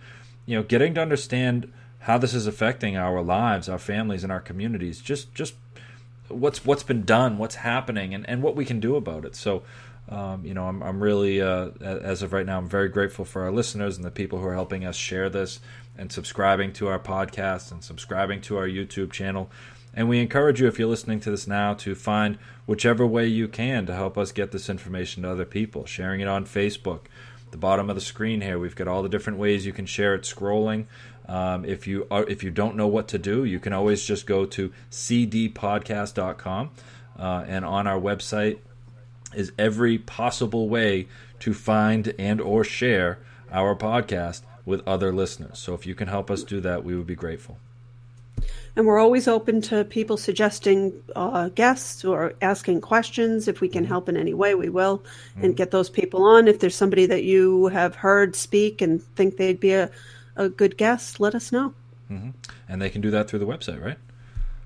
you 0.45 0.55
know 0.55 0.61
getting 0.61 0.93
to 0.93 1.01
understand 1.01 1.71
how 2.01 2.17
this 2.17 2.33
is 2.33 2.47
affecting 2.47 2.97
our 2.97 3.21
lives, 3.21 3.69
our 3.69 3.79
families, 3.79 4.23
and 4.23 4.31
our 4.31 4.39
communities. 4.39 5.01
Just 5.01 5.33
just 5.33 5.55
what's 6.27 6.65
what's 6.65 6.83
been 6.83 7.03
done, 7.03 7.37
what's 7.37 7.55
happening, 7.55 8.13
and, 8.13 8.27
and 8.29 8.41
what 8.41 8.55
we 8.55 8.65
can 8.65 8.79
do 8.79 8.95
about 8.95 9.25
it. 9.25 9.35
So, 9.35 9.63
um, 10.09 10.43
you 10.45 10.53
know, 10.53 10.65
I'm 10.65 10.81
I'm 10.81 11.01
really 11.01 11.41
uh, 11.41 11.69
as 11.81 12.21
of 12.23 12.33
right 12.33 12.45
now, 12.45 12.57
I'm 12.57 12.69
very 12.69 12.89
grateful 12.89 13.25
for 13.25 13.43
our 13.43 13.51
listeners 13.51 13.97
and 13.97 14.05
the 14.05 14.11
people 14.11 14.39
who 14.39 14.47
are 14.47 14.55
helping 14.55 14.85
us 14.85 14.95
share 14.95 15.29
this 15.29 15.59
and 15.97 16.11
subscribing 16.11 16.73
to 16.73 16.87
our 16.87 16.99
podcast 16.99 17.71
and 17.71 17.83
subscribing 17.83 18.41
to 18.41 18.57
our 18.57 18.67
YouTube 18.67 19.11
channel. 19.11 19.51
And 19.93 20.07
we 20.07 20.19
encourage 20.19 20.61
you, 20.61 20.67
if 20.67 20.79
you're 20.79 20.87
listening 20.87 21.19
to 21.19 21.31
this 21.31 21.47
now, 21.47 21.73
to 21.75 21.95
find 21.95 22.37
whichever 22.65 23.05
way 23.05 23.27
you 23.27 23.47
can 23.47 23.85
to 23.85 23.93
help 23.93 24.17
us 24.17 24.31
get 24.31 24.51
this 24.51 24.69
information 24.69 25.23
to 25.23 25.31
other 25.31 25.45
people. 25.45 25.85
Sharing 25.85 26.21
it 26.21 26.29
on 26.29 26.45
Facebook, 26.45 27.01
the 27.51 27.57
bottom 27.57 27.89
of 27.89 27.95
the 27.95 28.01
screen 28.01 28.39
here, 28.39 28.57
we've 28.57 28.75
got 28.75 28.87
all 28.87 29.03
the 29.03 29.09
different 29.09 29.37
ways 29.37 29.65
you 29.65 29.73
can 29.73 29.85
share 29.85 30.15
it. 30.15 30.21
Scrolling. 30.21 30.85
Um, 31.31 31.63
if 31.63 31.87
you 31.87 32.07
are, 32.11 32.27
if 32.27 32.43
you 32.43 32.51
don't 32.51 32.75
know 32.75 32.87
what 32.87 33.07
to 33.09 33.17
do, 33.17 33.45
you 33.45 33.57
can 33.57 33.71
always 33.71 34.03
just 34.03 34.25
go 34.25 34.45
to 34.47 34.73
cdpodcast.com, 34.91 36.71
uh, 37.17 37.45
and 37.47 37.63
on 37.63 37.87
our 37.87 37.97
website 37.97 38.57
is 39.33 39.53
every 39.57 39.97
possible 39.97 40.67
way 40.67 41.07
to 41.39 41.53
find 41.53 42.13
and 42.19 42.41
or 42.41 42.65
share 42.65 43.19
our 43.49 43.77
podcast 43.77 44.41
with 44.65 44.85
other 44.85 45.13
listeners. 45.13 45.57
So 45.57 45.73
if 45.73 45.85
you 45.85 45.95
can 45.95 46.09
help 46.09 46.29
us 46.29 46.43
do 46.43 46.59
that, 46.59 46.83
we 46.83 46.97
would 46.97 47.07
be 47.07 47.15
grateful. 47.15 47.57
And 48.75 48.85
we're 48.85 48.99
always 48.99 49.29
open 49.29 49.61
to 49.63 49.85
people 49.85 50.17
suggesting 50.17 51.01
uh, 51.15 51.47
guests 51.47 52.03
or 52.03 52.33
asking 52.41 52.81
questions. 52.81 53.47
If 53.47 53.61
we 53.61 53.69
can 53.69 53.85
help 53.85 54.09
in 54.09 54.17
any 54.17 54.33
way, 54.33 54.53
we 54.53 54.67
will, 54.67 55.01
and 55.37 55.55
get 55.55 55.71
those 55.71 55.89
people 55.89 56.23
on. 56.23 56.49
If 56.49 56.59
there's 56.59 56.75
somebody 56.75 57.05
that 57.05 57.23
you 57.23 57.67
have 57.67 57.95
heard 57.95 58.35
speak 58.35 58.81
and 58.81 59.01
think 59.15 59.37
they'd 59.37 59.59
be 59.59 59.71
a, 59.71 59.89
a 60.35 60.49
good 60.49 60.77
guest, 60.77 61.19
let 61.19 61.35
us 61.35 61.51
know. 61.51 61.73
Mm-hmm. 62.09 62.31
And 62.67 62.81
they 62.81 62.89
can 62.89 63.01
do 63.01 63.11
that 63.11 63.29
through 63.29 63.39
the 63.39 63.45
website, 63.45 63.83
right? 63.83 63.97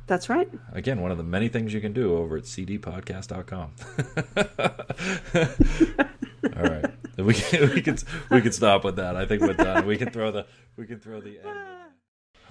That's 0.08 0.30
right. 0.30 0.49
Again, 0.71 1.01
one 1.01 1.12
of 1.12 1.17
the 1.17 1.23
many 1.23 1.47
things 1.47 1.73
you 1.73 1.82
can 1.82 1.93
do 1.93 2.15
over 2.15 2.38
at 2.38 2.43
cdpodcast.com. 2.43 3.71
All 6.58 6.63
right. 6.63 6.85
We 7.17 7.33
can, 7.33 7.73
we 7.73 7.81
can 7.81 7.98
we 8.29 8.42
can 8.42 8.52
stop 8.52 8.83
with 8.83 8.98
that. 8.98 9.15
I 9.15 9.25
think 9.25 9.42
we're 9.42 9.54
done. 9.54 9.87
We 9.87 9.98
can 9.98 10.10
throw 10.12 10.31
the 10.31 10.46
we 10.75 10.85
can 10.85 11.00
throw 11.00 11.21
the 11.21 11.39
end. 11.39 11.48
Ah. 11.48 11.85